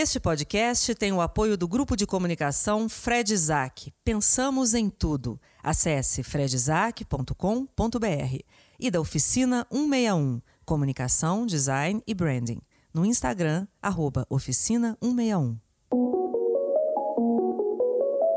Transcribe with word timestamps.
Este 0.00 0.20
podcast 0.20 0.94
tem 0.94 1.12
o 1.12 1.20
apoio 1.20 1.56
do 1.56 1.66
grupo 1.66 1.96
de 1.96 2.06
comunicação 2.06 2.88
Fred 2.88 3.34
Isaac. 3.34 3.92
Pensamos 4.04 4.72
em 4.72 4.88
tudo. 4.88 5.40
Acesse 5.60 6.22
fredisaac.com.br 6.22 7.34
e 8.78 8.90
da 8.92 9.00
oficina 9.00 9.66
161, 9.72 10.40
comunicação, 10.64 11.44
design 11.44 12.00
e 12.06 12.14
branding. 12.14 12.60
No 12.94 13.04
Instagram, 13.04 13.66
oficina 14.30 14.96
161. 15.02 15.58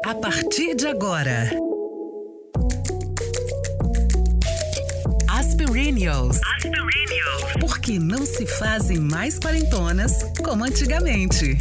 A 0.03 0.15
partir 0.15 0.73
de 0.73 0.87
agora. 0.87 1.70
Aspirinios. 6.07 7.53
Porque 7.59 7.99
não 7.99 8.25
se 8.25 8.47
fazem 8.47 8.99
mais 8.99 9.37
quarentonas 9.37 10.11
como 10.43 10.63
antigamente. 10.65 11.57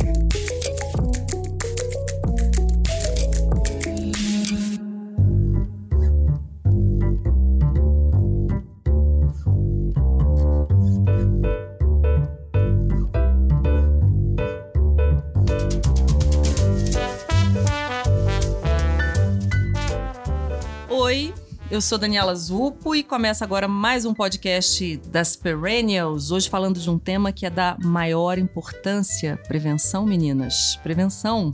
Eu 21.70 21.80
sou 21.80 21.96
Daniela 21.96 22.34
Zupo 22.34 22.96
e 22.96 23.04
começa 23.04 23.44
agora 23.44 23.68
mais 23.68 24.04
um 24.04 24.12
podcast 24.12 24.96
das 25.06 25.36
Perennials. 25.36 26.32
Hoje 26.32 26.50
falando 26.50 26.80
de 26.80 26.90
um 26.90 26.98
tema 26.98 27.30
que 27.30 27.46
é 27.46 27.50
da 27.50 27.76
maior 27.80 28.38
importância: 28.38 29.36
prevenção, 29.46 30.04
meninas. 30.04 30.76
Prevenção. 30.82 31.52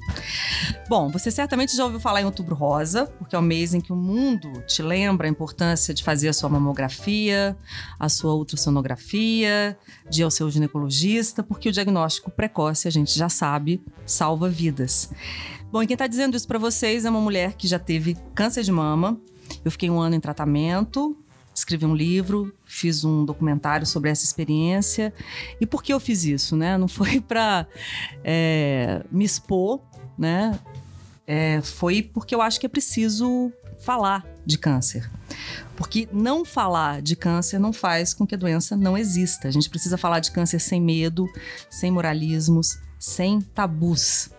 Bom, 0.89 1.11
você 1.11 1.31
certamente 1.31 1.77
já 1.77 1.85
ouviu 1.85 2.01
falar 2.01 2.23
em 2.23 2.25
Outubro 2.25 2.55
Rosa, 2.55 3.07
porque 3.19 3.37
é 3.37 3.39
o 3.39 3.43
mês 3.43 3.75
em 3.75 3.81
que 3.81 3.93
o 3.93 3.97
mundo 3.97 4.51
te 4.67 4.81
lembra 4.81 5.27
a 5.27 5.31
importância 5.31 5.93
de 5.93 6.03
fazer 6.03 6.29
a 6.29 6.33
sua 6.33 6.49
mamografia, 6.49 7.55
a 8.01 8.09
sua 8.09 8.35
ultrassonografia, 8.35 9.79
de 10.09 10.23
ir 10.23 10.25
ao 10.25 10.31
seu 10.31 10.51
ginecologista, 10.51 11.43
porque 11.43 11.69
o 11.69 11.73
diagnóstico 11.73 12.31
precoce, 12.31 12.89
a 12.89 12.91
gente 12.91 13.19
já 13.19 13.29
sabe, 13.29 13.83
salva 14.07 14.49
vidas. 14.49 15.11
Bom, 15.71 15.83
e 15.83 15.87
quem 15.87 15.95
está 15.95 16.07
dizendo 16.07 16.37
isso 16.37 16.49
para 16.49 16.59
vocês 16.59 17.05
é 17.05 17.11
uma 17.11 17.21
mulher 17.21 17.53
que 17.53 17.69
já 17.69 17.79
teve 17.79 18.17
câncer 18.35 18.63
de 18.63 18.73
mama. 18.73 19.21
Eu 19.67 19.71
fiquei 19.73 19.91
um 19.91 19.99
ano 19.99 20.15
em 20.15 20.21
tratamento, 20.21 21.17
escrevi 21.53 21.85
um 21.85 21.95
livro, 21.95 22.55
fiz 22.65 23.03
um 23.03 23.25
documentário 23.25 23.85
sobre 23.85 24.11
essa 24.11 24.25
experiência. 24.25 25.13
E 25.61 25.67
por 25.67 25.83
que 25.83 25.93
eu 25.93 25.99
fiz 25.99 26.23
isso, 26.23 26.55
né? 26.55 26.79
Não 26.79 26.87
foi 26.87 27.19
para 27.27 27.67
é, 28.23 29.03
me 29.11 29.25
expor, 29.25 29.81
né? 30.17 30.57
É, 31.27 31.61
foi 31.63 32.01
porque 32.01 32.33
eu 32.33 32.41
acho 32.41 32.61
que 32.61 32.67
é 32.67 32.69
preciso 32.69 33.53
falar 33.81 34.25
de 34.47 34.57
câncer. 34.57 35.11
Porque 35.75 36.09
não 36.13 36.45
falar 36.45 37.03
de 37.03 37.17
câncer 37.17 37.59
não 37.59 37.73
faz 37.73 38.15
com 38.15 38.25
que 38.25 38.37
a 38.37 38.39
doença 38.39 38.77
não 38.77 38.97
exista. 38.97 39.49
A 39.49 39.51
gente 39.51 39.69
precisa 39.69 39.99
falar 39.99 40.21
de 40.21 40.31
câncer 40.31 40.61
sem 40.61 40.81
medo, 40.81 41.27
sem 41.69 41.91
moralismos, 41.91 42.79
sem 43.01 43.41
tabus. 43.41 44.31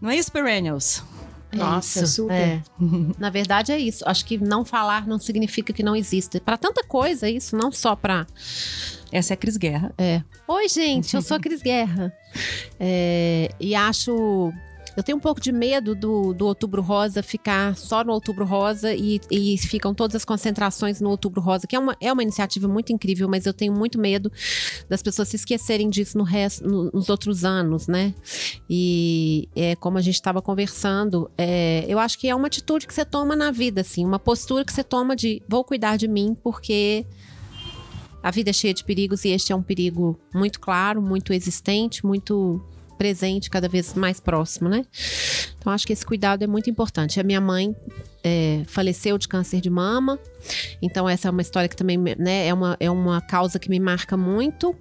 Não 0.00 0.10
é 0.10 0.16
isso, 0.16 0.32
Perennials? 0.32 1.04
É 1.52 1.56
Nossa, 1.56 2.04
isso, 2.04 2.22
super. 2.22 2.32
é. 2.34 2.62
Na 3.18 3.28
verdade 3.30 3.72
é 3.72 3.78
isso. 3.78 4.02
Acho 4.06 4.24
que 4.24 4.38
não 4.38 4.64
falar 4.64 5.06
não 5.06 5.18
significa 5.18 5.72
que 5.72 5.82
não 5.82 5.94
existe. 5.94 6.40
Para 6.40 6.56
tanta 6.56 6.82
coisa 6.82 7.28
isso, 7.28 7.54
não 7.56 7.70
só 7.70 7.94
para 7.94 8.26
Essa 9.12 9.32
é 9.32 9.34
a 9.34 9.36
Cris 9.36 9.56
Guerra. 9.58 9.92
É. 9.98 10.22
Oi, 10.48 10.68
gente, 10.68 11.14
eu 11.14 11.22
sou 11.22 11.36
a 11.36 11.40
Cris 11.40 11.60
Guerra. 11.62 12.12
É, 12.80 13.50
e 13.60 13.74
acho. 13.74 14.52
Eu 14.96 15.02
tenho 15.02 15.16
um 15.16 15.20
pouco 15.20 15.40
de 15.40 15.50
medo 15.52 15.94
do, 15.94 16.34
do 16.34 16.46
Outubro 16.46 16.82
Rosa 16.82 17.22
ficar 17.22 17.76
só 17.76 18.04
no 18.04 18.12
Outubro 18.12 18.44
Rosa 18.44 18.94
e, 18.94 19.20
e 19.30 19.56
ficam 19.56 19.94
todas 19.94 20.16
as 20.16 20.24
concentrações 20.24 21.00
no 21.00 21.08
Outubro 21.08 21.40
Rosa, 21.40 21.66
que 21.66 21.74
é 21.74 21.78
uma, 21.78 21.96
é 22.00 22.12
uma 22.12 22.22
iniciativa 22.22 22.68
muito 22.68 22.92
incrível, 22.92 23.26
mas 23.28 23.46
eu 23.46 23.54
tenho 23.54 23.72
muito 23.72 23.98
medo 23.98 24.30
das 24.88 25.02
pessoas 25.02 25.28
se 25.28 25.36
esquecerem 25.36 25.88
disso 25.88 26.18
no 26.18 26.24
resto, 26.24 26.66
no- 26.68 26.90
nos 26.92 27.08
outros 27.08 27.44
anos, 27.44 27.86
né? 27.88 28.14
E 28.68 29.48
é, 29.56 29.74
como 29.76 29.96
a 29.96 30.00
gente 30.02 30.14
estava 30.16 30.42
conversando, 30.42 31.30
é, 31.38 31.84
eu 31.88 31.98
acho 31.98 32.18
que 32.18 32.28
é 32.28 32.34
uma 32.34 32.46
atitude 32.48 32.86
que 32.86 32.92
você 32.92 33.04
toma 33.04 33.34
na 33.34 33.50
vida, 33.50 33.80
assim, 33.80 34.04
uma 34.04 34.18
postura 34.18 34.64
que 34.64 34.72
você 34.72 34.84
toma 34.84 35.16
de 35.16 35.42
vou 35.48 35.64
cuidar 35.64 35.96
de 35.96 36.06
mim, 36.06 36.36
porque 36.42 37.06
a 38.22 38.30
vida 38.30 38.50
é 38.50 38.52
cheia 38.52 38.74
de 38.74 38.84
perigos 38.84 39.24
e 39.24 39.30
este 39.30 39.52
é 39.52 39.56
um 39.56 39.62
perigo 39.62 40.18
muito 40.34 40.60
claro, 40.60 41.00
muito 41.02 41.32
existente, 41.32 42.04
muito 42.06 42.60
presente, 43.02 43.50
cada 43.50 43.68
vez 43.68 43.94
mais 43.94 44.20
próximo, 44.20 44.68
né? 44.68 44.84
Então 45.58 45.72
acho 45.72 45.84
que 45.84 45.92
esse 45.92 46.06
cuidado 46.06 46.44
é 46.44 46.46
muito 46.46 46.70
importante. 46.70 47.18
A 47.18 47.24
minha 47.24 47.40
mãe 47.40 47.74
é, 48.22 48.62
faleceu 48.68 49.18
de 49.18 49.26
câncer 49.26 49.60
de 49.60 49.68
mama, 49.68 50.20
então 50.80 51.08
essa 51.08 51.26
é 51.26 51.30
uma 51.32 51.42
história 51.42 51.68
que 51.68 51.74
também 51.74 51.98
né, 51.98 52.46
é, 52.46 52.54
uma, 52.54 52.76
é 52.78 52.88
uma 52.88 53.20
causa 53.20 53.58
que 53.58 53.68
me 53.68 53.80
marca 53.80 54.16
muito. 54.16 54.72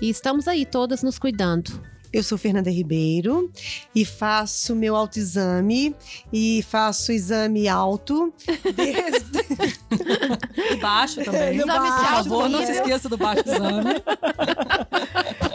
E 0.00 0.08
estamos 0.08 0.48
aí 0.48 0.64
todas 0.64 1.02
nos 1.02 1.18
cuidando. 1.18 1.78
Eu 2.12 2.24
sou 2.24 2.36
Fernanda 2.36 2.70
Ribeiro 2.70 3.52
e 3.94 4.04
faço 4.04 4.74
meu 4.74 4.96
autoexame 4.96 5.94
e 6.32 6.64
faço 6.68 7.12
exame 7.12 7.68
alto 7.68 8.34
desde, 8.74 9.30
E 10.72 10.76
baixo 10.76 11.22
também. 11.22 11.58
No 11.58 11.66
Por 11.66 11.76
favor, 11.76 12.48
não 12.48 12.66
se 12.66 12.72
esqueça 12.72 13.08
do 13.08 13.16
baixo 13.16 13.44
exame. 13.46 13.94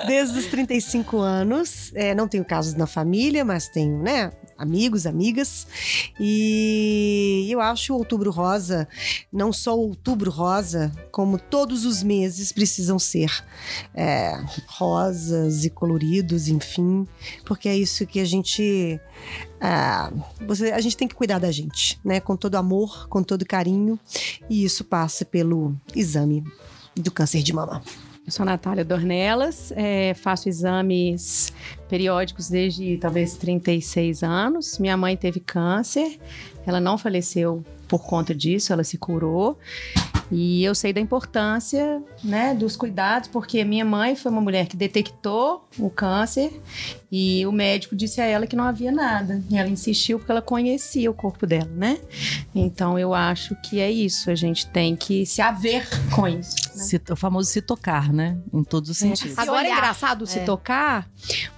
desde 0.05 0.39
os 0.39 0.45
35 0.47 1.17
anos. 1.17 1.91
É, 1.93 2.13
não 2.15 2.27
tenho 2.27 2.45
casos 2.45 2.73
na 2.73 2.87
família, 2.87 3.43
mas 3.43 3.67
tenho, 3.67 4.01
né? 4.01 4.31
Amigos, 4.57 5.05
amigas. 5.05 5.67
E 6.19 7.47
eu 7.49 7.59
acho 7.59 7.93
o 7.93 7.97
Outubro 7.97 8.31
Rosa, 8.31 8.87
não 9.31 9.51
só 9.51 9.77
o 9.77 9.89
Outubro 9.89 10.31
Rosa, 10.31 10.91
como 11.11 11.37
todos 11.37 11.85
os 11.85 12.01
meses 12.01 12.51
precisam 12.51 12.97
ser 12.97 13.43
é, 13.93 14.41
rosas 14.67 15.65
e 15.65 15.69
coloridos, 15.69 16.47
enfim, 16.47 17.05
porque 17.45 17.67
é 17.67 17.75
isso 17.75 18.05
que 18.07 18.19
a 18.19 18.25
gente. 18.25 18.99
ah, 19.59 20.11
você, 20.47 20.71
a 20.71 20.79
gente 20.79 20.95
tem 20.95 21.07
que 21.07 21.15
cuidar 21.15 21.39
da 21.39 21.51
gente, 21.51 21.99
né? 22.03 22.19
Com 22.19 22.37
todo 22.37 22.55
amor, 22.55 23.09
com 23.09 23.21
todo 23.21 23.45
carinho, 23.45 23.99
e 24.49 24.63
isso 24.63 24.83
passa 24.85 25.25
pelo 25.25 25.75
exame 25.93 26.43
do 26.95 27.11
câncer 27.11 27.43
de 27.43 27.51
mama. 27.51 27.83
Eu 28.25 28.31
sou 28.31 28.41
a 28.41 28.47
Natália 28.47 28.83
Dornelas, 28.83 29.71
é, 29.75 30.15
faço 30.15 30.49
exames 30.49 31.53
periódicos 31.87 32.49
desde 32.49 32.97
talvez 32.97 33.35
36 33.37 34.23
anos. 34.23 34.79
Minha 34.79 34.97
mãe 34.97 35.15
teve 35.15 35.39
câncer, 35.39 36.19
ela 36.65 36.79
não 36.79 36.97
faleceu 36.97 37.63
por 37.87 38.03
conta 38.03 38.33
disso, 38.33 38.73
ela 38.73 38.83
se 38.83 38.97
curou. 38.97 39.59
E 40.31 40.63
eu 40.63 40.73
sei 40.73 40.91
da 40.91 40.99
importância, 40.99 42.01
né, 42.23 42.53
dos 42.55 42.75
cuidados, 42.75 43.29
porque 43.29 43.63
minha 43.63 43.85
mãe 43.85 44.15
foi 44.15 44.31
uma 44.31 44.41
mulher 44.41 44.65
que 44.67 44.75
detectou 44.75 45.67
o 45.77 45.89
câncer 45.89 46.59
e 47.11 47.45
o 47.45 47.51
médico 47.51 47.95
disse 47.95 48.19
a 48.19 48.25
ela 48.25 48.47
que 48.47 48.55
não 48.55 48.63
havia 48.63 48.91
nada. 48.91 49.41
E 49.49 49.57
ela 49.57 49.69
insistiu 49.69 50.17
porque 50.17 50.31
ela 50.31 50.41
conhecia 50.41 51.09
o 51.09 51.13
corpo 51.13 51.45
dela, 51.45 51.69
né? 51.75 51.99
Então 52.53 52.97
eu 52.97 53.13
acho 53.13 53.55
que 53.61 53.79
é 53.79 53.91
isso, 53.91 54.29
a 54.31 54.35
gente 54.35 54.67
tem 54.67 54.95
que 54.95 55.25
se 55.25 55.41
haver 55.41 55.87
com 56.13 56.27
isso. 56.27 56.55
né? 56.75 56.83
Se- 56.83 57.01
o 57.09 57.15
famoso 57.15 57.49
se 57.49 57.61
tocar, 57.61 58.11
né? 58.11 58.37
Em 58.53 58.63
todos 58.63 58.89
os 58.89 58.97
sentidos. 58.97 59.37
Agora 59.37 59.67
é 59.67 59.71
engraçado 59.71 60.25
se 60.27 60.39
É. 60.39 60.43
tocar, 60.43 61.07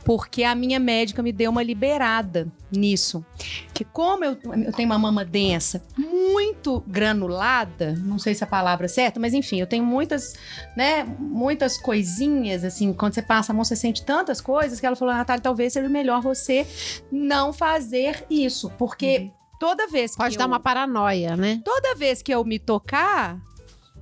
porque 0.05 0.43
a 0.43 0.53
minha 0.53 0.79
médica 0.79 1.23
me 1.23 1.31
deu 1.31 1.49
uma 1.49 1.63
liberada 1.63 2.47
nisso. 2.71 3.25
Que 3.73 3.83
como 3.83 4.23
eu, 4.25 4.37
eu 4.65 4.71
tenho 4.73 4.87
uma 4.89 4.99
mama 4.99 5.23
densa, 5.25 5.81
muito 5.97 6.83
granulada, 6.85 7.93
não 8.03 8.19
sei 8.19 8.35
se 8.35 8.43
a 8.43 8.47
palavra 8.57 8.87
certa, 8.87 9.19
mas 9.19 9.33
enfim, 9.33 9.59
eu 9.59 9.67
tenho 9.67 9.85
muitas, 9.85 10.33
né, 10.75 11.03
muitas 11.19 11.77
coisinhas, 11.77 12.63
assim, 12.63 12.91
quando 12.93 13.13
você 13.13 13.21
passa 13.21 13.51
a 13.51 13.55
mão, 13.55 13.63
você 13.63 13.75
sente 13.75 14.03
tantas 14.03 14.41
coisas, 14.41 14.79
que 14.79 14.85
ela 14.85 14.95
falou, 14.95 15.13
Natália, 15.13 15.41
talvez 15.41 15.73
seja 15.73 15.87
melhor 15.89 16.21
você 16.21 16.65
não 17.11 17.53
fazer 17.53 18.25
isso, 18.29 18.69
porque 18.77 19.31
toda 19.59 19.87
vez 19.87 20.11
que 20.11 20.17
Pode 20.17 20.35
eu, 20.35 20.39
dar 20.39 20.47
uma 20.47 20.59
paranoia, 20.59 21.35
né? 21.35 21.61
toda 21.63 21.93
vez 21.95 22.21
que 22.21 22.33
eu 22.33 22.43
me 22.43 22.57
tocar, 22.59 23.39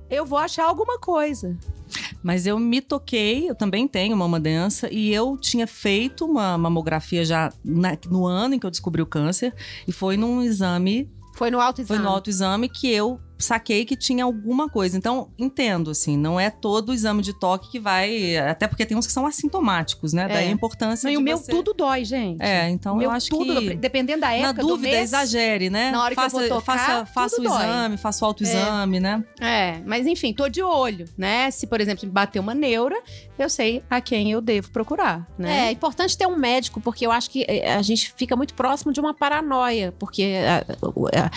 eu 0.08 0.24
vou 0.24 0.38
achar 0.38 0.64
alguma 0.64 0.98
coisa. 0.98 1.56
Mas 2.22 2.46
eu 2.46 2.58
me 2.58 2.80
toquei, 2.80 3.48
eu 3.48 3.54
também 3.54 3.86
tenho 3.86 4.16
mama 4.16 4.40
densa, 4.40 4.88
e 4.92 5.12
eu 5.12 5.36
tinha 5.36 5.66
feito 5.66 6.24
uma 6.24 6.56
mamografia 6.58 7.24
já 7.24 7.52
na- 7.64 7.96
no 8.10 8.26
ano 8.26 8.54
em 8.54 8.58
que 8.58 8.66
eu 8.66 8.70
descobri 8.70 9.00
o 9.02 9.06
câncer, 9.06 9.54
e 9.86 9.92
foi 9.92 10.16
num 10.16 10.42
exame, 10.42 11.08
Foi 11.34 11.50
no 11.50 11.58
foi 11.58 11.66
autoexame. 11.66 12.02
no 12.02 12.08
autoexame 12.08 12.68
que 12.68 12.90
eu 12.90 13.20
saquei 13.38 13.84
que 13.84 13.96
tinha 13.96 14.24
alguma 14.24 14.68
coisa. 14.68 14.96
Então, 14.96 15.30
entendo, 15.38 15.90
assim, 15.90 16.16
não 16.16 16.38
é 16.40 16.50
todo 16.50 16.88
o 16.90 16.94
exame 16.94 17.22
de 17.22 17.32
toque 17.38 17.70
que 17.70 17.78
vai. 17.80 18.36
Até 18.36 18.66
porque 18.66 18.84
tem 18.86 18.96
uns 18.96 19.06
que 19.06 19.12
são 19.12 19.26
assintomáticos, 19.26 20.12
né? 20.12 20.26
Daí 20.28 20.48
a 20.48 20.50
importância 20.50 21.06
Não, 21.06 21.14
e 21.14 21.16
o 21.16 21.20
meu 21.20 21.36
você- 21.36 21.50
tudo 21.52 21.72
dói, 21.74 22.04
gente. 22.04 22.40
É, 22.42 22.68
então 22.70 23.00
eu 23.02 23.10
acho 23.10 23.28
tudo, 23.28 23.60
que. 23.60 23.74
dependendo 23.74 24.20
da 24.20 24.28
Na 24.28 24.34
época 24.34 24.62
do 24.62 24.68
dúvida, 24.68 24.88
mês, 24.96 25.02
exagere, 25.10 25.68
né? 25.70 25.90
na 25.90 26.02
hora 26.02 26.14
que 26.14 26.20
eu 26.20 26.24
faça, 26.24 26.38
vou 26.38 26.48
tocar, 26.48 26.62
faça, 26.78 27.06
faça 27.06 27.40
o 27.40 27.44
dói. 27.44 27.52
exame, 27.64 27.96
faça 27.96 28.24
o 28.24 28.28
autoexame, 28.28 29.00
né? 29.00 29.24
É, 29.40 29.80
mas 29.84 30.06
enfim, 30.06 30.32
tô 30.32 30.48
de 30.48 30.62
olho, 30.62 31.06
né? 31.16 31.50
Se, 31.50 31.66
por 31.66 31.80
exemplo, 31.80 32.06
me 32.06 32.12
bater 32.12 32.38
uma 32.40 32.54
neura, 32.54 32.96
eu 33.38 33.48
sei 33.50 33.82
a 33.90 34.00
quem 34.00 34.32
eu 34.32 34.40
devo 34.40 34.70
procurar, 34.70 35.26
É, 35.38 35.42
né? 35.42 35.66
é 35.68 35.72
importante 35.72 36.16
ter 36.16 36.26
um 36.26 36.36
médico, 36.36 36.80
porque 36.80 37.06
eu 37.06 37.12
acho 37.12 37.30
que 37.30 37.44
eh, 37.48 37.74
a 37.74 37.82
gente 37.82 38.12
fica 38.16 38.34
muito 38.36 38.54
próximo 38.54 38.92
de 38.92 39.00
uma 39.00 39.12
paranoia, 39.14 39.92
porque 39.98 40.22
eh, 40.22 40.64
o- 40.82 41.08
eh, 41.08 41.30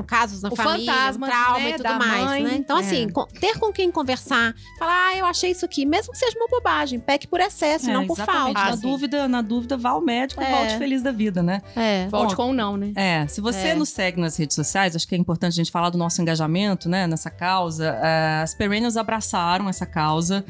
com 0.00 0.02
casos 0.02 0.42
na 0.42 0.48
O 0.50 0.56
família, 0.56 0.92
fantasma, 0.92 1.26
um 1.26 1.30
trauma 1.30 1.58
né, 1.60 1.70
e 1.70 1.74
tudo 1.74 1.94
mais, 1.94 2.24
mãe, 2.24 2.42
né? 2.42 2.54
Então, 2.56 2.76
é. 2.78 2.80
assim, 2.80 3.08
com- 3.08 3.26
ter 3.26 3.58
com 3.58 3.72
quem 3.72 3.90
conversar, 3.90 4.54
falar, 4.78 5.08
ah, 5.10 5.16
eu 5.16 5.26
achei 5.26 5.50
isso 5.50 5.64
aqui, 5.64 5.86
mesmo 5.86 6.12
que 6.12 6.18
seja 6.18 6.36
uma 6.38 6.48
bobagem, 6.48 6.98
peque 6.98 7.26
por 7.28 7.40
excesso, 7.40 7.88
É, 7.90 7.92
não 7.92 8.06
por 8.06 8.14
exatamente. 8.16 8.44
falta. 8.54 8.60
Na 8.60 8.70
Ah, 8.70 8.76
sim. 8.76 8.82
dúvida, 8.82 9.28
na 9.28 9.40
dúvida, 9.42 9.76
vá 9.76 9.90
ao 9.90 10.00
médico 10.00 10.42
e 10.42 10.44
É. 10.44 10.50
volte 10.50 10.78
feliz 10.78 11.02
da 11.02 11.12
vida, 11.12 11.42
né? 11.42 11.62
É. 11.76 12.08
Volte 12.08 12.30
Bom, 12.34 12.44
com 12.44 12.50
o 12.50 12.52
não, 12.52 12.76
né? 12.76 12.92
É, 12.96 13.26
se 13.28 13.40
você 13.40 13.68
É. 13.68 13.74
nos 13.74 13.88
segue 13.88 14.20
nas 14.20 14.36
redes 14.36 14.54
sociais, 14.54 14.96
acho 14.96 15.06
que 15.06 15.14
é 15.14 15.18
importante 15.18 15.52
a 15.52 15.56
gente 15.56 15.70
falar 15.70 15.90
do 15.90 15.98
nosso 15.98 16.20
engajamento, 16.20 16.88
né, 16.88 17.06
nessa 17.06 17.30
causa. 17.30 17.98
É, 18.02 18.42
as 18.42 18.54
Perennials 18.54 18.96
abraçaram 18.96 19.68
essa 19.68 19.86
causa. 19.86 20.44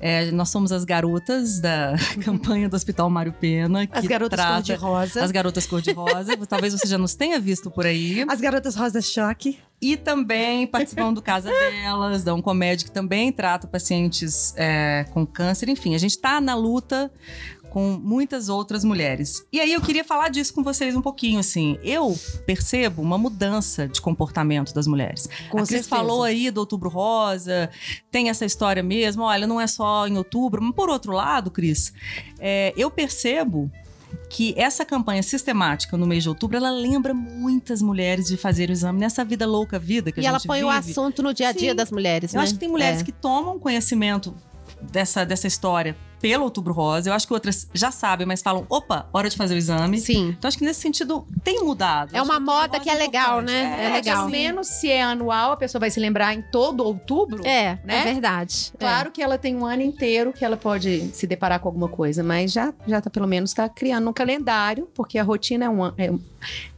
É, 0.00 0.30
nós 0.32 0.50
somos 0.50 0.70
as 0.70 0.84
garotas 0.84 1.60
da 1.60 1.94
campanha 2.24 2.68
do 2.68 2.76
Hospital 2.76 3.08
Mário 3.08 3.32
Pena, 3.32 3.86
que 3.86 3.96
As 3.98 4.06
garotas 4.06 4.36
trata 4.38 4.54
cor-de-rosa. 4.54 5.24
as 5.24 5.30
garotas 5.30 5.66
cor-de-rosa. 5.66 6.36
Talvez 6.46 6.72
você 6.74 6.86
já 6.86 6.98
nos 6.98 7.14
tenha 7.14 7.40
visto 7.40 7.70
por 7.70 7.86
aí. 7.86 8.24
As 8.28 8.40
garotas 8.40 8.74
rosa 8.84 9.00
choque. 9.00 9.58
E 9.80 9.96
também 9.96 10.66
participando 10.66 11.16
do 11.16 11.22
Casa 11.22 11.50
Delas, 11.50 12.22
da 12.24 12.34
Oncomed, 12.34 12.84
que 12.84 12.90
também 12.90 13.30
trata 13.30 13.66
pacientes 13.66 14.54
é, 14.56 15.04
com 15.12 15.26
câncer. 15.26 15.68
Enfim, 15.68 15.94
a 15.94 15.98
gente 15.98 16.18
tá 16.18 16.40
na 16.40 16.54
luta 16.54 17.12
com 17.68 17.98
muitas 18.00 18.48
outras 18.48 18.84
mulheres. 18.84 19.44
E 19.52 19.60
aí 19.60 19.72
eu 19.72 19.80
queria 19.82 20.04
falar 20.04 20.28
disso 20.28 20.54
com 20.54 20.62
vocês 20.62 20.96
um 20.96 21.02
pouquinho, 21.02 21.40
assim. 21.40 21.76
Eu 21.82 22.16
percebo 22.46 23.02
uma 23.02 23.18
mudança 23.18 23.86
de 23.86 24.00
comportamento 24.00 24.72
das 24.72 24.86
mulheres. 24.86 25.28
Com 25.50 25.58
a 25.58 25.66
Cris 25.66 25.84
certeza. 25.84 25.88
falou 25.88 26.22
aí 26.22 26.50
do 26.50 26.60
Outubro 26.60 26.88
Rosa, 26.88 27.68
tem 28.10 28.30
essa 28.30 28.46
história 28.46 28.82
mesmo. 28.82 29.24
Olha, 29.24 29.46
não 29.46 29.60
é 29.60 29.66
só 29.66 30.06
em 30.06 30.16
outubro. 30.16 30.62
Mas 30.62 30.74
por 30.74 30.88
outro 30.88 31.12
lado, 31.12 31.50
Cris, 31.50 31.92
é, 32.38 32.72
eu 32.76 32.90
percebo 32.90 33.70
que 34.28 34.54
essa 34.56 34.84
campanha 34.84 35.22
sistemática 35.22 35.96
no 35.96 36.06
mês 36.06 36.22
de 36.22 36.28
outubro, 36.28 36.56
ela 36.56 36.70
lembra 36.70 37.12
muitas 37.14 37.80
mulheres 37.82 38.26
de 38.26 38.36
fazer 38.36 38.68
o 38.68 38.72
exame 38.72 38.98
nessa 39.00 39.24
vida 39.24 39.46
louca 39.46 39.78
vida 39.78 40.10
que 40.12 40.20
a 40.20 40.22
E 40.22 40.26
ela 40.26 40.38
gente 40.38 40.46
põe 40.46 40.62
o 40.64 40.70
vive. 40.70 40.90
assunto 40.90 41.22
no 41.22 41.32
dia 41.34 41.48
a 41.48 41.52
dia 41.52 41.70
Sim. 41.70 41.76
das 41.76 41.90
mulheres, 41.90 42.32
Eu 42.34 42.38
né? 42.38 42.44
acho 42.44 42.54
que 42.54 42.58
tem 42.60 42.68
mulheres 42.68 43.00
É. 43.00 43.04
que 43.04 43.12
tomam 43.12 43.58
conhecimento 43.58 44.34
dessa, 44.90 45.24
dessa 45.24 45.46
história 45.46 45.96
pelo 46.20 46.44
Outubro 46.44 46.72
Rosa. 46.72 47.10
Eu 47.10 47.12
acho 47.14 47.26
que 47.26 47.34
outras 47.34 47.68
já 47.74 47.90
sabem, 47.90 48.26
mas 48.26 48.40
falam, 48.40 48.64
opa, 48.70 49.06
hora 49.12 49.28
de 49.28 49.36
fazer 49.36 49.54
o 49.54 49.58
exame. 49.58 50.00
Sim. 50.00 50.30
Então 50.30 50.48
acho 50.48 50.56
que 50.56 50.64
nesse 50.64 50.80
sentido 50.80 51.26
tem 51.42 51.62
mudado. 51.62 52.16
É 52.16 52.18
Acho 52.18 52.24
uma 52.30 52.40
moda 52.40 52.80
que 52.80 52.88
é 52.88 52.94
legal, 52.94 53.42
importante. 53.42 53.52
né? 53.52 53.86
É 53.86 53.92
legal. 53.92 54.16
Pelo 54.20 54.30
menos 54.30 54.66
se 54.68 54.90
é 54.90 55.02
anual, 55.02 55.52
a 55.52 55.56
pessoa 55.58 55.80
vai 55.80 55.90
se 55.90 56.00
lembrar 56.00 56.32
em 56.32 56.40
todo 56.40 56.82
outubro. 56.82 57.46
É, 57.46 57.78
Né? 57.84 58.00
é 58.00 58.04
verdade. 58.04 58.72
É. 58.74 58.78
Claro 58.78 59.10
que 59.10 59.22
ela 59.22 59.36
tem 59.36 59.54
um 59.54 59.66
ano 59.66 59.82
inteiro 59.82 60.32
que 60.32 60.42
ela 60.42 60.56
pode 60.56 61.10
se 61.12 61.26
deparar 61.26 61.60
com 61.60 61.68
alguma 61.68 61.88
coisa, 61.88 62.22
mas 62.22 62.50
já, 62.52 62.72
já 62.86 63.02
tá, 63.02 63.10
pelo 63.10 63.26
menos 63.28 63.50
está 63.50 63.68
criando 63.68 64.08
um 64.08 64.12
calendário, 64.12 64.88
porque 64.94 65.18
a 65.18 65.22
rotina 65.22 65.66
é, 65.66 65.68
um, 65.68 65.86
é, 65.98 66.10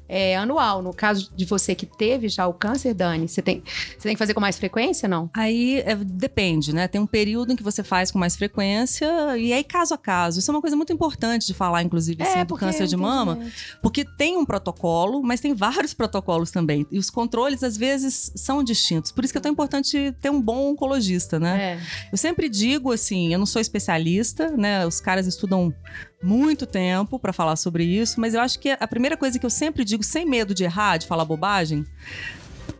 é 0.08 0.37
anual. 0.37 0.82
No 0.82 0.93
caso 0.93 1.31
de 1.35 1.44
você 1.44 1.75
que 1.75 1.87
teve 1.87 2.29
já 2.29 2.47
o 2.47 2.53
câncer, 2.53 2.94
Dani, 2.94 3.29
você 3.29 3.43
tem, 3.43 3.62
você 3.64 4.08
tem 4.08 4.14
que 4.14 4.19
fazer 4.19 4.35
com 4.35 4.41
mais 4.41 4.58
frequência, 4.58 5.08
não? 5.08 5.31
Aí 5.35 5.81
é, 5.81 5.94
depende, 5.94 6.75
né? 6.75 6.88
Tem 6.88 7.00
um 7.00 7.06
período 7.06 7.53
em 7.53 7.56
que 7.56 7.62
você 7.62 7.82
faz 7.82 8.11
com 8.11 8.19
mais 8.19 8.37
frequência 8.37 9.37
e 9.37 9.53
aí 9.53 9.64
caso 9.64 9.94
a 9.94 9.99
caso. 9.99 10.38
Isso 10.38 10.50
é 10.50 10.55
uma 10.55 10.61
coisa 10.61 10.76
muito 10.76 10.93
importante 10.93 11.47
de 11.47 11.55
falar, 11.55 11.82
inclusive, 11.82 12.23
assim, 12.23 12.44
do 12.44 12.56
câncer 12.56 12.87
de 12.87 12.97
mama, 12.97 13.38
porque 13.82 14.05
tem 14.05 14.37
um 14.37 14.44
protocolo, 14.44 15.23
mas 15.23 15.41
tem 15.41 15.55
vários 15.55 15.93
protocolos 15.94 16.50
também. 16.50 16.87
E 16.91 16.99
os 16.99 17.11
controles, 17.11 17.62
às 17.62 17.76
vezes, 17.76 18.32
são 18.35 18.62
distintos. 18.62 19.12
Por 19.12 19.25
isso 19.25 19.32
que 19.32 19.38
é 19.38 19.41
tão 19.41 19.53
importante 19.53 20.14
ter 20.20 20.31
um 20.31 20.41
bom 20.41 20.70
oncologista, 20.73 21.38
né? 21.38 21.75
É. 21.75 21.81
Eu 22.12 22.19
sempre 22.19 22.49
digo 22.49 22.93
assim, 22.93 23.32
eu 23.32 23.38
não 23.38 23.47
sou 23.47 23.61
especialista, 23.61 24.50
né? 24.50 24.87
Os 24.87 25.00
caras 25.00 25.26
estudam 25.26 25.75
muito 26.23 26.67
tempo 26.67 27.19
para 27.19 27.33
falar 27.33 27.57
sobre 27.57 27.85
isso, 27.85 28.21
mas 28.21 28.35
eu 28.35 28.41
acho 28.41 28.59
que 28.59 28.71
a 28.71 28.89
primeira 28.89 29.17
coisa 29.17 29.39
que 29.39 29.47
eu 29.47 29.51
sempre 29.51 29.85
digo, 29.85 30.03
sem 30.03 30.27
medo 30.27 30.55
de 30.55 30.65
errar, 30.65 30.97
de 30.97 31.07
falar 31.07 31.25
bobagem, 31.25 31.85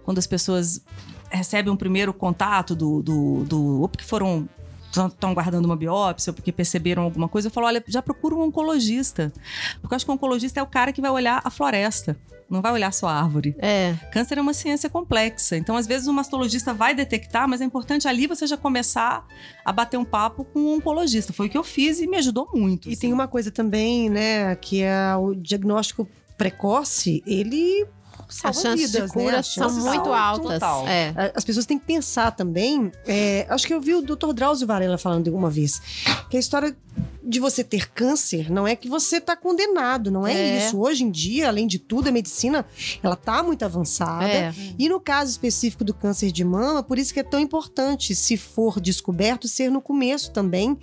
quando 0.03 0.19
as 0.19 0.27
pessoas 0.27 0.81
recebem 1.31 1.73
um 1.73 1.77
primeiro 1.77 2.15
contato 2.15 2.75
do, 2.75 3.03
do, 3.03 3.45
do 3.45 3.81
ou 3.81 3.89
porque 3.89 4.05
foram 4.05 4.49
estão 4.97 5.35
guardando 5.35 5.65
uma 5.65 5.77
biópsia 5.77 6.31
ou 6.31 6.35
porque 6.35 6.53
perceberam 6.53 7.03
alguma 7.03 7.29
coisa, 7.29 7.49
eu 7.49 7.53
falo, 7.53 7.67
olha, 7.67 7.83
já 7.87 8.03
procura 8.03 8.35
um 8.35 8.43
oncologista. 8.43 9.33
Porque 9.81 9.95
eu 9.95 9.97
acho 9.97 10.05
que 10.05 10.11
o 10.11 10.15
oncologista 10.15 10.61
é 10.61 10.63
o 10.63 10.67
cara 10.67 10.93
que 10.93 11.01
vai 11.01 11.11
olhar 11.11 11.41
a 11.45 11.51
floresta, 11.51 12.17
não 12.49 12.63
vai 12.63 12.73
olhar 12.73 12.93
só 12.93 13.09
a 13.09 13.15
árvore. 13.15 13.57
É. 13.59 13.95
Câncer 14.13 14.39
é 14.39 14.41
uma 14.41 14.55
ciência 14.55 14.89
complexa. 14.89 15.57
Então, 15.57 15.77
às 15.77 15.87
vezes, 15.87 16.07
o 16.07 16.13
mastologista 16.13 16.73
vai 16.73 16.95
detectar, 16.95 17.49
mas 17.49 17.61
é 17.61 17.65
importante 17.65 18.07
ali 18.07 18.27
você 18.27 18.47
já 18.47 18.57
começar 18.57 19.27
a 19.65 19.73
bater 19.73 19.97
um 19.97 20.05
papo 20.05 20.45
com 20.45 20.61
um 20.61 20.77
oncologista. 20.77 21.33
Foi 21.33 21.47
o 21.47 21.51
que 21.51 21.59
eu 21.59 21.65
fiz 21.65 22.01
e 22.01 22.07
me 22.07 22.17
ajudou 22.17 22.49
muito. 22.55 22.89
E 22.89 22.93
assim. 22.93 23.01
tem 23.01 23.13
uma 23.13 23.27
coisa 23.27 23.51
também, 23.51 24.09
né, 24.09 24.55
que 24.57 24.83
é 24.83 25.17
o 25.17 25.35
diagnóstico 25.35 26.09
precoce, 26.37 27.23
ele 27.27 27.87
salva 28.29 28.57
As 28.57 28.63
chances 28.63 28.93
vidas, 28.93 29.11
de 29.11 29.13
cura 29.13 29.37
né? 29.37 29.43
São 29.43 29.73
muito 29.73 30.05
são 30.05 30.15
altas. 30.15 30.53
total. 30.55 30.87
É. 30.89 31.33
As 31.35 31.45
pessoas 31.45 31.67
têm 31.67 31.79
que 31.79 31.85
pensar 31.85 32.31
também. 32.33 32.91
é, 33.07 33.47
acho 33.49 33.67
que 33.67 33.75
eu 33.75 33.81
vi 33.81 33.95
o 33.95 34.03
Dr. 34.03 34.33
Drauzio 34.35 34.67
Varela 34.67 34.99
falando 34.99 35.29
uma 35.29 35.51
vez 35.51 35.81
que 36.31 36.37
a 36.37 36.41
história 36.41 36.77
de 37.29 37.41
você 37.41 37.65
ter 37.65 37.91
câncer 37.91 38.53
não 38.53 38.69
é 38.69 38.77
que 38.77 38.89
você 38.89 39.17
está 39.17 39.35
condenado, 39.35 40.13
não 40.13 40.25
é, 40.25 40.33
É. 40.33 40.59
isso. 40.59 40.79
Hoje 40.79 41.03
em 41.03 41.11
dia, 41.11 41.49
além 41.49 41.67
de 41.67 41.77
tudo, 41.77 42.09
a 42.09 42.13
medicina 42.13 42.65
ela 43.03 43.17
tá 43.17 43.43
muito 43.43 43.65
avançada. 43.65 44.25
É. 44.29 44.55
E 44.79 44.89
no 44.89 45.01
caso 45.01 45.33
específico 45.33 45.83
do 45.83 45.93
câncer 45.93 46.31
de 46.31 46.45
mama, 46.45 46.85
por 46.85 46.99
isso 47.01 47.13
que 47.13 47.19
é 47.19 47.25
tão 47.25 47.41
importante, 47.41 48.15
se 48.15 48.37
for 48.37 48.81
descoberto, 48.81 49.49
ser 49.49 49.73
no 49.73 49.81
começo 49.81 50.31
também, 50.31 50.79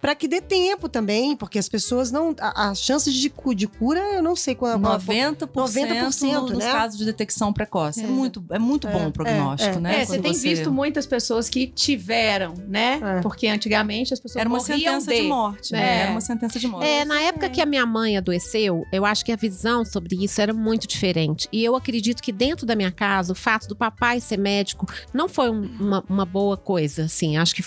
para 0.00 0.14
que 0.14 0.28
dê 0.28 0.40
tempo 0.40 0.88
também, 0.88 1.34
porque 1.36 1.58
as 1.58 1.68
pessoas 1.68 2.12
não. 2.12 2.32
a- 2.40 2.68
As 2.70 2.80
chances 2.80 3.12
de, 3.12 3.32
de 3.56 3.66
cura, 3.66 4.00
eu 4.14 4.22
não 4.22 4.36
sei 4.36 4.54
qual, 4.54 4.78
qual 4.78 4.98
90%, 5.00 5.48
90%, 5.48 6.40
nos 6.50 6.58
né? 6.58 6.70
casos 6.72 6.98
de 6.98 7.04
detecção 7.04 7.52
precoce. 7.52 8.04
É, 8.04 8.06
muito, 8.06 8.44
é 8.50 8.58
muito 8.58 8.86
É, 8.86 8.92
bom 8.92 9.08
o 9.08 9.12
prognóstico, 9.12 9.78
é, 9.78 9.80
né? 9.80 10.00
É, 10.02 10.04
você 10.04 10.18
tem 10.20 10.32
visto 10.32 10.70
muitas 10.70 11.06
pessoas 11.06 11.48
que 11.48 11.66
tiveram, 11.66 12.54
né? 12.68 13.00
É. 13.18 13.20
Porque 13.20 13.48
antigamente 13.48 14.14
as 14.14 14.20
pessoas 14.20 14.40
Era 14.40 14.48
uma 14.48 14.60
sentença 14.60 15.12
de, 15.12 15.22
morte, 15.22 15.57
né? 15.72 15.80
É. 15.80 16.00
Era 16.02 16.10
uma 16.12 16.20
sentença 16.20 16.58
de 16.58 16.66
morte. 16.68 16.86
É, 16.86 17.04
na 17.04 17.20
época 17.20 17.48
que 17.50 17.60
a 17.60 17.66
minha 17.66 17.84
mãe 17.86 18.16
adoeceu, 18.16 18.84
eu 18.92 19.04
acho 19.04 19.24
que 19.24 19.32
a 19.32 19.36
visão 19.36 19.84
sobre 19.84 20.16
isso 20.24 20.40
era 20.40 20.52
muito 20.52 20.86
diferente. 20.86 21.48
E 21.52 21.64
eu 21.64 21.74
acredito 21.76 22.22
que 22.22 22.32
dentro 22.32 22.64
da 22.66 22.74
minha 22.76 22.90
casa, 22.90 23.32
o 23.32 23.34
fato 23.36 23.68
do 23.68 23.76
papai 23.76 24.20
ser 24.20 24.38
médico 24.38 24.86
não 25.12 25.28
foi 25.28 25.50
um- 25.50 25.68
uma, 25.80 26.04
uma 26.08 26.24
boa 26.24 26.56
coisa, 26.56 27.04
assim. 27.04 27.36
Acho 27.36 27.54
que 27.54 27.62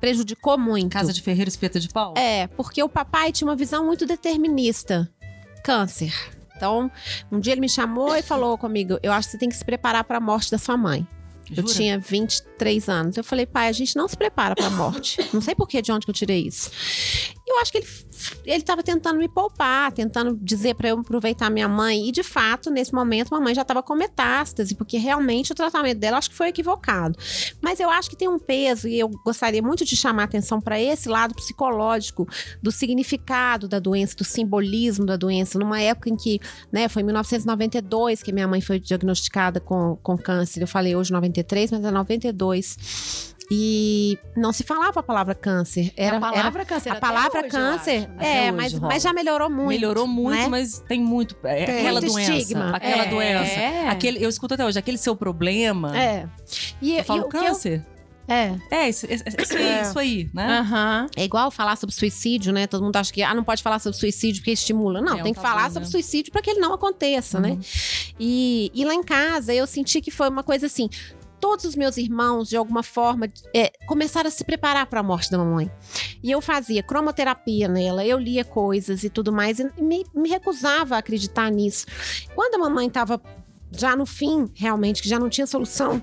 prejudicou 0.00 0.58
muito. 0.58 0.92
Casa 0.92 1.12
de 1.12 1.22
Ferreiro 1.22 1.48
Espeta 1.48 1.78
de 1.80 1.88
Pau? 1.88 2.14
É, 2.16 2.46
porque 2.48 2.82
o 2.82 2.88
papai 2.88 3.32
tinha 3.32 3.48
uma 3.48 3.56
visão 3.56 3.84
muito 3.84 4.06
determinista. 4.06 5.10
Câncer. 5.62 6.12
Então, 6.56 6.90
um 7.32 7.40
dia 7.40 7.52
ele 7.52 7.60
me 7.60 7.68
chamou 7.68 8.14
e 8.16 8.22
falou 8.22 8.56
comigo: 8.56 8.98
Eu 9.02 9.12
acho 9.12 9.28
que 9.28 9.32
você 9.32 9.38
tem 9.38 9.48
que 9.48 9.56
se 9.56 9.64
preparar 9.64 10.04
para 10.04 10.18
a 10.18 10.20
morte 10.20 10.50
da 10.50 10.58
sua 10.58 10.76
mãe. 10.76 11.06
Eu 11.50 11.62
Jura? 11.62 11.74
tinha 11.74 11.98
23 11.98 12.88
anos. 12.88 13.16
Eu 13.16 13.24
falei, 13.24 13.46
pai, 13.46 13.68
a 13.68 13.72
gente 13.72 13.96
não 13.96 14.08
se 14.08 14.16
prepara 14.16 14.54
pra 14.54 14.70
morte. 14.70 15.18
não 15.32 15.40
sei 15.40 15.54
por 15.54 15.68
que, 15.68 15.80
de 15.82 15.92
onde 15.92 16.04
que 16.06 16.10
eu 16.10 16.14
tirei 16.14 16.46
isso. 16.46 16.70
E 17.46 17.50
eu 17.52 17.60
acho 17.60 17.70
que 17.72 17.78
ele, 17.78 17.86
ele 18.44 18.62
tava 18.62 18.82
tentando 18.82 19.18
me 19.18 19.28
poupar, 19.28 19.92
tentando 19.92 20.38
dizer 20.40 20.74
pra 20.74 20.88
eu 20.88 20.98
aproveitar 20.98 21.50
minha 21.50 21.68
mãe. 21.68 22.08
E, 22.08 22.12
de 22.12 22.22
fato, 22.22 22.70
nesse 22.70 22.94
momento, 22.94 23.30
mamãe 23.30 23.54
já 23.54 23.64
tava 23.64 23.82
com 23.82 23.94
metástase, 23.94 24.74
porque 24.74 24.98
realmente 24.98 25.52
o 25.52 25.54
tratamento 25.54 25.98
dela 25.98 26.18
acho 26.18 26.30
que 26.30 26.36
foi 26.36 26.48
equivocado. 26.48 27.18
Mas 27.60 27.80
eu 27.80 27.88
acho 27.90 28.10
que 28.10 28.16
tem 28.16 28.28
um 28.28 28.38
peso, 28.38 28.88
e 28.88 28.98
eu 28.98 29.08
gostaria 29.24 29.62
muito 29.62 29.84
de 29.84 29.96
chamar 29.96 30.24
atenção 30.24 30.60
para 30.60 30.80
esse 30.80 31.08
lado 31.08 31.34
psicológico 31.34 32.28
do 32.62 32.70
significado 32.70 33.68
da 33.68 33.78
doença, 33.78 34.16
do 34.16 34.24
simbolismo 34.24 35.06
da 35.06 35.16
doença, 35.16 35.58
numa 35.58 35.80
época 35.80 36.10
em 36.10 36.16
que, 36.16 36.40
né, 36.72 36.88
foi 36.88 37.02
em 37.02 37.04
1992 37.06 38.22
que 38.22 38.32
minha 38.32 38.48
mãe 38.48 38.60
foi 38.60 38.78
diagnosticada 38.78 39.60
com, 39.60 39.96
com 40.02 40.16
câncer. 40.16 40.62
Eu 40.62 40.68
falei 40.68 40.96
hoje 40.96 41.12
93, 41.12 41.70
mas 41.72 41.84
é 41.84 41.90
92. 41.90 43.33
E 43.50 44.18
não 44.36 44.52
se 44.52 44.64
falava 44.64 45.00
a 45.00 45.02
palavra 45.02 45.34
câncer. 45.34 45.92
Era, 45.96 46.16
a 46.16 46.20
palavra 46.20 46.64
câncer. 46.64 46.88
era, 46.88 46.96
a 46.96 46.98
até 46.98 47.06
palavra 47.06 47.40
hoje, 47.40 47.48
câncer. 47.50 48.08
né? 48.08 48.46
é, 48.46 48.52
mas, 48.52 48.72
mas 48.72 49.02
já 49.02 49.12
melhorou 49.12 49.50
muito. 49.50 49.68
Melhorou 49.68 50.06
muito, 50.06 50.36
né? 50.38 50.48
mas 50.48 50.80
tem 50.88 51.00
muito. 51.00 51.36
É 51.44 51.64
Tem 51.66 51.78
aquela 51.80 52.00
muito 52.00 52.12
doença. 52.12 52.32
estigma. 52.32 52.70
Aquela 52.70 53.04
É. 53.04 53.08
doença. 53.10 53.90
Aquele, 53.90 54.24
eu 54.24 54.28
escuto 54.28 54.54
até 54.54 54.64
hoje, 54.64 54.78
aquele 54.78 54.96
seu 54.98 55.14
problema. 55.14 55.96
É. 55.96 56.26
E, 56.80 56.96
Eu 56.96 57.04
falo 57.04 57.20
e 57.20 57.24
o 57.24 57.28
que 57.28 57.36
eu- 57.36 57.42
câncer. 57.42 57.84
é. 58.26 58.54
É, 58.70 58.88
isso, 58.88 59.04
isso, 59.12 59.22
isso 59.38 59.56
aí, 59.56 59.62
É. 59.62 59.82
isso 59.82 59.98
aí, 59.98 60.30
né? 60.32 60.58
Aham. 60.60 61.06
É 61.14 61.24
igual 61.24 61.50
falar 61.50 61.76
sobre 61.76 61.94
suicídio, 61.94 62.50
né? 62.50 62.66
Todo 62.66 62.82
mundo 62.82 62.96
acha 62.96 63.12
que 63.12 63.22
ah, 63.22 63.34
não 63.34 63.44
pode 63.44 63.62
falar 63.62 63.78
sobre 63.78 63.98
suicídio 63.98 64.40
porque 64.40 64.52
estimula. 64.52 65.02
Não, 65.02 65.18
É 65.18 65.22
tem 65.22 65.34
que 65.34 65.40
tabu, 65.40 65.46
falar 65.54 65.64
né? 65.64 65.70
sobre 65.70 65.88
suicídio 65.90 66.32
para 66.32 66.40
que 66.40 66.48
ele 66.48 66.60
não 66.60 66.72
aconteça, 66.72 67.38
né? 67.38 67.58
E, 68.18 68.70
e 68.74 68.84
lá 68.86 68.94
em 68.94 69.02
casa 69.02 69.52
eu 69.52 69.66
senti 69.66 70.00
que 70.00 70.10
foi 70.10 70.30
uma 70.30 70.42
coisa 70.42 70.64
assim. 70.64 70.88
Todos 71.44 71.66
os 71.66 71.76
meus 71.76 71.98
irmãos, 71.98 72.48
de 72.48 72.56
alguma 72.56 72.82
forma, 72.82 73.30
é, 73.54 73.70
começaram 73.86 74.28
a 74.28 74.30
se 74.30 74.42
preparar 74.42 74.86
para 74.86 75.00
a 75.00 75.02
morte 75.02 75.30
da 75.30 75.36
mamãe. 75.36 75.70
E 76.22 76.30
eu 76.30 76.40
fazia 76.40 76.82
cromoterapia 76.82 77.68
nela, 77.68 78.02
eu 78.02 78.18
lia 78.18 78.42
coisas 78.42 79.04
e 79.04 79.10
tudo 79.10 79.30
mais, 79.30 79.58
e 79.58 79.70
me, 79.78 80.06
me 80.14 80.30
recusava 80.30 80.94
a 80.94 81.00
acreditar 81.00 81.50
nisso. 81.50 81.84
Quando 82.34 82.54
a 82.54 82.58
mamãe 82.58 82.86
estava 82.86 83.20
já 83.70 83.94
no 83.94 84.06
fim, 84.06 84.50
realmente, 84.54 85.02
que 85.02 85.08
já 85.08 85.18
não 85.18 85.28
tinha 85.28 85.46
solução, 85.46 86.02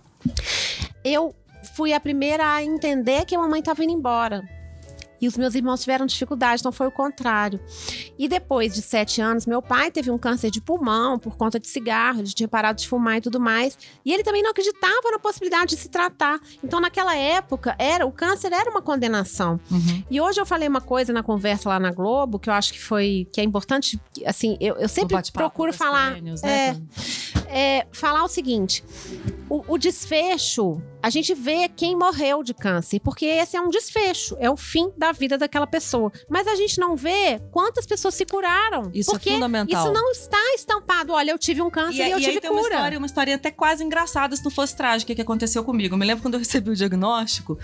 eu 1.04 1.36
fui 1.76 1.92
a 1.92 2.00
primeira 2.00 2.54
a 2.54 2.64
entender 2.64 3.26
que 3.26 3.34
a 3.34 3.38
mamãe 3.38 3.60
estava 3.60 3.84
indo 3.84 3.92
embora. 3.92 4.42
E 5.22 5.28
os 5.28 5.36
meus 5.36 5.54
irmãos 5.54 5.80
tiveram 5.80 6.04
dificuldade, 6.04 6.60
então 6.60 6.72
foi 6.72 6.88
o 6.88 6.90
contrário. 6.90 7.60
E 8.18 8.28
depois 8.28 8.74
de 8.74 8.82
sete 8.82 9.20
anos, 9.20 9.46
meu 9.46 9.62
pai 9.62 9.88
teve 9.88 10.10
um 10.10 10.18
câncer 10.18 10.50
de 10.50 10.60
pulmão 10.60 11.16
por 11.16 11.36
conta 11.36 11.60
de 11.60 11.68
cigarro, 11.68 12.18
ele 12.18 12.28
tinha 12.28 12.48
parado 12.48 12.80
de 12.80 12.88
fumar 12.88 13.18
e 13.18 13.20
tudo 13.20 13.38
mais. 13.38 13.78
E 14.04 14.12
ele 14.12 14.24
também 14.24 14.42
não 14.42 14.50
acreditava 14.50 15.12
na 15.12 15.20
possibilidade 15.20 15.76
de 15.76 15.80
se 15.80 15.88
tratar. 15.88 16.40
Então, 16.62 16.80
naquela 16.80 17.16
época, 17.16 17.76
era 17.78 18.04
o 18.04 18.10
câncer 18.10 18.52
era 18.52 18.68
uma 18.68 18.82
condenação. 18.82 19.60
Uhum. 19.70 20.02
E 20.10 20.20
hoje 20.20 20.40
eu 20.40 20.44
falei 20.44 20.66
uma 20.66 20.80
coisa 20.80 21.12
na 21.12 21.22
conversa 21.22 21.68
lá 21.68 21.78
na 21.78 21.92
Globo 21.92 22.38
que 22.38 22.50
eu 22.50 22.54
acho 22.54 22.72
que 22.72 22.80
foi 22.80 23.28
que 23.32 23.40
é 23.40 23.44
importante. 23.44 24.00
Assim, 24.26 24.56
eu, 24.60 24.74
eu 24.74 24.88
sempre 24.88 25.16
procuro 25.32 25.72
falar. 25.72 26.20
né? 26.20 26.34
é, 27.46 27.78
é, 27.80 27.86
falar 27.92 28.24
o 28.24 28.28
seguinte: 28.28 28.84
o, 29.48 29.74
o 29.74 29.78
desfecho, 29.78 30.82
a 31.02 31.10
gente 31.10 31.34
vê 31.34 31.68
quem 31.68 31.96
morreu 31.96 32.42
de 32.42 32.54
câncer, 32.54 33.00
porque 33.00 33.26
esse 33.26 33.56
é 33.56 33.60
um 33.60 33.68
desfecho, 33.68 34.36
é 34.38 34.50
o 34.50 34.56
fim 34.56 34.90
da 34.96 35.12
vida 35.12 35.36
daquela 35.36 35.66
pessoa. 35.66 36.12
Mas 36.28 36.46
a 36.46 36.54
gente 36.54 36.78
não 36.78 36.94
vê 36.96 37.40
quantas 37.50 37.84
pessoas 37.86 38.14
se 38.14 38.24
curaram. 38.24 38.90
Isso 38.94 39.10
é 39.10 39.14
porque 39.14 39.30
fundamental. 39.30 39.82
Isso 39.84 39.92
não 39.92 40.10
está 40.12 40.38
estampado. 40.54 41.12
Olha, 41.12 41.30
eu 41.32 41.38
tive 41.38 41.60
um 41.62 41.70
câncer 41.70 42.04
e, 42.04 42.08
E, 42.08 42.10
eu 42.10 42.18
e 42.18 42.20
tive 42.20 42.32
aí 42.36 42.40
tem 42.40 42.50
uma 42.50 42.60
cura. 42.62 42.74
história, 42.74 42.98
uma 42.98 43.06
história 43.06 43.34
até 43.34 43.50
quase 43.50 43.82
engraçada 43.84 44.36
se 44.36 44.44
não 44.44 44.50
fosse 44.50 44.76
trágica 44.76 45.14
que 45.14 45.20
aconteceu 45.20 45.64
comigo. 45.64 45.94
Eu 45.94 45.98
me 45.98 46.06
lembro 46.06 46.22
quando 46.22 46.34
eu 46.34 46.38
recebi 46.40 46.70
o 46.70 46.76
diagnóstico, 46.76 47.58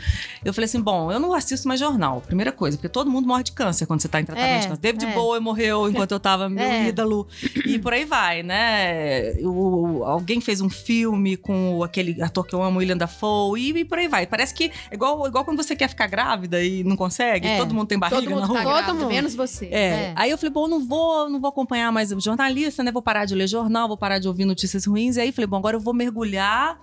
eu 0.44 0.52
falei 0.52 0.66
assim: 0.66 0.80
bom, 0.80 1.10
eu 1.12 1.20
não 1.20 1.32
assisto 1.32 1.68
mais 1.68 1.78
jornal, 1.80 2.20
primeira 2.20 2.50
coisa, 2.52 2.76
porque 2.76 2.88
todo 2.88 3.10
mundo 3.10 3.26
morre 3.28 3.44
de 3.44 3.52
câncer 3.52 3.86
quando 3.86 4.00
você 4.00 4.08
tá 4.08 4.20
em 4.20 4.24
tratamento 4.24 4.50
É, 4.50 4.58
de 4.60 4.68
câncer. 4.68 4.80
David 4.80 5.04
é. 5.06 5.12
Bowie 5.14 5.40
morreu 5.40 5.88
enquanto 5.88 6.12
eu 6.12 6.20
tava 6.20 6.48
meu 6.48 6.64
É. 6.68 6.88
ídolo. 6.88 7.26
E 7.66 7.78
por 7.78 7.92
aí 7.92 8.04
vai, 8.04 8.42
né? 8.42 9.34
O- 9.42 10.02
alguém 10.04 10.40
fez 10.40 10.60
um 10.60 10.68
filme 10.70 11.36
com 11.36 11.82
aquele 11.82 12.20
ator 12.22 12.46
que 12.46 12.54
eu 12.54 12.62
amo, 12.62 12.78
William 12.78 12.96
Dafoe, 12.96 13.27
e, 13.56 13.70
e 13.70 13.84
por 13.84 13.98
aí 13.98 14.08
vai. 14.08 14.26
Parece 14.26 14.54
que 14.54 14.72
é 14.90 14.94
igual, 14.94 15.26
igual 15.26 15.44
quando 15.44 15.56
você 15.62 15.74
quer 15.76 15.88
ficar 15.88 16.06
grávida 16.06 16.62
e 16.62 16.82
não 16.84 16.96
consegue, 16.96 17.46
É. 17.46 17.56
todo 17.58 17.74
mundo 17.74 17.86
tem 17.88 17.98
barriga 17.98 18.20
Todo 18.22 18.30
mundo 18.30 18.40
na 18.40 18.46
tá 18.46 18.52
rua. 18.52 18.62
Todo 18.62 18.72
grávida, 18.72 18.94
mundo. 18.94 19.08
menos 19.08 19.34
você. 19.34 19.66
É. 19.66 19.78
É. 19.88 20.12
Aí 20.16 20.30
eu 20.30 20.38
falei, 20.38 20.52
bom, 20.52 20.66
não 20.68 20.86
vou, 20.86 21.28
não 21.28 21.40
vou 21.40 21.48
acompanhar 21.48 21.90
mais 21.92 22.12
o 22.12 22.20
jornalista, 22.20 22.82
né? 22.82 22.90
Vou 22.92 23.02
parar 23.02 23.24
de 23.24 23.34
ler 23.34 23.46
jornal, 23.48 23.88
vou 23.88 23.96
parar 23.96 24.18
de 24.18 24.28
ouvir 24.28 24.44
notícias 24.44 24.84
ruins. 24.86 25.16
E 25.16 25.20
aí 25.20 25.32
falei, 25.32 25.46
bom, 25.46 25.56
agora 25.56 25.76
eu 25.76 25.80
vou 25.80 25.94
mergulhar 25.94 26.78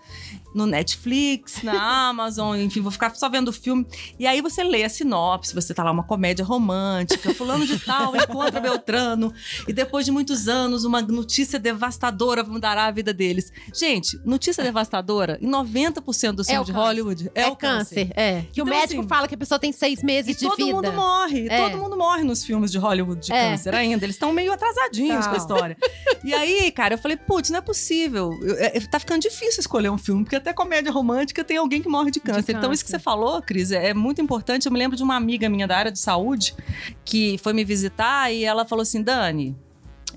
no 0.54 0.66
Netflix, 0.66 1.62
na 1.64 1.74
Amazon, 2.10 2.58
enfim, 2.58 2.80
vou 2.82 2.92
ficar 2.92 3.14
só 3.16 3.30
vendo 3.30 3.52
filme. 3.52 3.86
E 4.18 4.26
aí 4.26 4.42
você 4.42 4.64
lê 4.64 4.84
a 4.84 4.90
sinopse, 4.90 5.54
você 5.54 5.74
tá 5.74 5.84
lá 5.84 5.92
uma 5.92 6.04
comédia 6.04 6.46
romântica, 6.46 7.34
fulano 7.34 7.66
de 7.66 7.78
tal 7.80 8.16
encontra 8.16 8.60
Beltrano 8.62 9.34
e 9.68 9.74
depois 9.74 10.06
de 10.06 10.12
muitos 10.12 10.48
anos 10.48 10.86
uma 10.86 11.02
notícia 11.02 11.60
devastadora 11.60 12.44
mudará 12.44 12.86
a 12.86 12.92
vida 12.92 13.14
deles. 13.14 13.52
Gente, 13.74 14.18
notícia 14.26 14.64
devastadora, 14.64 15.38
em 15.42 15.50
90% 15.50 16.35
do 16.36 16.44
filme 16.44 16.62
o 16.62 16.66
de 16.66 16.72
câncer. 16.74 16.86
Hollywood 16.86 17.32
é, 17.34 17.42
É, 17.42 17.48
o 17.48 17.56
câncer. 17.56 18.08
câncer, 18.08 18.12
é. 18.20 18.42
Que 18.52 18.62
o 18.62 18.64
Então, 18.64 18.66
médico 18.78 19.00
assim, 19.00 19.08
fala 19.10 19.28
que 19.28 19.36
a 19.36 19.38
pessoa 19.38 19.58
tem 19.60 19.72
seis 19.72 20.04
meses 20.04 20.36
E 20.36 20.40
de 20.40 20.46
todo 20.48 20.58
vida. 20.58 20.72
mundo 20.74 20.92
morre, 20.94 21.48
É. 21.50 21.70
todo 21.70 21.78
mundo 21.82 21.98
morre 21.98 22.24
nos 22.24 22.44
filmes 22.44 22.72
de 22.72 22.78
Hollywood 22.78 23.22
de 23.28 23.32
É. 23.34 23.52
câncer 23.52 23.74
ainda. 23.74 24.06
Eles 24.06 24.16
estão 24.16 24.32
meio 24.32 24.52
atrasadinhos 24.54 25.26
Tá. 25.26 25.30
com 25.30 25.36
a 25.36 25.38
história. 25.38 25.78
E 26.24 26.34
aí, 26.34 26.72
cara, 26.72 26.96
eu 26.96 26.98
falei, 26.98 27.18
putz, 27.18 27.50
não 27.50 27.58
é 27.60 27.62
possível. 27.62 28.32
Eu- 28.42 28.56
é- 28.58 28.80
tá 28.82 29.00
ficando 29.00 29.22
difícil 29.22 29.60
escolher 29.62 29.90
um 29.90 29.98
filme, 29.98 30.24
porque 30.24 30.36
até 30.36 30.52
comédia 30.54 30.92
romântica 30.92 31.44
tem 31.44 31.58
alguém 31.58 31.82
que 31.82 31.88
morre 31.90 32.12
de 32.12 32.20
câncer. 32.20 32.56
Então, 32.56 32.72
isso 32.74 32.84
que 32.84 32.92
câncer. 32.92 33.00
você 33.00 33.04
falou, 33.04 33.42
Cris, 33.42 33.72
é, 33.72 33.90
é 33.90 33.94
muito 33.94 34.22
importante. 34.22 34.66
Eu 34.66 34.72
me 34.72 34.78
lembro 34.80 34.98
de 34.98 35.04
uma 35.04 35.16
amiga 35.16 35.48
minha 35.50 35.68
da 35.68 35.78
área 35.78 35.92
de 35.92 36.00
saúde 36.00 36.56
que 37.04 37.38
foi 37.40 37.54
me 37.54 37.64
visitar 37.64 38.32
e 38.32 38.44
ela 38.44 38.66
falou 38.66 38.82
assim: 38.84 39.02
Dani. 39.02 39.56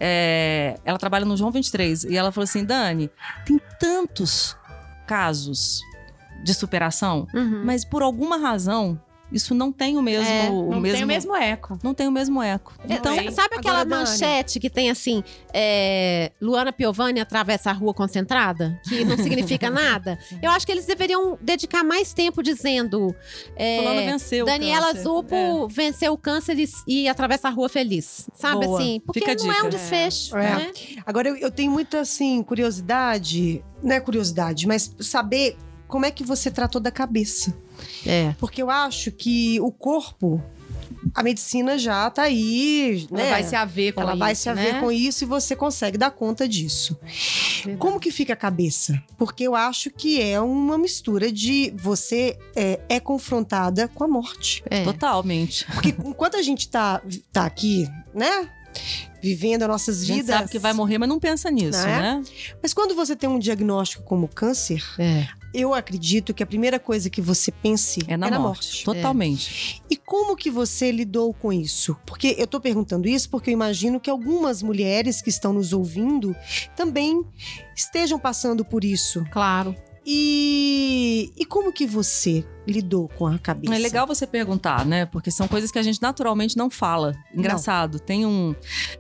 é, 0.01 0.79
ela 0.85 0.97
trabalha 0.99 1.25
no 1.25 1.37
João 1.37 1.51
23 1.51 2.05
e 2.05 2.17
ela 2.17 2.31
falou 2.31 2.45
assim: 2.45 2.65
Dani, 2.65 3.11
tem 3.45 3.61
tantos 3.81 4.57
casos 5.07 5.81
de 6.43 6.55
superação, 6.55 7.27
Uhum. 7.35 7.63
mas 7.65 7.85
por 7.85 8.03
alguma 8.03 8.37
razão 8.37 9.01
isso 9.31 9.55
não 9.55 9.71
tem 9.71 9.99
o 9.99 10.03
mesmo, 10.03 10.25
É, 10.27 10.49
o 10.49 10.71
Não 10.71 10.81
mesmo, 10.81 10.97
tem 10.97 11.05
o 11.05 11.07
mesmo 11.07 11.37
eco. 11.37 11.79
não 11.83 11.93
tem 11.93 12.09
o 12.09 12.11
mesmo 12.11 12.43
eco. 12.43 12.73
Então, 12.89 13.15
Não, 13.15 13.31
Sabe 13.31 13.57
aquela 13.57 13.81
Agora, 13.83 13.85
Dani. 13.85 14.11
manchete 14.11 14.59
que 14.59 14.71
tem 14.71 14.89
assim, 14.89 15.23
é, 15.53 16.33
Luana 16.41 16.73
Piovani 16.73 17.21
atravessa 17.21 17.69
a 17.69 17.75
rua 17.75 17.93
concentrada? 17.93 18.81
Que 18.89 19.05
não 19.05 19.19
significa 19.59 19.69
nada? 19.69 20.19
Eu 20.41 20.51
acho 20.51 20.65
que 20.65 20.73
eles 20.73 20.87
deveriam 20.87 21.37
dedicar 21.43 21.85
mais 21.85 22.15
tempo 22.15 22.43
dizendo. 22.43 23.15
é, 23.55 24.07
venceu. 24.07 24.47
Daniela. 24.47 24.95
Zupo 24.95 25.69
venceu 25.69 26.15
o 26.15 26.17
câncer 26.17 26.59
e, 26.59 26.67
e 26.87 27.07
atravessa 27.07 27.49
a 27.49 27.51
rua 27.51 27.69
feliz. 27.69 28.31
Sabe 28.33 28.65
Boa. 28.65 28.81
assim? 28.81 28.99
Porque 29.05 29.21
Fica 29.21 29.35
não 29.45 29.53
é 29.53 29.63
um 29.63 29.69
desfecho. 29.69 30.39
É. 30.39 30.57
Né? 30.57 30.73
Agora, 31.05 31.29
eu, 31.29 31.37
eu 31.37 31.51
tenho 31.51 31.71
muita, 31.71 32.01
assim, 32.01 32.43
curiosidade. 32.43 33.63
Não 33.83 33.95
é 33.95 34.01
curiosidade, 34.01 34.67
mas 34.67 34.91
saber 35.01 35.57
como 35.89 36.07
é 36.07 36.11
que 36.11 36.23
você 36.23 36.51
tratou 36.51 36.81
da 36.81 36.91
cabeça. 36.91 37.53
É. 38.07 38.35
Porque 38.39 38.63
eu 38.63 38.71
acho 38.71 39.11
que 39.11 39.59
o 39.61 39.71
corpo, 39.73 40.43
a 41.15 41.23
medicina 41.23 41.79
já 41.79 42.11
tá 42.11 42.23
aí, 42.23 43.07
Ela 43.11 43.23
né? 43.23 43.31
vai 43.31 43.43
se 43.45 43.57
haver 43.57 43.93
com 43.93 44.01
Ela 44.03 44.11
isso, 44.13 44.19
vai 44.19 44.35
se 44.35 44.49
haver 44.49 44.75
né? 44.75 44.81
com 44.81 44.93
isso 44.93 45.25
e 45.25 45.27
você 45.27 45.57
consegue 45.57 45.97
dar 45.97 46.11
conta 46.11 46.47
disso. 46.49 46.99
Verdade. 47.65 47.79
Como 47.79 47.99
que 48.01 48.11
fica 48.11 48.33
a 48.33 48.37
cabeça? 48.37 49.01
Porque 49.17 49.45
eu 49.45 49.55
acho 49.55 49.91
que 49.91 50.21
é 50.21 50.41
uma 50.41 50.77
mistura 50.77 51.33
de 51.33 51.73
você 51.77 52.37
é, 52.55 52.81
é 52.89 53.01
confrontada 53.01 53.89
com 53.89 54.05
a 54.05 54.09
morte. 54.09 54.63
É. 54.69 54.85
Totalmente. 54.85 55.65
Porque 55.73 55.95
enquanto 56.05 56.37
a 56.37 56.43
gente 56.43 56.69
tá, 56.69 57.01
tá 57.33 57.45
aqui, 57.47 57.89
né? 58.15 58.51
Vivendo 59.21 59.63
as 59.63 59.69
nossas 59.69 60.03
A 60.03 60.05
gente 60.05 60.17
vidas. 60.21 60.37
sabe 60.37 60.49
que 60.51 60.59
vai 60.61 60.73
morrer, 60.73 60.99
mas 60.99 61.09
não 61.09 61.19
pensa 61.19 61.51
nisso, 61.51 61.81
Não 61.83 61.89
é? 61.89 62.01
né? 62.01 62.23
Mas 62.63 62.73
quando 62.73 62.95
você 62.95 63.17
tem 63.17 63.29
um 63.29 63.39
diagnóstico 63.39 64.05
como 64.05 64.29
câncer, 64.29 64.85
É. 64.99 65.27
eu 65.53 65.75
acredito 65.75 66.35
que 66.35 66.43
a 66.43 66.47
primeira 66.47 66.79
coisa 66.79 67.09
que 67.09 67.21
você 67.21 67.51
pense 67.51 68.01
É 68.07 68.17
na, 68.17 68.39
morte. 68.39 68.85
Totalmente. 68.85 69.83
E 69.91 69.97
como 69.97 70.37
que 70.37 70.51
você 70.51 70.91
lidou 70.91 71.33
com 71.33 71.53
isso? 71.53 71.97
Porque 72.07 72.35
eu 72.39 72.47
tô 72.47 72.61
perguntando 72.61 73.09
isso 73.09 73.29
porque 73.31 73.51
eu 73.51 73.53
imagino 73.53 74.01
que 74.01 74.11
algumas 74.11 74.63
mulheres 74.63 75.23
que 75.23 75.31
estão 75.31 75.53
nos 75.53 75.73
ouvindo 75.73 76.37
também 76.77 77.25
estejam 77.75 78.19
passando 78.19 78.65
por 78.65 78.85
isso. 78.85 79.25
Claro. 79.31 79.75
E, 80.11 81.31
e 81.37 81.45
como 81.45 81.71
que 81.71 81.87
você 81.87 82.43
lidou 82.67 83.09
com 83.09 83.27
a 83.27 83.39
cabeça? 83.39 83.75
É 83.75 83.79
legal 83.79 84.07
você 84.07 84.27
perguntar, 84.27 84.87
né? 84.87 85.05
Porque 85.05 85.31
são 85.31 85.47
coisas 85.47 85.71
que 85.71 85.79
a 85.79 85.83
gente 85.83 86.01
naturalmente 86.01 86.57
não 86.57 86.71
fala. 86.71 87.15
Engraçado, 87.35 88.01
tem 88.01 88.25
um 88.25 88.55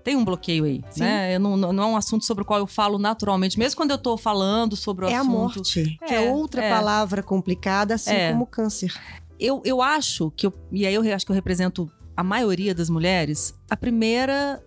tem 0.04 0.14
um 0.14 0.22
bloqueio 0.22 0.64
aí, 0.64 0.84
Sim. 0.90 1.00
né? 1.00 1.34
Eu 1.34 1.40
não, 1.40 1.56
não 1.56 1.72
não 1.72 1.82
é 1.84 1.86
um 1.86 1.96
assunto 1.96 2.26
sobre 2.26 2.42
o 2.42 2.44
qual 2.44 2.58
eu 2.60 2.66
falo 2.66 2.98
naturalmente, 2.98 3.58
mesmo 3.58 3.74
quando 3.78 3.90
eu 3.90 3.96
tô 3.98 4.18
falando 4.18 4.76
sobre 4.76 5.06
o 5.06 5.08
É 5.08 5.14
a 5.14 5.20
assunto. 5.20 5.32
morte, 5.32 5.98
que 6.06 6.12
é 6.12 6.26
É, 6.26 6.30
outra 6.30 6.62
é. 6.62 6.70
palavra 6.70 7.22
complicada, 7.22 7.94
assim 7.94 8.10
É. 8.12 8.32
como 8.32 8.46
câncer. 8.46 8.92
Eu, 9.40 9.62
eu 9.64 9.80
acho 9.80 10.30
que 10.36 10.46
eu, 10.46 10.52
e 10.70 10.86
aí 10.86 10.92
eu 10.94 11.02
acho 11.14 11.24
que 11.24 11.32
eu 11.32 11.34
represento 11.34 11.90
a 12.14 12.22
maioria 12.22 12.74
das 12.74 12.90
mulheres, 12.90 13.54
a 13.70 13.76
primeira 13.76 14.62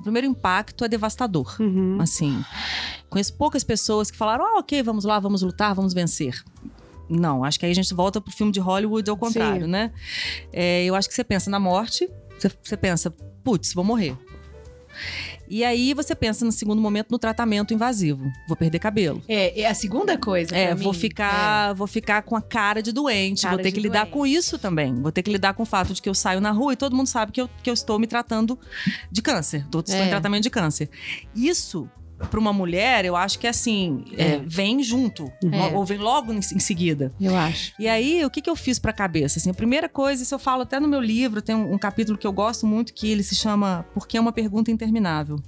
o 0.00 0.02
primeiro 0.02 0.26
impacto 0.26 0.84
é 0.84 0.88
devastador. 0.88 1.54
Uhum. 1.60 1.98
Assim, 2.00 2.42
conheço 3.10 3.34
poucas 3.34 3.62
pessoas 3.62 4.10
que 4.10 4.16
falaram: 4.16 4.44
ah, 4.46 4.58
ok, 4.60 4.82
vamos 4.82 5.04
lá, 5.04 5.18
vamos 5.18 5.42
lutar, 5.42 5.74
vamos 5.74 5.92
vencer. 5.92 6.42
Não, 7.08 7.42
acho 7.44 7.58
que 7.58 7.66
aí 7.66 7.72
a 7.72 7.74
gente 7.74 7.92
volta 7.92 8.20
pro 8.20 8.32
filme 8.32 8.52
de 8.52 8.60
Hollywood 8.60 9.10
ao 9.10 9.16
contrário, 9.16 9.64
Sim. 9.66 9.70
né? 9.70 9.90
É, 10.52 10.84
eu 10.84 10.94
acho 10.94 11.08
que 11.08 11.14
você 11.14 11.24
pensa 11.24 11.50
na 11.50 11.58
morte, 11.58 12.08
você, 12.38 12.48
você 12.62 12.76
pensa, 12.76 13.10
putz, 13.42 13.74
vou 13.74 13.82
morrer. 13.84 14.16
E 15.48 15.64
aí 15.64 15.92
você 15.94 16.14
pensa 16.14 16.44
no 16.44 16.52
segundo 16.52 16.80
momento 16.80 17.10
no 17.10 17.18
tratamento 17.18 17.74
invasivo. 17.74 18.30
Vou 18.46 18.56
perder 18.56 18.78
cabelo. 18.78 19.20
É, 19.26 19.60
é 19.62 19.66
a 19.68 19.74
segunda 19.74 20.16
coisa. 20.16 20.54
É, 20.56 20.74
vou 20.76 20.92
mim. 20.92 20.98
ficar, 20.98 21.72
vou 21.74 21.88
ficar 21.88 22.22
com 22.22 22.36
a 22.36 22.42
cara 22.42 22.80
de 22.80 22.92
doente, 22.92 23.42
Cara 23.42 23.56
vou 23.56 23.62
ter 23.62 23.72
que 23.72 23.80
lidar 23.80 24.02
doente. 24.04 24.12
com 24.12 24.26
isso 24.26 24.58
também. 24.58 24.94
Vou 24.94 25.10
ter 25.10 25.22
que 25.24 25.30
lidar 25.32 25.54
com 25.54 25.64
o 25.64 25.66
fato 25.66 25.92
de 25.92 26.00
que 26.00 26.08
eu 26.08 26.14
saio 26.14 26.40
na 26.40 26.52
rua 26.52 26.74
e 26.74 26.76
todo 26.76 26.94
mundo 26.94 27.08
sabe 27.08 27.32
que 27.32 27.40
eu, 27.40 27.48
que 27.64 27.68
eu 27.68 27.74
estou 27.74 27.98
me 27.98 28.06
tratando 28.06 28.56
de 29.10 29.20
câncer, 29.22 29.64
estou 29.64 29.82
É. 29.88 30.04
em 30.06 30.08
tratamento 30.08 30.44
de 30.44 30.50
câncer. 30.50 30.88
Isso 31.34 31.88
para 32.28 32.38
uma 32.38 32.52
mulher, 32.52 33.04
eu 33.04 33.16
acho 33.16 33.38
que 33.38 33.46
assim, 33.46 34.04
é, 34.16 34.34
É. 34.34 34.42
vem 34.44 34.82
junto, 34.82 35.30
É. 35.44 35.74
ou 35.74 35.84
vem 35.84 35.98
logo 35.98 36.32
em, 36.32 36.38
em 36.38 36.58
seguida. 36.58 37.12
Eu 37.20 37.34
acho. 37.36 37.72
E 37.78 37.88
aí, 37.88 38.24
o 38.24 38.30
que, 38.30 38.42
que 38.42 38.50
eu 38.50 38.56
fiz 38.56 38.78
pra 38.78 38.92
cabeça? 38.92 39.38
Assim, 39.38 39.50
a 39.50 39.54
primeira 39.54 39.88
coisa, 39.88 40.22
isso 40.22 40.34
eu 40.34 40.38
falo 40.38 40.62
até 40.62 40.78
no 40.78 40.86
meu 40.88 41.00
livro, 41.00 41.40
tem 41.40 41.54
um, 41.54 41.72
um 41.74 41.78
capítulo 41.78 42.18
que 42.18 42.26
eu 42.26 42.32
gosto 42.32 42.66
muito, 42.66 42.92
que 42.92 43.10
ele 43.10 43.22
se 43.22 43.34
chama 43.34 43.86
Porque 43.94 44.16
é 44.16 44.20
uma 44.20 44.32
Pergunta 44.32 44.70
Interminável. 44.70 45.40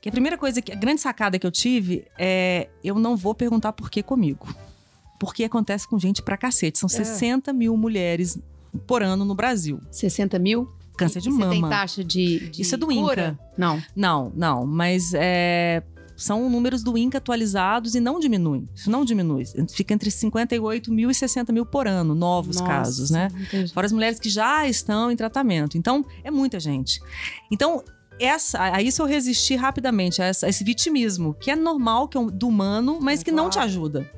Que 0.00 0.08
a 0.08 0.12
primeira 0.12 0.36
coisa, 0.36 0.60
que 0.60 0.72
a 0.72 0.74
grande 0.74 1.00
sacada 1.00 1.38
que 1.38 1.46
eu 1.46 1.50
tive 1.52 2.04
é 2.18 2.68
eu 2.82 2.98
não 2.98 3.16
vou 3.16 3.34
perguntar 3.34 3.72
por 3.72 3.88
que 3.88 4.02
comigo. 4.02 4.52
Porque 5.20 5.44
acontece 5.44 5.86
com 5.86 5.96
gente 5.98 6.20
pra 6.22 6.36
cacete. 6.36 6.78
São 6.80 6.88
60 6.88 7.52
mil 7.52 7.76
mulheres 7.76 8.36
por 8.86 9.00
ano 9.02 9.24
no 9.24 9.34
Brasil. 9.34 9.80
60 9.92 10.38
mil? 10.40 10.68
Câncer 11.04 11.20
de 11.20 11.28
E 11.28 11.32
Você 11.32 11.48
tem 11.50 11.60
mama. 11.60 11.68
taxa 11.74 12.04
de, 12.04 12.50
de 12.50 12.62
Isso 12.62 12.74
é 12.74 12.78
do 12.78 12.86
cura? 12.86 13.22
INCA. 13.28 13.38
Não. 13.56 13.82
Não, 13.96 14.32
não, 14.34 14.66
mas 14.66 15.12
é, 15.14 15.82
são 16.16 16.48
números 16.48 16.82
do 16.82 16.96
INCA 16.96 17.18
atualizados 17.18 17.94
e 17.94 18.00
não 18.00 18.18
diminuem. 18.20 18.68
Isso 18.74 18.90
não 18.90 19.04
diminui. 19.04 19.44
Fica 19.72 19.94
entre 19.94 20.10
58 20.10 20.92
mil 20.92 21.10
e 21.10 21.14
60 21.14 21.52
mil 21.52 21.66
por 21.66 21.86
ano, 21.88 22.14
novos 22.14 22.56
Nossa, 22.56 22.70
casos, 22.70 23.10
né? 23.10 23.28
entendi. 23.40 23.72
Fora 23.72 23.86
as 23.86 23.92
mulheres 23.92 24.18
que 24.18 24.28
já 24.28 24.66
estão 24.68 25.10
em 25.10 25.16
tratamento. 25.16 25.76
Então, 25.78 26.04
é 26.22 26.30
muita 26.30 26.60
gente. 26.60 27.00
Então, 27.50 27.82
essa, 28.20 28.62
a 28.62 28.80
isso 28.82 29.02
eu 29.02 29.06
resisti 29.06 29.56
rapidamente, 29.56 30.22
a, 30.22 30.26
essa- 30.26 30.46
a 30.46 30.48
esse 30.48 30.62
vitimismo, 30.62 31.34
que 31.34 31.50
é 31.50 31.56
normal, 31.56 32.06
que 32.06 32.16
é 32.16 32.20
um- 32.20 32.26
do 32.26 32.46
humano, 32.46 32.98
mas 33.00 33.20
É 33.20 33.24
que 33.24 33.30
não 33.32 33.44
claro. 33.50 33.50
te 33.50 33.58
ajuda. 33.58 34.10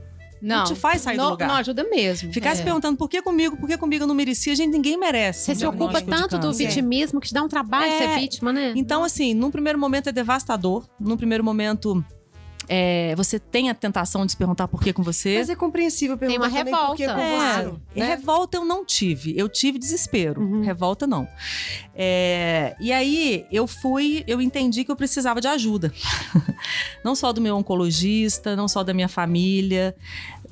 Não, 0.44 0.64
te 0.64 0.74
faz 0.74 1.02
sair 1.02 1.16
do 1.16 1.22
não, 1.22 1.30
lugar. 1.30 1.48
Não 1.48 1.54
ajuda 1.56 1.84
mesmo. 1.84 2.32
Ficar 2.32 2.50
É. 2.50 2.54
se 2.54 2.62
perguntando 2.62 2.96
por 2.96 3.08
que 3.08 3.22
comigo, 3.22 3.56
por 3.56 3.68
que 3.68 3.76
comigo 3.78 4.04
eu 4.04 4.08
não 4.08 4.14
merecia, 4.14 4.54
gente, 4.54 4.70
ninguém 4.72 4.96
merece. 4.98 5.46
Você 5.46 5.52
um 5.52 5.54
se 5.56 5.66
ocupa 5.66 5.92
diagnóstico 5.92 6.28
de 6.28 6.30
tanto 6.32 6.46
do 6.46 6.52
vitimismo 6.54 7.20
que 7.20 7.28
te 7.28 7.34
dá 7.34 7.42
um 7.42 7.48
trabalho 7.48 7.86
É. 7.90 7.98
ser 7.98 8.20
vítima, 8.20 8.52
né? 8.52 8.72
Então, 8.76 9.02
assim, 9.02 9.32
num 9.34 9.50
primeiro 9.50 9.78
momento 9.78 10.08
é 10.08 10.12
devastador. 10.12 10.86
Num 11.00 11.16
primeiro 11.16 11.42
momento, 11.42 12.04
é, 12.68 13.14
você 13.16 13.38
tem 13.38 13.70
a 13.70 13.74
tentação 13.74 14.24
de 14.24 14.32
se 14.32 14.36
perguntar 14.36 14.68
por 14.68 14.82
que 14.82 14.92
com 14.92 15.02
você. 15.02 15.36
Mas 15.38 15.48
é 15.50 15.54
compreensível 15.54 16.16
Tem 16.16 16.28
perguntar 16.28 16.48
uma 16.48 16.58
também 16.58 16.74
por 16.74 16.96
que 16.96 17.06
revolta. 17.06 17.14
com 17.14 17.42
É, 17.42 17.62
você, 17.62 18.00
né? 18.00 18.06
revolta 18.06 18.56
eu 18.56 18.64
não 18.64 18.84
tive. 18.84 19.34
Eu 19.36 19.48
tive 19.48 19.78
desespero. 19.78 20.40
Uhum. 20.40 20.60
Revolta 20.62 21.06
não. 21.06 21.28
É, 21.94 22.76
e 22.80 22.92
aí 22.92 23.46
eu 23.50 23.66
fui, 23.66 24.24
eu 24.26 24.40
entendi 24.40 24.84
que 24.84 24.90
eu 24.90 24.96
precisava 24.96 25.40
de 25.40 25.48
ajuda. 25.48 25.92
não 27.04 27.14
só 27.14 27.32
do 27.32 27.40
meu 27.40 27.56
oncologista, 27.56 28.56
não 28.56 28.68
só 28.68 28.82
da 28.82 28.94
minha 28.94 29.08
família. 29.08 29.94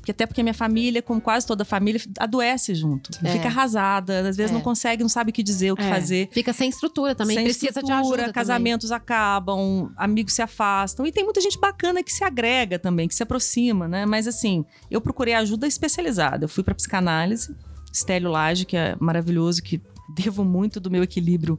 Porque 0.02 0.11
até 0.11 0.26
porque 0.26 0.40
a 0.40 0.44
minha 0.44 0.52
família, 0.54 1.00
como 1.00 1.21
quase 1.21 1.47
toda 1.47 1.64
família, 1.64 2.00
adoece 2.18 2.75
junto. 2.75 3.09
É. 3.23 3.30
Fica 3.30 3.47
arrasada, 3.47 4.28
às 4.28 4.37
vezes 4.37 4.50
É. 4.50 4.54
não 4.54 4.61
consegue, 4.61 5.00
não 5.00 5.09
sabe 5.09 5.30
o 5.30 5.32
que 5.32 5.44
dizer, 5.44 5.71
o 5.71 5.76
que 5.76 5.82
É. 5.85 5.88
fazer. 5.88 6.28
Fica 6.32 6.52
sem 6.52 6.68
estrutura 6.68 7.14
também, 7.14 7.37
Sem 7.37 7.44
precisa 7.44 7.66
de 7.66 7.78
estrutura, 7.78 8.00
ajuda 8.00 8.16
também. 8.16 8.32
casamentos 8.32 8.90
acabam, 8.90 9.92
amigos 9.97 10.32
se 10.35 10.42
afastam. 10.42 11.06
E 11.06 11.12
tem 11.12 11.23
muita 11.23 11.40
gente 11.40 11.56
bacana 11.56 12.02
que 12.02 12.12
se 12.12 12.25
agrega 12.25 12.80
também, 12.80 13.06
que 13.06 13.14
se 13.14 13.23
aproxima, 13.23 13.87
né? 13.87 14.04
Mas 14.04 14.26
assim, 14.26 14.64
eu 14.90 15.00
procurei 15.00 15.35
ajuda 15.35 15.68
especializada. 15.68 16.44
Eu 16.47 16.49
fui 16.49 16.64
para 16.64 16.75
psicanálise, 16.75 17.54
Stélio 17.94 18.28
Lage, 18.28 18.64
que 18.64 18.76
é 18.76 18.97
maravilhoso, 18.99 19.62
que 19.62 19.80
devo 20.12 20.44
muito 20.44 20.80
do 20.80 20.90
meu 20.90 21.04
equilíbrio 21.04 21.56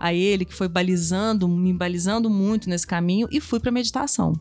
a 0.00 0.14
ele, 0.14 0.46
que 0.46 0.54
foi 0.54 0.66
balizando, 0.66 1.46
me 1.46 1.74
balizando 1.74 2.30
muito 2.30 2.70
nesse 2.70 2.86
caminho, 2.86 3.28
e 3.30 3.38
fui 3.38 3.60
para 3.60 3.70
meditação. 3.70 4.32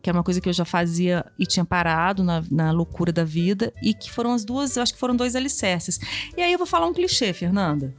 Que 0.00 0.08
era 0.10 0.16
uma 0.16 0.24
coisa 0.24 0.40
que 0.40 0.48
eu 0.48 0.52
já 0.52 0.64
fazia 0.64 1.24
e 1.38 1.44
tinha 1.44 1.64
parado 1.64 2.22
na, 2.22 2.42
na 2.50 2.70
loucura 2.70 3.12
da 3.12 3.24
vida, 3.24 3.72
e 3.82 3.92
que 3.92 4.10
foram 4.10 4.32
as 4.32 4.44
duas, 4.44 4.76
eu 4.76 4.82
acho 4.82 4.92
que 4.94 4.98
foram 5.00 5.16
dois 5.16 5.34
alicerces. 5.34 5.98
E 6.36 6.42
aí 6.42 6.52
eu 6.52 6.58
vou 6.58 6.66
falar 6.66 6.86
um 6.86 6.92
clichê, 6.94 7.32
Fernanda. 7.32 7.94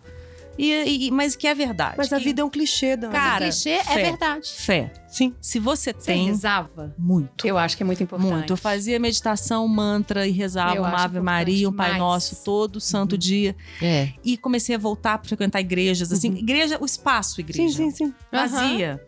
E, 0.61 1.07
e- 1.07 1.11
mas 1.11 1.37
que 1.37 1.47
é 1.47 1.55
verdade. 1.55 1.95
Mas 1.97 2.11
a 2.11 2.17
que- 2.17 2.23
vida 2.25 2.41
é 2.41 2.43
um 2.43 2.49
clichê, 2.49 2.97
Dani. 2.97 3.13
Cara, 3.13 3.45
clichê 3.45 3.81
fé. 3.81 3.93
é 4.01 4.09
verdade. 4.11 4.49
Fé. 4.53 4.91
Sim. 5.07 5.33
Se 5.39 5.57
você 5.57 5.93
Você 5.93 6.05
tem. 6.11 6.25
rezava? 6.27 6.93
Muito. 6.97 7.47
Eu 7.47 7.57
acho 7.57 7.77
que 7.77 7.83
é 7.83 7.85
muito 7.85 8.03
importante. 8.03 8.29
Muito. 8.29 8.51
Eu 8.53 8.57
fazia 8.57 8.99
meditação, 8.99 9.65
mantra 9.69 10.27
e 10.27 10.31
rezava 10.31 10.75
Eu 10.75 10.81
uma 10.81 11.01
Ave 11.03 11.21
Maria, 11.21 11.69
um 11.69 11.71
Pai 11.73 11.97
Nosso 11.97 12.43
todo 12.43 12.81
santo 12.81 13.17
dia. 13.17 13.55
É. 13.81 14.09
E 14.21 14.35
comecei 14.35 14.75
a 14.75 14.77
voltar 14.77 15.17
para 15.19 15.29
frequentar 15.29 15.61
igrejas, 15.61 16.11
assim, 16.11 16.33
igreja, 16.35 16.77
o 16.81 16.85
espaço 16.85 17.39
igreja. 17.39 17.69
Sim, 17.77 17.91
sim, 17.91 17.91
sim. 18.07 18.13
Vazia. 18.29 19.01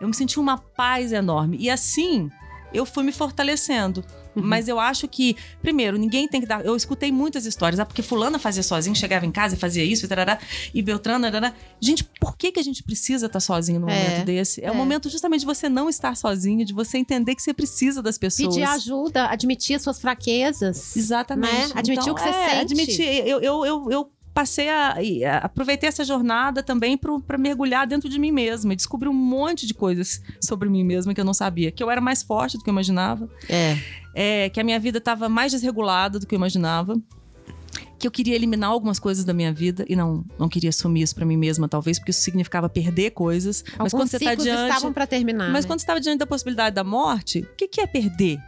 Eu 0.00 0.08
me 0.08 0.14
senti 0.14 0.38
uma 0.38 0.58
paz 0.58 1.12
enorme. 1.12 1.56
E 1.58 1.70
assim, 1.70 2.30
eu 2.72 2.84
fui 2.84 3.04
me 3.04 3.12
fortalecendo. 3.12 4.04
Uhum. 4.34 4.42
Mas 4.42 4.66
eu 4.66 4.80
acho 4.80 5.06
que, 5.06 5.36
primeiro, 5.62 5.96
ninguém 5.96 6.26
tem 6.26 6.40
que 6.40 6.46
dar. 6.46 6.64
Eu 6.64 6.74
escutei 6.74 7.12
muitas 7.12 7.46
histórias. 7.46 7.78
Ah, 7.78 7.86
porque 7.86 8.02
Fulana 8.02 8.38
fazia 8.38 8.62
sozinho, 8.62 8.94
chegava 8.96 9.24
em 9.24 9.30
casa 9.30 9.54
e 9.54 9.58
fazia 9.58 9.84
isso, 9.84 10.04
e, 10.04 10.08
tarará, 10.08 10.38
e 10.74 10.82
Beltrana. 10.82 11.30
Tarará. 11.30 11.54
Gente, 11.80 12.04
por 12.20 12.36
que, 12.36 12.50
que 12.50 12.58
a 12.58 12.62
gente 12.62 12.82
precisa 12.82 13.26
estar 13.26 13.38
sozinho 13.40 13.78
num 13.78 13.88
É, 13.88 14.02
momento 14.02 14.26
desse? 14.26 14.64
É, 14.64 14.70
o 14.70 14.74
é. 14.74 14.76
momento 14.76 15.08
justamente 15.08 15.40
de 15.40 15.46
você 15.46 15.68
não 15.68 15.88
estar 15.88 16.16
sozinho, 16.16 16.64
de 16.64 16.72
você 16.72 16.98
entender 16.98 17.36
que 17.36 17.42
você 17.42 17.54
precisa 17.54 18.02
das 18.02 18.18
pessoas. 18.18 18.54
Pedir 18.54 18.64
ajuda, 18.64 19.26
admitir 19.28 19.78
suas 19.78 20.00
fraquezas. 20.00 20.96
Exatamente. 20.96 21.68
Né? 21.68 21.72
Admitir 21.76 22.10
o 22.10 22.14
que 22.14 22.22
você 22.22 22.28
é, 22.28 22.50
sente. 22.50 22.60
Admitir. 22.60 23.26
Eu, 23.26 23.40
eu, 23.40 23.64
eu, 23.64 23.90
eu 23.90 24.10
passei 24.34 24.68
a, 24.68 24.96
a- 24.96 25.38
Aproveitei 25.44 25.88
essa 25.88 26.04
jornada 26.04 26.62
também 26.62 26.98
para 26.98 27.38
mergulhar 27.38 27.86
dentro 27.86 28.08
de 28.08 28.18
mim 28.18 28.32
mesma 28.32 28.72
e 28.72 28.76
descobrir 28.76 29.08
um 29.08 29.12
monte 29.14 29.66
de 29.66 29.72
coisas 29.72 30.20
sobre 30.40 30.68
mim 30.68 30.82
mesma 30.84 31.14
que 31.14 31.20
eu 31.20 31.24
não 31.24 31.32
sabia. 31.32 31.70
Que 31.70 31.82
eu 31.82 31.90
era 31.90 32.00
mais 32.00 32.22
forte 32.22 32.58
do 32.58 32.64
que 32.64 32.68
eu 32.68 32.72
imaginava. 32.72 33.28
É. 33.48 33.76
é, 34.14 34.48
que 34.50 34.60
a 34.60 34.64
minha 34.64 34.78
vida 34.80 34.98
estava 34.98 35.28
mais 35.28 35.52
desregulada 35.52 36.18
do 36.18 36.26
que 36.26 36.34
eu 36.34 36.36
imaginava. 36.36 37.00
Que 37.98 38.06
eu 38.06 38.10
queria 38.10 38.34
eliminar 38.34 38.68
algumas 38.70 38.98
coisas 38.98 39.24
da 39.24 39.32
minha 39.32 39.50
vida 39.52 39.84
e 39.88 39.96
não, 39.96 40.24
não 40.38 40.46
queria 40.48 40.68
assumir 40.68 41.02
isso 41.02 41.14
pra 41.14 41.24
mim 41.24 41.36
mesma, 41.38 41.66
talvez, 41.68 41.98
porque 41.98 42.10
isso 42.10 42.20
significava 42.20 42.68
perder 42.68 43.12
coisas. 43.12 43.62
mas 43.66 43.78
Alguns 43.78 43.92
quando 43.92 44.08
você 44.10 44.18
tá 44.18 44.34
diante. 44.34 44.68
estavam 44.68 44.92
para 44.92 45.06
terminar. 45.06 45.50
Mas 45.50 45.64
né? 45.64 45.68
quando 45.70 45.78
você 45.78 45.84
estava 45.84 46.00
diante 46.00 46.18
da 46.18 46.26
possibilidade 46.26 46.74
da 46.74 46.84
morte, 46.84 47.38
o 47.40 47.56
que, 47.56 47.66
que 47.68 47.80
é 47.80 47.86
perder? 47.86 48.38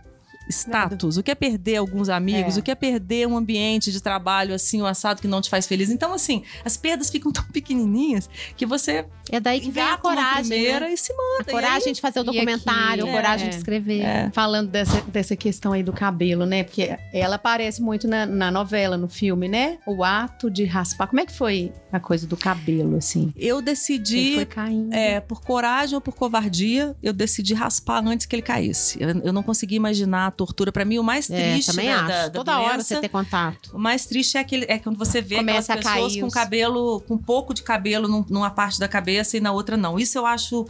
Status, 0.48 1.16
o 1.16 1.22
que 1.22 1.30
é 1.30 1.34
perder 1.34 1.76
alguns 1.76 2.08
amigos, 2.08 2.56
É. 2.56 2.60
o 2.60 2.62
que 2.62 2.70
é 2.70 2.74
perder 2.74 3.26
um 3.26 3.36
ambiente 3.36 3.90
de 3.92 4.00
trabalho 4.00 4.54
assim, 4.54 4.80
o 4.82 4.86
assado 4.86 5.20
que 5.20 5.28
não 5.28 5.40
te 5.40 5.50
faz 5.50 5.66
feliz. 5.66 5.90
Então, 5.90 6.12
assim, 6.12 6.42
as 6.64 6.76
perdas 6.76 7.10
ficam 7.10 7.32
tão 7.32 7.44
pequenininhas 7.44 8.28
que 8.56 8.64
você 8.66 9.06
É 9.30 9.40
daí 9.40 9.60
que 9.60 9.70
vem 9.70 9.82
a 9.82 9.96
coragem. 9.96 10.44
primeira 10.48 10.86
né? 10.86 10.92
e 10.92 10.96
se 10.96 11.12
manda. 11.12 11.42
A 11.42 11.52
coragem 11.52 11.92
de 11.92 12.00
fazer 12.00 12.20
o 12.20 12.24
documentário, 12.24 13.04
aqui, 13.04 13.12
a 13.12 13.16
coragem 13.16 13.46
é, 13.46 13.50
de 13.50 13.56
escrever. 13.56 14.00
É. 14.02 14.30
Falando 14.32 14.68
dessa, 14.70 15.00
dessa 15.02 15.34
questão 15.36 15.72
aí 15.72 15.82
do 15.82 15.92
cabelo, 15.92 16.46
né? 16.46 16.62
Porque 16.64 16.96
ela 17.12 17.36
aparece 17.36 17.82
muito 17.82 18.06
na, 18.06 18.24
na 18.26 18.50
novela, 18.50 18.96
no 18.96 19.08
filme, 19.08 19.48
né? 19.48 19.78
O 19.86 20.04
ato 20.04 20.50
de 20.50 20.64
raspar. 20.64 21.06
Como 21.08 21.20
é 21.20 21.26
que 21.26 21.32
foi 21.32 21.72
a 21.92 21.98
coisa 21.98 22.26
do 22.26 22.36
cabelo, 22.36 22.96
assim? 22.96 23.32
Eu 23.36 23.56
Ele 23.58 23.64
decidi 23.66 24.34
foi 24.34 24.44
caindo. 24.46 24.92
É, 24.92 25.20
por 25.20 25.42
coragem 25.42 25.94
ou 25.94 26.00
por 26.00 26.14
covardia, 26.14 26.94
eu 27.02 27.12
decidi 27.12 27.54
raspar 27.54 28.06
antes 28.06 28.26
que 28.26 28.34
ele 28.36 28.42
caísse. 28.42 28.98
Eu, 29.02 29.08
eu 29.24 29.32
não 29.32 29.42
consegui 29.42 29.74
imaginar 29.76 30.30
tortura. 30.36 30.70
Pra 30.70 30.84
mim, 30.84 30.98
o 30.98 31.02
mais 31.02 31.28
É, 31.30 31.52
triste 31.52 31.70
também 31.72 31.86
né, 31.86 31.94
acho. 31.94 32.06
da, 32.08 32.22
da 32.28 32.30
Toda 32.30 32.58
hora 32.60 32.74
doença, 32.74 32.94
você 32.94 33.00
ter 33.00 33.08
contato. 33.08 33.70
O 33.74 33.78
mais 33.78 34.06
triste 34.06 34.36
é, 34.36 34.40
aquele, 34.40 34.66
é 34.68 34.78
quando 34.78 34.96
você 34.98 35.20
vê 35.22 35.36
Começa 35.36 35.72
aquelas 35.72 35.86
a 35.86 35.90
cair 35.94 36.02
pessoas 36.04 36.22
com 36.22 36.30
cabelo, 36.30 37.00
com 37.08 37.16
pouco 37.18 37.52
de 37.54 37.62
cabelo 37.62 38.06
num- 38.08 38.24
numa 38.28 38.50
parte 38.50 38.78
da 38.78 38.86
cabeça 38.86 39.36
e 39.36 39.40
na 39.40 39.52
outra 39.52 39.76
não. 39.76 39.98
Isso 39.98 40.18
eu 40.18 40.26
acho 40.26 40.66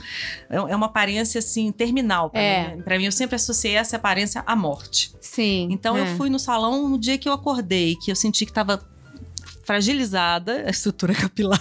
é, 0.48 0.56
é 0.56 0.76
uma 0.76 0.86
aparência 0.86 1.38
assim 1.38 1.70
terminal 1.72 2.30
pra 2.30 2.40
É. 2.40 2.74
mim. 2.76 2.82
Pra 2.82 2.98
mim 2.98 3.04
eu 3.04 3.12
sempre 3.12 3.36
associei 3.36 3.74
essa 3.74 3.96
aparência 3.96 4.42
à 4.46 4.54
morte. 4.56 5.12
Sim. 5.20 5.68
Então 5.70 5.96
é. 5.96 6.02
eu 6.02 6.16
fui 6.16 6.30
no 6.30 6.38
salão 6.38 6.88
no 6.88 6.98
dia 6.98 7.18
que 7.18 7.28
eu 7.28 7.32
acordei, 7.32 7.96
que 7.96 8.10
eu 8.10 8.16
senti 8.16 8.46
que 8.46 8.52
tava 8.52 8.80
fragilizada 9.66 10.64
a 10.66 10.70
estrutura 10.70 11.12
capilar. 11.16 11.60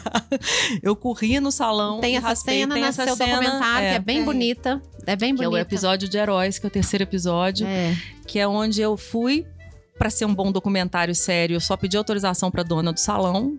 Eu 0.82 0.96
corri 0.96 1.40
no 1.40 1.52
salão, 1.52 2.00
Tem 2.00 2.14
e 2.14 2.18
essa 2.18 2.28
raspei, 2.28 2.60
cena 2.62 2.74
tem 2.76 2.84
no 2.84 2.90
essa 2.90 3.04
seu 3.04 3.16
cena, 3.16 3.32
documentário, 3.40 3.90
que 3.90 3.96
é 3.96 4.00
bem 4.00 4.16
tem. 4.18 4.26
bonita. 4.26 4.82
É 5.08 5.16
bem 5.16 5.36
que 5.36 5.44
é 5.44 5.48
o 5.48 5.52
bonita. 5.52 5.68
episódio 5.68 6.08
de 6.08 6.18
Heróis, 6.18 6.58
que 6.60 6.66
é 6.66 6.70
o 6.70 6.72
terceiro 6.72 7.04
episódio, 7.04 7.66
É. 7.68 7.96
que 8.28 8.40
é 8.40 8.48
onde 8.48 8.82
eu 8.82 8.96
fui 8.96 9.46
para 9.98 10.10
ser 10.10 10.26
um 10.26 10.34
bom 10.36 10.52
documentário 10.52 11.16
sério, 11.16 11.56
eu 11.56 11.60
só 11.62 11.76
pedi 11.78 11.96
autorização 11.98 12.52
para 12.52 12.64
dona 12.64 12.92
do 12.94 13.00
salão, 13.00 13.58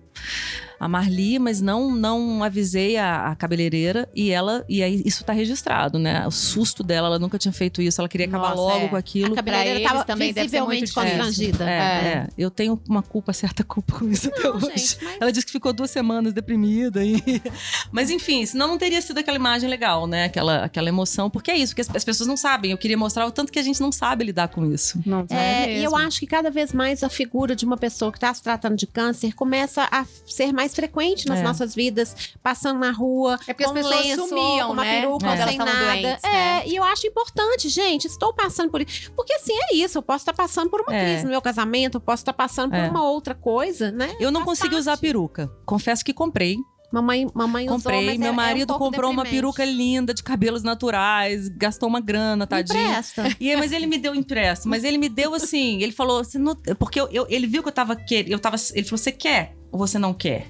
a 0.78 0.88
Marli, 0.88 1.38
mas 1.38 1.60
não 1.60 1.90
não 1.94 2.42
avisei 2.42 2.96
a, 2.96 3.28
a 3.30 3.36
cabeleireira 3.36 4.08
e 4.14 4.30
ela 4.30 4.64
e 4.68 4.82
aí 4.82 5.02
isso 5.04 5.24
tá 5.24 5.32
registrado, 5.32 5.98
né? 5.98 6.26
O 6.26 6.30
susto 6.30 6.82
dela, 6.82 7.08
ela 7.08 7.18
nunca 7.18 7.38
tinha 7.38 7.52
feito 7.52 7.80
isso, 7.80 8.00
ela 8.00 8.08
queria 8.08 8.26
acabar 8.26 8.50
Nossa, 8.50 8.60
logo 8.60 8.86
é. 8.86 8.88
com 8.88 8.96
aquilo. 8.96 9.32
A 9.32 9.36
cabeleireira 9.36 9.80
estava 9.80 10.04
também 10.04 10.32
visivelmente 10.32 10.92
constrangida. 10.92 11.68
É, 11.68 11.78
é. 11.78 12.26
eu 12.36 12.50
tenho 12.50 12.80
uma 12.88 13.02
culpa, 13.02 13.32
certa 13.32 13.64
culpa 13.64 13.98
com 13.98 14.08
isso 14.08 14.28
até 14.28 14.42
Não, 14.42 14.56
hoje. 14.56 14.66
gente, 14.66 14.98
mas- 15.02 15.16
Ela 15.20 15.32
disse 15.32 15.46
que 15.46 15.52
ficou 15.52 15.72
duas 15.72 15.90
semanas 15.90 16.32
deprimida. 16.32 17.04
E... 17.04 17.16
Mas 17.90 18.10
enfim, 18.10 18.44
senão 18.44 18.68
não 18.68 18.78
teria 18.78 19.00
sido 19.00 19.18
aquela 19.18 19.36
imagem 19.36 19.68
legal, 19.68 20.06
né? 20.06 20.24
Aquela, 20.24 20.64
aquela 20.64 20.88
emoção. 20.88 21.30
Porque 21.30 21.50
é 21.50 21.56
isso, 21.56 21.74
porque 21.74 21.82
as, 21.82 21.96
as 21.96 22.04
pessoas 22.04 22.26
não 22.26 22.36
sabem. 22.36 22.70
Eu 22.70 22.78
queria 22.78 22.96
mostrar 22.96 23.26
o 23.26 23.30
tanto 23.30 23.52
que 23.52 23.58
a 23.58 23.62
gente 23.62 23.80
não 23.80 23.90
sabe 23.92 24.24
lidar 24.24 24.48
com 24.48 24.70
isso. 24.72 25.00
Não, 25.04 25.26
É, 25.30 25.70
é 25.70 25.78
e 25.80 25.84
eu 25.84 25.96
acho 25.96 26.20
que 26.20 26.26
cada 26.26 26.50
vez 26.50 26.72
mais 26.72 27.02
a 27.02 27.08
figura 27.08 27.54
de 27.54 27.64
uma 27.64 27.76
pessoa 27.76 28.10
que 28.12 28.18
está 28.18 28.32
se 28.32 28.42
tratando 28.42 28.76
de 28.76 28.86
câncer 28.86 29.34
começa 29.34 29.88
a 29.90 30.04
ser 30.26 30.52
mais 30.52 30.65
frequente 30.74 31.26
nas 31.26 31.38
É. 31.38 31.42
nossas 31.42 31.74
vidas, 31.74 32.34
passando 32.42 32.80
na 32.80 32.90
rua, 32.90 33.34
É 33.46 33.52
porque 33.52 33.64
as 33.64 33.70
com 33.72 33.78
um 33.78 33.82
pessoas 33.82 34.06
lenço, 34.06 34.28
sumiam, 34.28 34.66
com 34.68 34.72
uma 34.72 34.84
né? 34.84 35.00
peruca, 35.00 35.26
Quando 35.26 35.48
sem 35.48 35.58
nada. 35.58 35.72
doentes, 35.72 36.24
é, 36.24 36.28
né? 36.32 36.62
e 36.66 36.76
eu 36.76 36.84
acho 36.84 37.06
importante, 37.06 37.68
gente, 37.68 38.06
estou 38.06 38.32
passando 38.32 38.70
por 38.70 38.80
isso. 38.80 39.12
Porque 39.14 39.32
assim, 39.34 39.52
é 39.70 39.74
isso, 39.76 39.98
eu 39.98 40.02
posso 40.02 40.22
estar 40.22 40.32
passando 40.32 40.70
por 40.70 40.80
uma 40.80 40.94
É. 40.94 41.04
crise 41.04 41.24
no 41.24 41.30
meu 41.30 41.42
casamento, 41.42 41.96
eu 41.96 42.00
posso 42.00 42.22
estar 42.22 42.32
passando 42.32 42.70
por 42.70 42.78
É. 42.78 42.88
uma 42.88 43.02
outra 43.08 43.34
coisa, 43.34 43.90
né? 43.92 44.14
Eu 44.20 44.30
não 44.30 44.40
Faz 44.40 44.50
consegui 44.50 44.70
parte. 44.70 44.80
usar 44.80 44.96
peruca. 44.96 45.50
Confesso 45.64 46.04
que 46.04 46.12
comprei. 46.12 46.56
Mamãe, 46.92 47.26
mamãe 47.34 47.66
usou, 47.66 47.78
Comprei. 47.78 48.06
mas 48.06 48.16
Meu 48.18 48.26
é- 48.26 48.28
é 48.28 48.32
um 48.32 48.36
marido 48.36 48.72
comprou 48.78 49.10
uma 49.10 49.24
deprimente. 49.24 49.30
peruca 49.34 49.64
linda 49.64 50.14
de 50.14 50.22
cabelos 50.22 50.62
naturais, 50.62 51.48
gastou 51.48 51.88
uma 51.88 52.00
grana, 52.00 52.44
Me 52.44 52.48
tadinho. 52.48 52.80
Empresta. 52.80 53.24
E, 53.40 53.54
mas 53.56 53.72
ele 53.72 53.86
me 53.88 53.98
deu 53.98 54.14
empréstimo, 54.14 54.70
mas 54.70 54.84
ele 54.84 54.96
me 54.96 55.08
deu 55.08 55.34
assim, 55.34 55.82
ele 55.82 55.90
falou, 55.92 56.22
você 56.22 56.38
não, 56.38 56.54
porque 56.78 57.00
eu, 57.00 57.08
eu- 57.10 57.26
ele 57.28 57.48
viu 57.48 57.60
que 57.62 57.68
eu 57.68 57.72
tava 57.72 57.96
querendo, 57.96 58.30
eu 58.30 58.38
tava, 58.38 58.56
ele 58.72 58.84
falou, 58.84 58.98
você 58.98 59.10
quer 59.12 59.56
ou 59.76 59.86
você 59.86 59.98
não 59.98 60.12
quer? 60.14 60.48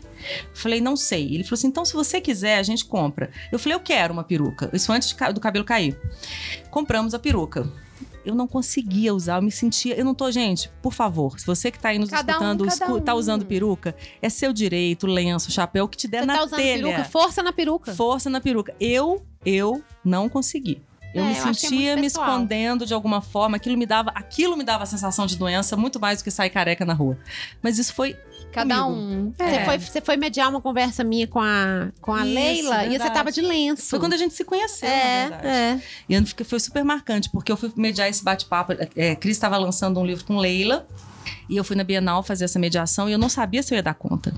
Falei, 0.54 0.80
não 0.80 0.96
sei. 0.96 1.34
Ele 1.34 1.44
falou 1.44 1.54
assim, 1.54 1.66
então 1.68 1.84
se 1.84 1.92
você 1.92 2.20
quiser, 2.20 2.58
a 2.58 2.62
gente 2.62 2.84
compra. 2.84 3.30
Eu 3.52 3.58
falei, 3.58 3.74
eu 3.76 3.80
quero 3.80 4.12
uma 4.12 4.24
peruca. 4.24 4.70
Isso 4.72 4.90
antes 4.92 5.12
do 5.34 5.40
cabelo 5.40 5.64
cair. 5.64 5.98
Compramos 6.70 7.12
a 7.14 7.18
peruca. 7.18 7.70
eu 8.24 8.34
não 8.34 8.48
conseguia 8.48 9.14
usar, 9.14 9.36
eu 9.36 9.42
me 9.42 9.52
sentia. 9.52 9.94
Eu 9.96 10.04
não 10.04 10.14
tô, 10.14 10.30
gente, 10.32 10.68
por 10.82 10.92
favor, 10.92 11.38
se 11.38 11.46
você 11.46 11.70
que 11.70 11.78
tá 11.78 11.90
aí 11.90 11.98
nos 11.98 12.10
Cada 12.10 12.32
um, 12.32 12.36
escutando, 12.36 12.64
cada 12.64 12.84
escu- 12.86 13.00
tá 13.00 13.14
um. 13.14 13.18
usando 13.18 13.44
peruca, 13.46 13.94
é 14.20 14.28
seu 14.28 14.52
direito, 14.52 15.06
lenço, 15.06 15.50
chapéu, 15.52 15.84
o 15.84 15.88
que 15.88 15.96
te 15.96 16.08
der 16.08 16.20
Você 16.22 16.26
na 16.26 16.34
tá 16.38 16.44
usando 16.44 16.58
telha. 16.58 16.82
peruca? 16.82 17.04
Força 17.04 17.42
na 17.42 17.52
peruca. 17.52 17.94
Força 17.94 18.28
na 18.28 18.40
peruca. 18.40 18.74
Eu, 18.80 19.24
eu 19.44 19.80
não 20.04 20.28
consegui. 20.28 20.82
Eu 21.14 21.22
É, 21.22 21.28
me 21.28 21.34
eu 21.38 21.38
é 21.38 21.54
sentia 21.54 21.78
muito 21.92 22.00
me 22.00 22.06
escondendo 22.08 22.84
de 22.84 22.92
alguma 22.92 23.20
forma. 23.22 23.56
Aquilo 23.56 23.76
me 23.78 23.86
dava, 23.86 24.10
aquilo 24.10 24.56
me 24.56 24.64
dava 24.64 24.82
a 24.82 24.86
sensação 24.86 25.24
de 25.24 25.36
doença 25.36 25.76
muito 25.76 26.00
mais 26.00 26.18
do 26.18 26.24
que 26.24 26.30
sair 26.32 26.50
careca 26.50 26.84
na 26.84 26.92
rua. 26.94 27.16
Mas 27.62 27.78
isso 27.78 27.94
foi 27.94 28.16
Cada 28.56 28.82
comigo. 28.82 29.00
um. 29.00 29.32
Você, 29.36 29.42
É. 29.44 29.64
foi, 29.64 29.78
você 29.78 30.00
foi 30.00 30.16
mediar 30.16 30.48
uma 30.50 30.60
conversa 30.60 31.04
minha 31.04 31.26
com 31.26 31.40
a, 31.40 31.88
com 32.00 32.12
a 32.12 32.24
Isso, 32.26 32.34
Leila 32.34 32.76
e 32.76 32.84
você 32.84 32.88
verdade. 32.90 33.14
tava 33.14 33.30
de 33.32 33.40
lenço. 33.40 33.88
Foi 33.88 33.98
quando 34.00 34.14
a 34.14 34.16
gente 34.16 34.34
se 34.34 34.44
conheceu, 34.44 34.88
na 34.88 34.94
É, 34.94 35.28
verdade. 35.28 35.46
é. 35.48 35.80
E 36.40 36.44
foi 36.44 36.58
super 36.60 36.84
marcante, 36.84 37.30
porque 37.30 37.52
eu 37.52 37.56
fui 37.56 37.72
mediar 37.76 38.08
esse 38.08 38.24
bate-papo. 38.24 38.72
É, 38.96 39.14
Cris 39.14 39.36
estava 39.36 39.56
lançando 39.56 40.00
um 40.00 40.04
livro 40.06 40.24
com 40.24 40.36
Leila, 40.38 40.86
e 41.48 41.56
eu 41.56 41.62
fui 41.64 41.76
na 41.76 41.84
Bienal 41.84 42.22
fazer 42.22 42.44
essa 42.46 42.58
mediação, 42.58 43.08
e 43.08 43.12
eu 43.12 43.18
não 43.18 43.28
sabia 43.28 43.62
se 43.62 43.72
eu 43.72 43.76
ia 43.76 43.82
dar 43.82 43.94
conta. 43.94 44.34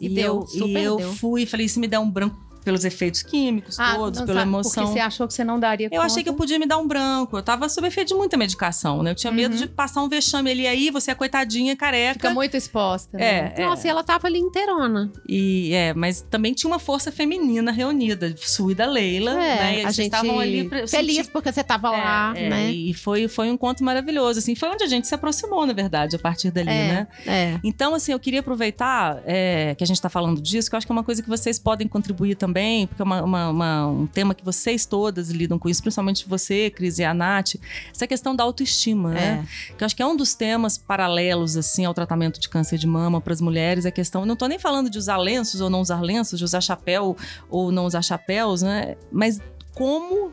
E 0.00 0.08
deu, 0.08 0.40
eu, 0.40 0.46
super 0.46 0.68
e 0.80 0.84
eu 0.84 0.96
deu. 0.96 1.12
fui 1.14 1.42
e 1.42 1.46
falei, 1.46 1.68
se 1.68 1.78
me 1.80 1.86
der 1.88 1.98
um 1.98 2.08
branco 2.10 2.36
pelos 2.64 2.84
efeitos 2.84 3.22
químicos 3.22 3.78
Ah, 3.78 3.94
todos, 3.94 4.20
pela 4.20 4.40
sabe, 4.40 4.48
emoção. 4.50 4.84
Porque 4.84 4.98
você 4.98 5.00
achou 5.00 5.26
que 5.26 5.34
você 5.34 5.44
não 5.44 5.58
daria 5.58 5.88
Eu 5.90 6.02
achei 6.02 6.22
que 6.22 6.28
eu 6.28 6.34
podia 6.34 6.58
me 6.58 6.66
dar 6.66 6.78
um 6.78 6.86
branco. 6.86 7.36
Eu 7.38 7.42
tava 7.42 7.68
sob 7.68 7.86
efeito 7.88 8.08
de 8.08 8.14
muita 8.14 8.36
medicação, 8.36 9.02
né? 9.02 9.10
Eu 9.10 9.14
tinha 9.14 9.32
medo 9.32 9.52
Uhum. 9.54 9.60
de 9.62 9.68
passar 9.68 10.02
um 10.02 10.08
vexame 10.08 10.50
ali 10.50 10.66
aí, 10.66 10.90
você 10.90 11.10
é 11.10 11.14
coitadinha, 11.14 11.76
careca. 11.76 12.14
Fica 12.14 12.30
muito 12.30 12.56
exposta. 12.56 13.16
né? 13.16 13.52
É, 13.56 13.62
é. 13.62 13.66
Nossa, 13.66 13.86
e 13.86 13.90
ela 13.90 14.02
tava 14.02 14.26
ali 14.26 14.38
inteirona. 14.38 15.10
E 15.28 15.72
é, 15.74 15.94
mas 15.94 16.20
também 16.20 16.52
tinha 16.52 16.70
uma 16.70 16.78
força 16.78 17.10
feminina 17.12 17.70
reunida, 17.70 18.34
Su 18.36 18.70
e 18.70 18.74
da 18.74 18.86
Leila, 18.86 19.32
É, 19.32 19.34
né? 19.34 19.72
E 19.74 19.76
a 19.76 19.80
eles 19.82 19.94
gente 19.96 20.06
estavam 20.06 20.38
ali 20.38 20.68
pra, 20.68 20.86
feliz 20.86 21.16
senti- 21.16 21.30
porque 21.30 21.52
você 21.52 21.62
tava 21.64 21.90
lá, 21.90 22.32
É, 22.36 22.44
é, 22.44 22.48
né? 22.50 22.70
E 22.70 22.92
foi, 22.94 23.28
foi 23.28 23.48
um 23.50 23.54
encontro 23.54 23.84
maravilhoso, 23.84 24.38
assim. 24.38 24.54
Foi 24.54 24.68
onde 24.68 24.84
a 24.84 24.86
gente 24.86 25.06
se 25.06 25.14
aproximou, 25.14 25.66
na 25.66 25.72
verdade, 25.72 26.16
a 26.16 26.18
partir 26.18 26.50
dali, 26.50 26.68
É. 26.70 26.88
né? 26.88 27.08
É. 27.26 27.58
Então, 27.64 27.94
assim, 27.94 28.12
eu 28.12 28.18
queria 28.20 28.40
aproveitar 28.40 29.22
é, 29.26 29.74
que 29.76 29.84
a 29.84 29.86
gente 29.86 29.96
está 29.96 30.08
falando 30.08 30.40
disso, 30.40 30.68
que 30.68 30.74
eu 30.74 30.78
acho 30.78 30.86
que 30.86 30.92
é 30.92 30.94
uma 30.96 31.04
coisa 31.04 31.22
que 31.22 31.28
vocês 31.28 31.58
podem 31.58 31.86
contribuir 31.88 32.34
também, 32.34 32.47
porque 32.86 33.02
é 33.02 33.04
uma- 33.04 33.22
uma- 33.22 33.48
uma- 33.50 33.86
um 33.88 34.06
tema 34.06 34.34
que 34.34 34.44
vocês 34.44 34.84
todas 34.86 35.30
lidam 35.30 35.58
com 35.58 35.68
isso, 35.68 35.82
principalmente 35.82 36.28
você, 36.28 36.70
Cris 36.70 36.98
e 36.98 37.04
a 37.04 37.12
Nath, 37.14 37.56
essa 37.94 38.06
questão 38.06 38.34
da 38.34 38.44
autoestima, 38.44 39.10
né? 39.12 39.46
Que 39.76 39.82
eu 39.82 39.86
acho 39.86 39.94
que 39.96 40.02
é 40.02 40.06
um 40.06 40.16
dos 40.16 40.34
temas 40.34 40.76
paralelos, 40.78 41.56
assim, 41.56 41.84
ao 41.84 41.94
tratamento 41.94 42.38
de 42.40 42.48
câncer 42.48 42.78
de 42.78 42.86
mama 42.86 43.20
para 43.20 43.32
as 43.32 43.40
mulheres, 43.40 43.84
a 43.86 43.90
questão, 43.90 44.24
não 44.26 44.36
tô 44.36 44.46
nem 44.46 44.58
falando 44.58 44.88
de 44.90 44.98
usar 44.98 45.16
lenços 45.16 45.60
ou 45.60 45.68
não 45.70 45.80
usar 45.80 46.00
lenços, 46.00 46.38
de 46.38 46.44
usar 46.44 46.60
chapéu 46.60 47.16
ou 47.48 47.70
não 47.72 47.86
usar 47.86 48.02
chapéus, 48.02 48.62
né? 48.62 48.96
Mas 49.12 49.40
como 49.74 50.32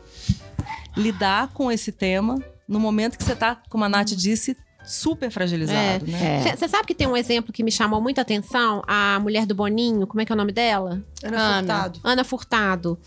lidar 0.96 1.48
com 1.52 1.70
esse 1.70 1.92
tema 1.92 2.42
no 2.66 2.80
momento 2.80 3.16
que 3.16 3.24
você 3.24 3.36
tá, 3.36 3.60
como 3.68 3.84
a 3.84 3.88
Nath 3.88 4.08
disse, 4.10 4.56
super 4.86 5.30
fragilizado, 5.30 6.06
né? 6.06 6.42
É. 6.46 6.56
Você 6.56 6.68
sabe 6.68 6.86
que 6.86 6.94
tem 6.94 7.06
um 7.06 7.16
exemplo 7.16 7.52
que 7.52 7.62
me 7.62 7.70
chamou 7.70 8.00
muita 8.00 8.20
atenção? 8.20 8.82
A 8.86 9.18
mulher 9.20 9.44
do 9.46 9.54
Boninho, 9.54 10.06
como 10.06 10.20
é 10.20 10.24
que 10.24 10.32
é 10.32 10.34
o 10.34 10.36
nome 10.36 10.52
dela? 10.52 11.02
Ana, 11.22 11.36
Ana. 11.38 11.58
Furtado. 11.58 12.00
Ana 12.04 12.24
Furtado. 12.24 12.98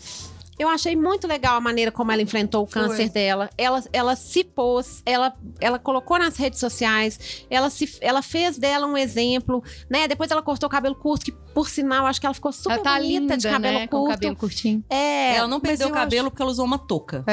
Eu 0.60 0.68
achei 0.68 0.94
muito 0.94 1.26
legal 1.26 1.56
a 1.56 1.60
maneira 1.60 1.90
como 1.90 2.12
ela 2.12 2.20
enfrentou 2.20 2.64
o 2.64 2.66
Foi. 2.66 2.82
câncer 2.82 3.08
dela. 3.08 3.48
Ela, 3.56 3.82
ela 3.94 4.14
se 4.14 4.44
pôs, 4.44 5.02
ela, 5.06 5.34
ela 5.58 5.78
colocou 5.78 6.18
nas 6.18 6.36
redes 6.36 6.60
sociais, 6.60 7.18
ela, 7.48 7.70
se, 7.70 7.96
ela 8.02 8.20
fez 8.20 8.58
dela 8.58 8.86
um 8.86 8.94
exemplo, 8.96 9.64
né? 9.88 10.06
Depois 10.06 10.30
ela 10.30 10.42
cortou 10.42 10.66
o 10.66 10.70
cabelo 10.70 10.94
curto, 10.94 11.24
que 11.24 11.32
por 11.54 11.68
sinal, 11.70 12.04
acho 12.06 12.20
que 12.20 12.26
ela 12.26 12.34
ficou 12.34 12.52
super 12.52 12.74
Ela 12.74 12.82
tá 12.84 12.96
bonita 12.98 13.20
linda, 13.20 13.36
de 13.38 13.48
cabelo 13.48 13.78
né? 13.78 13.86
Com 13.86 13.96
curto. 13.96 14.06
o 14.06 14.10
cabelo 14.14 14.36
curtinho. 14.36 14.84
É, 14.90 15.34
Ela 15.36 15.48
não 15.48 15.58
perdeu 15.60 15.88
o 15.88 15.92
cabelo 15.92 16.30
porque 16.30 16.42
ela 16.42 16.50
usou 16.50 16.64
uma 16.66 16.78
touca. 16.78 17.24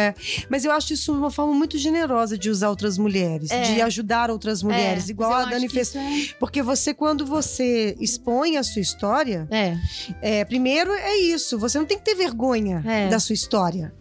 Mas 0.50 0.64
eu 0.64 0.72
acho 0.72 0.94
isso 0.94 1.12
uma 1.14 1.30
forma 1.30 1.54
muito 1.54 1.78
generosa 1.78 2.38
de 2.38 2.50
usar 2.50 2.70
outras 2.70 2.98
mulheres, 2.98 3.52
É. 3.52 3.62
de 3.62 3.82
ajudar 3.82 4.32
outras 4.32 4.64
mulheres, 4.64 5.10
igual 5.10 5.32
Mas 5.32 5.48
a 5.48 5.50
Dani 5.50 5.66
acho 5.66 5.74
fez. 5.76 5.96
é- 5.96 6.34
Porque 6.40 6.62
você, 6.64 6.94
quando 6.94 7.26
você 7.26 7.96
expõe 8.00 8.56
a 8.58 8.64
sua 8.64 8.82
história, 8.82 9.48
é, 9.52 9.78
é, 10.22 10.46
primeiro 10.46 10.92
é 10.94 11.18
isso, 11.18 11.60
você 11.60 11.78
não 11.78 11.86
tem 11.86 11.98
que 11.98 12.06
ter 12.06 12.16
vergonha 12.16 12.82
É. 12.88 13.10
da 13.10 13.17
sua 13.20 13.34
história. 13.34 13.94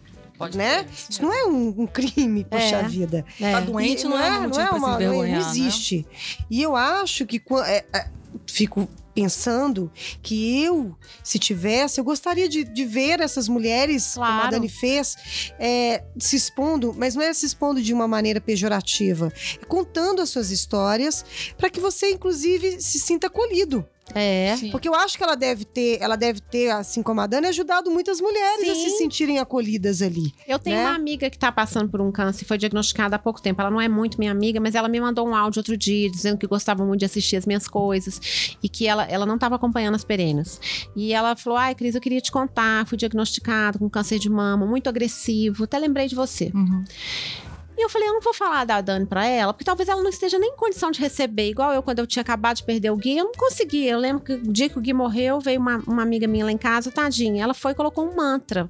né? 0.53 0.85
Isso 1.09 1.21
não 1.23 1.33
é 1.33 1.45
um, 1.45 1.81
um 1.81 1.87
crime, 1.87 2.43
poxa 2.43 2.75
É. 2.77 2.83
vida. 2.87 3.25
é. 3.41 3.51
Tá 3.53 3.59
doente 3.59 4.05
E 4.05 4.09
não, 4.09 4.19
é, 4.19 4.29
motivo 4.41 4.53
pra 4.53 4.65
se 4.67 4.77
uma, 4.77 4.87
não, 4.87 4.99
é- 4.99 5.03
envergonhar, 5.05 5.39
não 5.39 5.45
né? 5.45 5.49
existe. 5.59 6.05
E 6.49 6.61
eu 6.61 6.75
acho 6.75 7.25
que 7.25 7.41
é, 7.65 7.85
é, 7.91 8.07
fico 8.45 8.87
pensando 9.15 9.91
que 10.21 10.61
eu, 10.63 10.95
se 11.23 11.39
tivesse, 11.39 11.99
eu 11.99 12.03
gostaria 12.03 12.47
de, 12.47 12.63
de 12.63 12.85
ver 12.85 13.19
essas 13.19 13.47
mulheres, 13.47 14.13
como 14.13 14.25
a 14.27 14.29
Claro. 14.33 14.51
Dani 14.51 14.69
fez, 14.69 15.15
é, 15.57 16.03
se 16.19 16.35
expondo, 16.35 16.93
mas 16.95 17.15
não 17.15 17.23
é 17.23 17.33
se 17.33 17.43
expondo 17.47 17.81
de 17.81 17.91
uma 17.91 18.07
maneira 18.07 18.39
pejorativa, 18.39 19.33
é 19.59 19.65
contando 19.65 20.21
as 20.21 20.29
suas 20.29 20.51
histórias 20.51 21.25
para 21.57 21.67
que 21.71 21.79
você, 21.79 22.11
inclusive, 22.11 22.79
se 22.79 22.99
sinta 22.99 23.25
acolhido. 23.25 23.83
É. 24.13 24.55
Porque 24.71 24.87
eu 24.87 24.95
acho 24.95 25.17
que 25.17 25.23
ela 25.23 25.35
deve 25.35 25.65
ter, 25.65 25.97
ela 26.01 26.15
deve 26.15 26.39
ter, 26.39 26.69
assim 26.69 27.03
como 27.03 27.21
a 27.21 27.27
Dani, 27.27 27.47
ajudado 27.47 27.91
muitas 27.91 28.21
mulheres 28.21 28.69
a 28.69 28.75
Sim. 28.75 28.89
se 28.89 28.97
sentirem 28.97 29.39
acolhidas 29.39 30.01
ali. 30.01 30.33
Eu 30.47 30.59
tenho 30.59 30.77
né? 30.77 30.85
uma 30.85 30.95
amiga 30.95 31.29
que 31.29 31.37
tá 31.37 31.51
passando 31.51 31.89
por 31.89 32.01
um 32.01 32.11
câncer, 32.11 32.45
foi 32.45 32.57
diagnosticada 32.57 33.15
há 33.15 33.19
pouco 33.19 33.41
tempo. 33.41 33.61
Ela 33.61 33.71
não 33.71 33.81
é 33.81 33.87
muito 33.87 34.17
minha 34.17 34.31
amiga, 34.31 34.59
mas 34.59 34.75
ela 34.75 34.87
me 34.87 34.99
mandou 34.99 35.27
um 35.27 35.35
áudio 35.35 35.59
outro 35.59 35.77
dia 35.77 36.09
dizendo 36.09 36.37
que 36.37 36.47
gostava 36.47 36.85
muito 36.85 36.99
de 36.99 37.05
assistir 37.05 37.35
as 37.35 37.45
minhas 37.45 37.67
coisas 37.67 38.55
e 38.61 38.69
que 38.69 38.87
ela, 38.87 39.05
ela 39.05 39.25
não 39.25 39.35
estava 39.35 39.55
acompanhando 39.55 39.95
as 39.95 40.03
perenas. 40.03 40.59
E 40.95 41.13
ela 41.13 41.35
falou: 41.35 41.57
Ai, 41.57 41.75
Cris, 41.75 41.95
eu 41.95 42.01
queria 42.01 42.21
te 42.21 42.31
contar, 42.31 42.85
fui 42.87 42.97
diagnosticada 42.97 43.79
com 43.79 43.89
câncer 43.89 44.19
de 44.19 44.29
mama, 44.29 44.65
muito 44.65 44.87
agressivo. 44.87 45.63
Até 45.63 45.77
lembrei 45.77 46.07
de 46.07 46.15
você. 46.15 46.51
Uhum. 46.53 46.83
E 47.77 47.83
eu 47.83 47.89
falei, 47.89 48.07
eu 48.07 48.13
não 48.13 48.21
vou 48.21 48.33
falar 48.33 48.65
da 48.65 48.81
Dani 48.81 49.05
pra 49.05 49.25
ela, 49.25 49.53
porque 49.53 49.63
talvez 49.63 49.87
ela 49.87 50.01
não 50.01 50.09
esteja 50.09 50.39
nem 50.39 50.49
em 50.49 50.55
condição 50.55 50.89
de 50.89 50.99
receber. 50.99 51.49
Igual 51.49 51.73
eu, 51.73 51.83
quando 51.83 51.99
eu 51.99 52.07
tinha 52.07 52.21
acabado 52.21 52.57
de 52.57 52.63
perder 52.63 52.89
o 52.89 52.95
Gui, 52.95 53.17
eu 53.17 53.25
não 53.25 53.31
conseguia. 53.33 53.91
Eu 53.91 53.99
lembro 53.99 54.23
que 54.23 54.33
o 54.33 54.51
dia 54.51 54.67
que 54.67 54.79
o 54.79 54.81
Gui 54.81 54.93
morreu, 54.93 55.39
veio 55.39 55.59
uma, 55.59 55.77
uma 55.85 56.01
amiga 56.01 56.27
minha 56.27 56.45
lá 56.45 56.51
em 56.51 56.57
casa, 56.57 56.91
tadinha. 56.91 57.43
Ela 57.43 57.53
foi 57.53 57.73
e 57.73 57.75
colocou 57.75 58.09
um 58.09 58.15
mantra. 58.15 58.67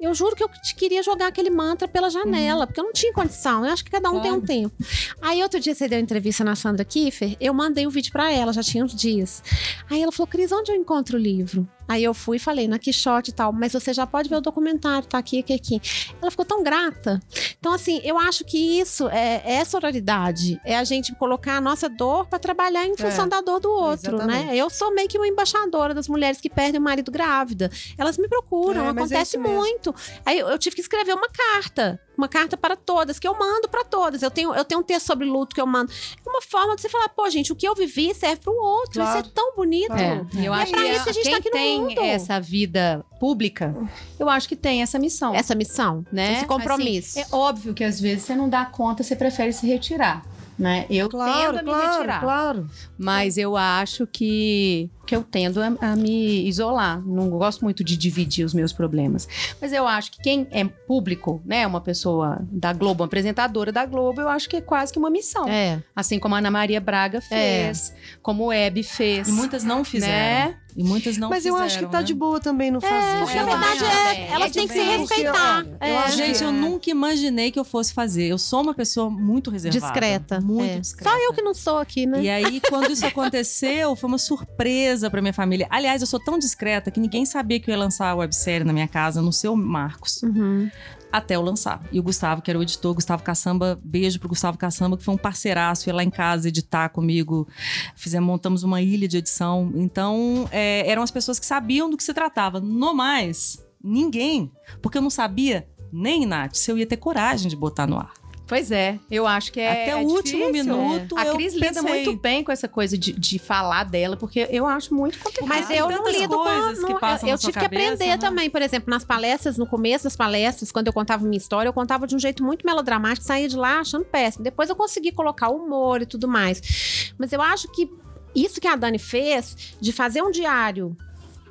Eu 0.00 0.14
juro 0.14 0.34
que 0.34 0.42
eu 0.42 0.48
queria 0.76 1.02
jogar 1.02 1.26
aquele 1.26 1.50
mantra 1.50 1.86
pela 1.86 2.08
janela, 2.08 2.66
porque 2.66 2.80
eu 2.80 2.84
não 2.84 2.92
tinha 2.92 3.12
condição. 3.12 3.64
Eu 3.64 3.72
acho 3.72 3.84
que 3.84 3.90
cada 3.90 4.10
um 4.10 4.20
tem 4.20 4.32
um 4.32 4.40
tempo. 4.40 4.74
Aí 5.20 5.42
outro 5.42 5.60
dia 5.60 5.74
você 5.74 5.86
deu 5.86 6.00
entrevista 6.00 6.42
na 6.42 6.56
Sandra 6.56 6.84
Kiefer, 6.84 7.36
eu 7.38 7.52
mandei 7.52 7.86
o 7.86 7.90
vídeo 7.90 8.10
pra 8.10 8.32
ela, 8.32 8.52
já 8.52 8.62
tinha 8.62 8.84
uns 8.84 8.94
dias. 8.94 9.42
Aí 9.90 10.02
ela 10.02 10.12
falou, 10.12 10.26
Cris, 10.26 10.50
onde 10.50 10.72
eu 10.72 10.76
encontro 10.76 11.18
o 11.18 11.20
livro? 11.20 11.68
Aí 11.88 12.02
eu 12.02 12.12
fui 12.12 12.36
e 12.36 12.40
falei, 12.40 12.66
na 12.66 12.78
Quixote 12.78 13.30
e 13.30 13.34
tal, 13.34 13.52
mas 13.52 13.72
você 13.72 13.92
já 13.92 14.06
pode 14.06 14.28
ver 14.28 14.36
o 14.36 14.40
documentário, 14.40 15.06
tá 15.08 15.18
aqui, 15.18 15.40
aqui, 15.40 15.54
aqui. 15.54 15.80
Ela 16.20 16.30
ficou 16.30 16.44
tão 16.44 16.62
grata. 16.62 17.20
Então, 17.58 17.72
assim, 17.72 18.00
eu 18.02 18.18
acho 18.18 18.44
que 18.44 18.78
isso 18.78 19.08
é, 19.08 19.42
é 19.44 19.64
sororidade. 19.64 20.60
É 20.64 20.76
a 20.76 20.84
gente 20.84 21.14
colocar 21.14 21.56
a 21.56 21.60
nossa 21.60 21.88
dor 21.88 22.26
pra 22.26 22.38
trabalhar 22.38 22.86
em 22.86 22.96
função 22.96 23.28
da 23.28 23.40
dor 23.40 23.60
do 23.60 23.70
outro, 23.70 24.16
exatamente. 24.16 24.46
né? 24.46 24.56
Eu 24.56 24.68
sou 24.70 24.94
meio 24.94 25.08
que 25.08 25.18
uma 25.18 25.28
embaixadora 25.28 25.94
das 25.94 26.08
mulheres 26.08 26.40
que 26.40 26.50
perdem 26.50 26.80
o 26.80 26.84
marido 26.84 27.10
grávida. 27.10 27.70
Elas 27.96 28.18
me 28.18 28.28
procuram, 28.28 28.84
É, 28.84 28.86
é 28.86 28.90
acontece 28.90 29.38
muito. 29.38 29.94
Aí 30.24 30.38
eu 30.38 30.58
tive 30.58 30.76
que 30.76 30.82
escrever 30.82 31.14
uma 31.14 31.28
carta. 31.28 32.00
Uma 32.16 32.28
carta 32.28 32.56
para 32.56 32.76
todas, 32.76 33.18
que 33.18 33.26
eu 33.28 33.38
mando 33.38 33.68
para 33.68 33.84
todas. 33.84 34.22
Eu 34.22 34.30
tenho, 34.30 34.54
eu 34.54 34.64
tenho 34.64 34.80
um 34.80 34.84
texto 34.84 35.06
sobre 35.06 35.26
luto 35.26 35.54
que 35.54 35.60
eu 35.60 35.66
mando. 35.66 35.92
É 36.24 36.28
uma 36.28 36.40
forma 36.42 36.74
de 36.74 36.82
você 36.82 36.88
falar, 36.88 37.08
pô, 37.10 37.28
gente, 37.28 37.52
o 37.52 37.56
que 37.56 37.66
eu 37.68 37.74
vivi 37.74 38.14
serve 38.14 38.40
pro 38.42 38.52
outro. 38.54 38.94
Claro. 38.94 39.20
Isso 39.20 39.28
é 39.28 39.32
tão 39.34 39.54
bonito. 39.54 39.92
É, 39.92 40.24
eu 40.34 40.42
E 40.42 40.46
é 40.46 40.48
acho 40.48 40.72
pra 40.72 40.82
que 40.82 40.88
isso 40.90 41.08
a 41.08 41.12
gente 41.12 41.22
quem 41.24 41.32
tá 41.32 41.38
aqui 41.38 41.48
no 41.50 41.54
tem 41.56 41.80
mundo. 41.80 42.00
essa 42.00 42.40
vida 42.40 43.04
pública, 43.20 43.74
eu 44.18 44.28
acho 44.28 44.48
que 44.48 44.56
tem 44.56 44.82
essa 44.82 44.98
missão. 44.98 45.34
Essa 45.34 45.54
missão, 45.54 46.04
né? 46.10 46.34
esse 46.38 46.46
compromisso. 46.46 47.18
Assim, 47.18 47.28
é 47.32 47.36
óbvio 47.36 47.74
que 47.74 47.84
às 47.84 48.00
vezes 48.00 48.24
você 48.24 48.34
não 48.34 48.48
dá 48.48 48.64
conta, 48.64 49.02
você 49.02 49.14
prefere 49.16 49.52
se 49.52 49.66
retirar. 49.66 50.24
Né? 50.58 50.86
Eu 50.88 51.10
Claro, 51.10 51.58
tendo 51.58 51.58
a 51.58 51.62
me 51.62 51.68
claro, 51.68 51.92
retirar. 51.96 52.20
claro. 52.20 52.70
Mas 52.96 53.36
eu 53.36 53.58
acho 53.58 54.06
que, 54.06 54.88
que 55.06 55.16
eu 55.16 55.22
tendo 55.22 55.60
a, 55.62 55.92
a 55.92 55.96
me 55.96 56.46
isolar. 56.46 57.02
Não 57.06 57.30
gosto 57.30 57.62
muito 57.62 57.82
de 57.82 57.96
dividir 57.96 58.44
os 58.44 58.52
meus 58.52 58.72
problemas. 58.72 59.28
Mas 59.60 59.72
eu 59.72 59.86
acho 59.86 60.12
que 60.12 60.22
quem 60.22 60.46
é 60.50 60.64
público, 60.64 61.40
né? 61.44 61.66
Uma 61.66 61.80
pessoa 61.80 62.38
da 62.50 62.72
Globo, 62.72 63.02
uma 63.02 63.06
apresentadora 63.06 63.72
da 63.72 63.86
Globo, 63.86 64.20
eu 64.20 64.28
acho 64.28 64.48
que 64.48 64.56
é 64.56 64.60
quase 64.60 64.92
que 64.92 64.98
uma 64.98 65.10
missão. 65.10 65.48
É. 65.48 65.82
Assim 65.94 66.18
como 66.18 66.34
a 66.34 66.38
Ana 66.38 66.50
Maria 66.50 66.80
Braga 66.80 67.20
fez, 67.20 67.94
como 68.22 68.46
o 68.46 68.52
Hebe 68.52 68.82
fez. 68.82 69.28
E 69.28 69.32
muitas 69.32 69.64
não 69.64 69.84
fizeram. 69.84 70.50
Né? 70.50 70.56
E 70.76 70.84
muitas 70.84 71.16
não 71.16 71.30
Mas 71.30 71.38
fizeram. 71.38 71.56
eu 71.56 71.64
acho 71.64 71.78
que 71.78 71.86
tá 71.86 71.98
né? 71.98 72.04
de 72.04 72.12
boa 72.12 72.38
também 72.38 72.70
não 72.70 72.82
fazer. 72.82 73.20
Porque 73.20 73.38
Eu 73.38 73.46
na 73.46 73.56
verdade 73.56 73.84
é, 73.84 74.20
é, 74.20 74.30
elas 74.30 74.50
é 74.50 74.52
têm 74.52 74.68
que 74.68 74.74
se 74.74 74.82
respeitar. 74.82 75.66
É. 75.80 75.90
eu 75.90 75.98
acho 75.98 76.16
Gente, 76.18 76.44
eu 76.44 76.52
nunca 76.52 76.90
imaginei 76.90 77.50
que 77.50 77.58
eu 77.58 77.64
fosse 77.64 77.94
fazer. 77.94 78.26
Eu 78.26 78.36
sou 78.36 78.60
uma 78.60 78.74
pessoa 78.74 79.08
muito 79.08 79.50
reservada. 79.50 79.86
Discreta. 79.86 80.40
Muito 80.40 80.70
é. 80.70 80.78
discreta. 80.78 81.10
Só 81.10 81.16
eu 81.18 81.32
que 81.32 81.40
não 81.40 81.54
sou 81.54 81.78
aqui, 81.78 82.04
né? 82.04 82.22
E 82.22 82.28
aí, 82.28 82.60
quando 82.68 82.92
isso 82.92 83.06
aconteceu, 83.06 83.96
foi 83.96 84.06
uma 84.06 84.18
surpresa 84.18 84.95
pra 85.10 85.20
minha 85.20 85.32
família. 85.32 85.66
Aliás, 85.70 86.00
eu 86.00 86.06
sou 86.06 86.18
tão 86.20 86.38
discreta 86.38 86.90
que 86.90 86.98
ninguém 87.00 87.24
sabia 87.26 87.58
que 87.60 87.70
eu 87.70 87.74
ia 87.74 87.78
lançar 87.78 88.08
a 88.10 88.14
websérie 88.14 88.64
na 88.66 88.72
minha 88.72 88.88
casa, 88.88 89.20
no 89.22 89.32
seu 89.32 89.54
Marcos, 89.56 90.22
Uhum. 90.22 90.70
até 91.12 91.36
eu 91.36 91.42
lançar. 91.42 91.82
E 91.92 91.98
o 92.00 92.02
Gustavo, 92.02 92.42
que 92.42 92.50
era 92.50 92.58
o 92.58 92.62
editor, 92.62 92.94
Gustavo 92.94 93.22
Caçamba, 93.22 93.78
beijo 93.82 94.18
pro 94.18 94.28
Gustavo 94.28 94.56
Caçamba, 94.58 94.96
que 94.96 95.04
foi 95.04 95.14
um 95.14 95.18
parceiraço, 95.18 95.88
ia 95.88 95.94
lá 95.94 96.02
em 96.04 96.10
casa 96.10 96.48
editar 96.48 96.88
comigo. 96.90 97.46
Fizemos, 97.94 98.26
montamos 98.26 98.62
uma 98.62 98.80
ilha 98.82 99.06
de 99.08 99.18
edição. 99.18 99.72
Então, 99.74 100.48
é, 100.50 100.88
eram 100.90 101.02
as 101.02 101.10
pessoas 101.10 101.38
que 101.38 101.46
sabiam 101.46 101.88
do 101.90 101.96
que 101.96 102.04
se 102.04 102.12
tratava. 102.14 102.60
No 102.60 102.92
mais, 102.94 103.58
ninguém. 103.82 104.50
Porque 104.82 104.98
eu 104.98 105.02
não 105.02 105.10
sabia, 105.10 105.66
nem, 105.92 106.26
Nath, 106.26 106.54
se 106.56 106.70
eu 106.70 106.76
ia 106.78 106.86
ter 106.86 106.96
coragem 106.96 107.48
de 107.48 107.56
botar 107.56 107.86
no 107.86 107.96
ar. 107.98 108.12
Pois 108.46 108.70
é, 108.70 108.98
eu 109.10 109.26
acho 109.26 109.52
que 109.52 109.58
é. 109.58 109.70
Até 109.72 109.90
é 109.90 109.96
o 109.96 110.00
último 110.06 110.46
difícil. 110.46 110.76
minuto. 110.76 111.18
A 111.18 111.26
eu 111.26 111.34
Cris 111.34 111.52
lida 111.54 111.82
muito 111.82 112.16
bem 112.16 112.44
com 112.44 112.52
essa 112.52 112.68
coisa 112.68 112.96
de, 112.96 113.12
de 113.12 113.38
falar 113.40 113.84
dela, 113.84 114.16
porque 114.16 114.46
eu 114.50 114.66
acho 114.66 114.94
muito 114.94 115.18
complicado. 115.18 115.48
Mas 115.48 115.68
eu 115.70 115.88
não 115.88 116.08
lido 116.08 116.28
com. 116.36 116.44
coisas 116.44 116.78
que 116.84 116.92
não- 116.92 117.00
passam 117.00 117.28
eu 117.28 117.32
na 117.32 117.34
eu 117.34 117.38
sua 117.38 117.50
tive 117.50 117.58
que 117.58 117.64
cabeça, 117.64 117.92
aprender 117.94 118.06
né? 118.06 118.16
também. 118.18 118.48
Por 118.48 118.62
exemplo, 118.62 118.88
nas 118.88 119.04
palestras, 119.04 119.58
no 119.58 119.66
começo 119.66 120.04
das 120.04 120.14
palestras, 120.14 120.70
quando 120.70 120.86
eu 120.86 120.92
contava 120.92 121.24
minha 121.24 121.36
história, 121.36 121.68
eu 121.68 121.72
contava 121.72 122.06
de 122.06 122.14
um 122.14 122.18
jeito 122.20 122.44
muito 122.44 122.64
melodramático, 122.64 123.26
saía 123.26 123.48
de 123.48 123.56
lá 123.56 123.80
achando 123.80 124.04
péssimo. 124.04 124.44
Depois 124.44 124.68
eu 124.70 124.76
consegui 124.76 125.10
colocar 125.10 125.48
humor 125.48 126.02
e 126.02 126.06
tudo 126.06 126.28
mais. 126.28 127.12
Mas 127.18 127.32
eu 127.32 127.42
acho 127.42 127.66
que 127.72 127.90
isso 128.34 128.60
que 128.60 128.68
a 128.68 128.76
Dani 128.76 128.98
fez, 128.98 129.74
de 129.80 129.92
fazer 129.92 130.22
um 130.22 130.30
diário 130.30 130.96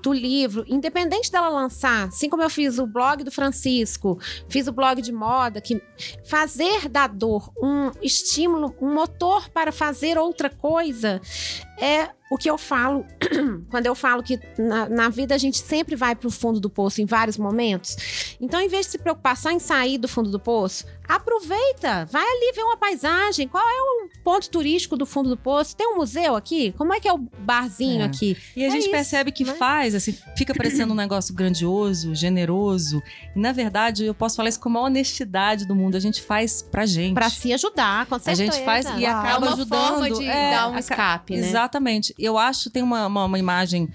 do 0.06 0.14
livro, 0.14 0.64
independente 0.68 1.32
dela 1.32 1.50
lançar, 1.50 2.10
assim 2.10 2.30
como 2.30 2.44
eu 2.44 2.50
fiz 2.50 2.78
o 2.78 2.86
blog 2.86 3.24
do 3.24 3.32
Francisco, 3.32 4.20
fiz 4.48 4.68
o 4.68 4.72
blog 4.72 5.02
de 5.02 5.12
moda, 5.12 5.60
que 5.60 5.82
fazer 6.24 6.88
da 6.88 7.08
dor 7.08 7.52
um 7.60 7.90
estímulo, 8.04 8.76
um 8.80 8.94
motor 8.94 9.50
para 9.50 9.72
fazer 9.72 10.18
outra 10.18 10.48
coisa, 10.48 11.20
é 11.80 12.10
o 12.32 12.38
que 12.38 12.50
eu 12.50 12.58
falo 12.58 13.06
quando 13.70 13.86
eu 13.86 13.96
falo 13.96 14.22
que 14.22 14.40
na, 14.58 14.88
na 14.90 15.10
vida 15.10 15.34
a 15.34 15.38
gente 15.38 15.58
sempre 15.58 15.96
vai 15.96 16.16
para 16.16 16.28
o 16.28 16.32
fundo 16.32 16.60
do 16.60 16.70
poço 16.70 17.02
em 17.02 17.06
vários 17.06 17.38
momentos. 17.38 18.36
Então, 18.40 18.60
em 18.60 18.68
vez 18.68 18.86
de 18.86 18.94
se 18.94 18.98
preocupar 18.98 19.38
só 19.38 19.50
em 19.52 19.60
sair 19.60 19.98
do 19.98 20.08
fundo 20.08 20.30
do 20.30 20.40
poço, 20.40 20.86
aproveita, 21.08 22.06
vai 22.12 22.24
ali 22.24 22.52
ver 22.56 22.64
uma 22.64 22.78
paisagem. 22.78 23.48
Qual 23.48 23.64
é 23.64 23.82
o 23.82 24.10
ponto 24.24 24.50
turístico 24.50 24.98
do 24.98 25.06
fundo 25.06 25.30
do 25.30 25.38
poço? 25.38 25.76
Tem 25.76 25.88
um 25.88 25.98
museu 25.98 26.36
aqui? 26.36 26.74
Como 26.78 26.94
é 26.94 27.00
que 27.00 27.08
é 27.08 27.14
o 27.14 27.18
barzinho 27.18 28.02
É. 28.02 28.06
aqui? 28.06 28.38
E 28.56 28.64
a 28.64 28.68
É 28.68 28.70
gente 28.70 28.82
isso, 28.84 28.92
percebe 28.92 29.32
que 29.32 29.44
né? 29.44 29.54
faz, 29.54 29.94
assim, 29.96 30.18
fica 30.38 30.54
parecendo 30.54 30.94
um 30.94 30.96
negócio 30.96 31.34
grandioso, 31.34 32.14
generoso. 32.16 33.02
E, 33.36 33.40
na 33.40 33.52
verdade, 33.52 34.06
eu 34.06 34.14
posso 34.14 34.36
falar 34.36 34.50
isso 34.50 34.60
com 34.60 34.70
a 34.70 34.72
maior 34.72 34.86
honestidade 34.86 35.66
do 35.66 35.76
mundo. 35.76 35.96
A 35.96 36.00
gente 36.00 36.22
faz 36.22 36.62
pra 36.62 36.86
gente. 36.86 37.14
Para 37.14 37.30
se 37.30 37.54
ajudar, 37.54 38.06
com 38.06 38.16
a 38.16 38.20
certeza. 38.20 38.52
gente 38.54 38.66
faz 38.66 38.86
e 38.98 39.06
é 39.06 39.10
acaba 39.10 39.46
uma 39.48 39.54
ajudando. 39.54 39.88
forma 39.88 40.12
de 40.12 40.26
é, 40.28 40.52
dar 40.52 40.70
um 40.70 40.78
escape, 40.78 41.36
né? 41.38 41.48
Exatamente. 41.48 42.14
Eu 42.18 42.38
acho 42.38 42.70
tem 42.70 42.82
uma, 42.84 43.08
uma, 43.08 43.26
uma 43.26 43.40
imagem, 43.40 43.90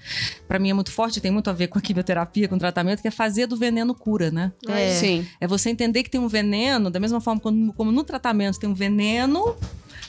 pra 0.47 0.59
mim 0.59 0.69
é 0.69 0.73
muito 0.73 0.91
forte, 0.91 1.19
tem 1.19 1.31
muito 1.31 1.49
a 1.49 1.53
ver 1.53 1.67
com 1.67 1.77
a 1.77 1.81
quimioterapia, 1.81 2.47
com 2.47 2.55
o 2.55 2.59
tratamento, 2.59 3.01
que 3.01 3.07
é 3.07 3.11
fazer 3.11 3.47
do 3.47 3.55
veneno 3.57 3.93
cura, 3.93 4.31
né? 4.31 4.51
É. 4.67 4.93
Sim. 4.95 5.27
É 5.39 5.47
você 5.47 5.69
entender 5.69 6.03
que 6.03 6.09
tem 6.09 6.19
um 6.21 6.27
veneno, 6.27 6.89
da 6.89 6.99
mesma 7.01 7.19
forma 7.19 7.41
como, 7.41 7.73
como 7.73 7.91
no 7.91 8.03
tratamento 8.03 8.59
tem 8.59 8.69
um 8.69 8.73
veneno, 8.73 9.55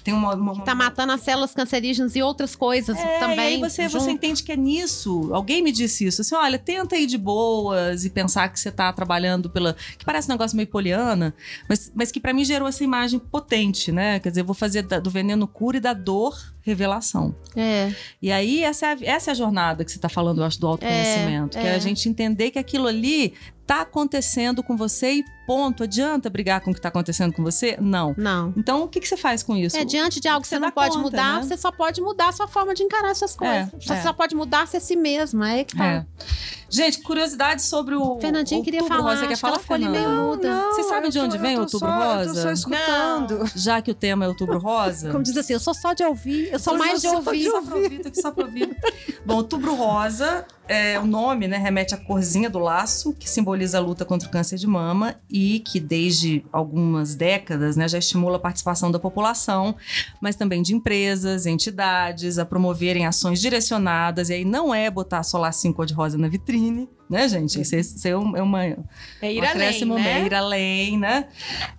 tem 0.02 0.12
uma. 0.12 0.34
uma, 0.34 0.52
uma 0.52 0.64
Tá 0.64 0.74
matando 0.74 1.12
as 1.12 1.20
células 1.20 1.54
cancerígenas 1.54 2.16
e 2.16 2.22
outras 2.22 2.56
coisas 2.56 2.96
é, 2.98 3.18
também. 3.18 3.38
E 3.38 3.40
aí 3.40 3.58
você, 3.58 3.88
junto. 3.88 4.02
você 4.04 4.10
entende 4.10 4.42
que 4.42 4.52
é 4.52 4.56
nisso. 4.56 5.30
Alguém 5.32 5.62
me 5.62 5.70
disse 5.70 6.04
isso. 6.06 6.22
Assim, 6.22 6.34
olha, 6.34 6.58
tenta 6.58 6.96
ir 6.96 7.06
de 7.06 7.16
boas 7.16 8.04
e 8.04 8.10
pensar 8.10 8.48
que 8.48 8.58
você 8.58 8.70
tá 8.70 8.92
trabalhando 8.92 9.48
pela. 9.48 9.76
Que 9.96 10.04
parece 10.04 10.28
um 10.28 10.32
negócio 10.34 10.56
meio 10.56 10.68
poliana, 10.68 11.34
mas, 11.68 11.92
mas 11.94 12.10
que 12.10 12.20
pra 12.20 12.32
mim 12.32 12.44
gerou 12.44 12.68
essa 12.68 12.82
imagem 12.82 13.18
potente, 13.18 13.92
né? 13.92 14.18
Quer 14.20 14.30
dizer, 14.30 14.40
eu 14.40 14.46
vou 14.46 14.54
fazer 14.54 14.82
da- 14.82 14.98
do 14.98 15.10
veneno 15.10 15.46
cura 15.46 15.76
e 15.76 15.80
da 15.80 15.92
dor 15.92 16.36
revelação. 16.62 17.34
É. 17.56 17.92
E 18.20 18.30
aí, 18.30 18.62
essa 18.62 18.86
é 18.86 18.92
a, 18.92 18.98
essa 19.02 19.30
é 19.30 19.32
a 19.32 19.34
jornada 19.34 19.84
que 19.84 19.90
você 19.90 19.98
tá 19.98 20.08
falando, 20.08 20.40
eu 20.40 20.44
acho, 20.44 20.60
do 20.60 20.66
autoconhecimento. 20.66 21.58
É, 21.58 21.60
que 21.60 21.66
é 21.66 21.70
é. 21.72 21.74
a 21.74 21.78
gente 21.78 22.08
entender 22.08 22.50
que 22.50 22.58
aquilo 22.58 22.86
ali 22.86 23.34
tá 23.66 23.82
acontecendo 23.82 24.62
com 24.62 24.76
você 24.76 25.14
e 25.14 25.24
ponto. 25.46 25.82
Adianta 25.84 26.28
brigar 26.30 26.60
com 26.60 26.70
o 26.70 26.74
que 26.74 26.80
tá 26.80 26.88
acontecendo 26.88 27.32
com 27.32 27.42
você? 27.42 27.76
Não. 27.80 28.14
Não. 28.16 28.52
Então, 28.56 28.82
o 28.82 28.88
que, 28.88 29.00
que 29.00 29.08
você 29.08 29.16
faz 29.16 29.42
com 29.42 29.56
isso? 29.56 29.76
É, 29.76 29.84
diante 29.84 30.20
de 30.20 30.28
algo 30.28 30.42
que 30.42 30.48
Você 30.48 30.56
você 30.56 30.60
não 30.60 30.70
pode 30.70 30.90
conta, 30.90 31.02
mudar, 31.02 31.36
né? 31.36 31.42
você 31.42 31.56
só 31.56 31.70
pode 31.72 32.00
mudar 32.00 32.28
a 32.28 32.32
sua 32.32 32.46
forma 32.48 32.74
de 32.74 32.82
encarar 32.82 33.10
essas 33.10 33.34
coisas. 33.36 33.68
você 33.80 33.92
é. 33.94 34.02
só 34.02 34.12
pode 34.12 34.34
mudar-se 34.34 34.76
a 34.76 34.80
si 34.80 34.96
mesmo. 34.96 35.42
É 35.44 35.52
aí 35.52 35.64
que 35.64 35.76
tá. 35.76 35.84
É. 35.84 36.06
Gente, 36.70 37.02
curiosidade 37.02 37.60
sobre 37.62 37.94
o. 37.94 38.18
Fernandinho 38.18 38.62
queria 38.64 38.80
Outubro 38.80 39.02
falar, 39.02 39.10
Rosa. 39.10 39.22
Você 39.22 39.28
quer 39.28 39.36
falar, 39.36 39.58
Fernanda? 39.58 39.98
meio 39.98 40.08
muda. 40.10 40.62
Você 40.70 40.82
sabe 40.84 41.10
de 41.10 41.18
eu 41.18 41.24
onde 41.24 41.36
tô- 41.36 41.42
vem 41.42 41.52
eu 41.54 41.60
Outubro 41.60 41.86
só- 41.86 41.94
Eu 41.94 42.00
tô 42.22 42.28
Rosa? 42.28 42.42
só 42.42 42.50
escutando. 42.50 43.50
Já 43.54 43.82
que 43.82 43.90
o 43.90 43.94
tema 43.94 44.24
é 44.24 44.28
Outubro 44.28 44.58
Rosa. 44.58 45.10
Como 45.12 45.22
diz 45.22 45.36
assim, 45.36 45.52
eu 45.52 45.60
sou 45.60 45.74
só 45.74 45.92
de 45.92 46.02
ouvir, 46.02 46.50
eu 46.50 46.58
sou 46.58 46.72
Só- 46.72 46.78
mais 46.78 47.02
de 47.02 47.08
ouvir. 47.08 47.44
Só 47.50 47.60
pra 47.62 47.76
ouvir, 47.76 47.98
tô 48.00 48.08
aqui 48.08 48.22
só 48.22 48.30
pra 48.30 48.44
ouvir. 48.46 48.74
Bom, 49.26 49.34
Outubro 49.36 49.74
Rosa, 49.74 50.46
é, 50.66 50.98
o 50.98 51.04
nome 51.06 51.46
né, 51.46 51.58
remete 51.58 51.94
à 51.94 51.98
corzinha 51.98 52.48
do 52.48 52.58
laço, 52.58 53.12
que 53.12 53.28
simboliza 53.28 53.76
a 53.76 53.80
luta 53.80 54.06
contra 54.06 54.26
o 54.26 54.30
câncer 54.32 54.56
de 54.56 54.66
mama 54.66 55.16
e 55.32 55.60
que 55.60 55.80
desde 55.80 56.44
algumas 56.52 57.14
décadas 57.14 57.74
né, 57.74 57.88
já 57.88 57.98
estimula 57.98 58.36
a 58.36 58.40
participação 58.40 58.90
da 58.90 58.98
população, 58.98 59.74
mas 60.20 60.36
também 60.36 60.60
de 60.60 60.74
empresas, 60.74 61.46
entidades, 61.46 62.38
a 62.38 62.44
promoverem 62.44 63.06
ações 63.06 63.40
direcionadas. 63.40 64.28
E 64.28 64.34
aí 64.34 64.44
não 64.44 64.74
é 64.74 64.90
botar 64.90 65.22
só 65.22 65.38
lacinho 65.38 65.72
cor-de-rosa 65.72 66.18
na 66.18 66.28
vitrine, 66.28 66.88
né, 67.08 67.28
gente? 67.28 67.60
Isso, 67.60 67.74
é- 68.06 68.10
é 68.10 68.16
um- 68.16 68.36
é 68.36 68.42
uma, 68.42 68.64
É 68.64 68.76
ir 69.22 69.42
um 69.42 69.44
além, 69.46 69.84
né? 69.84 70.02
meio, 70.14 70.26
ir 70.26 70.34
além, 70.34 70.98
né? 70.98 71.28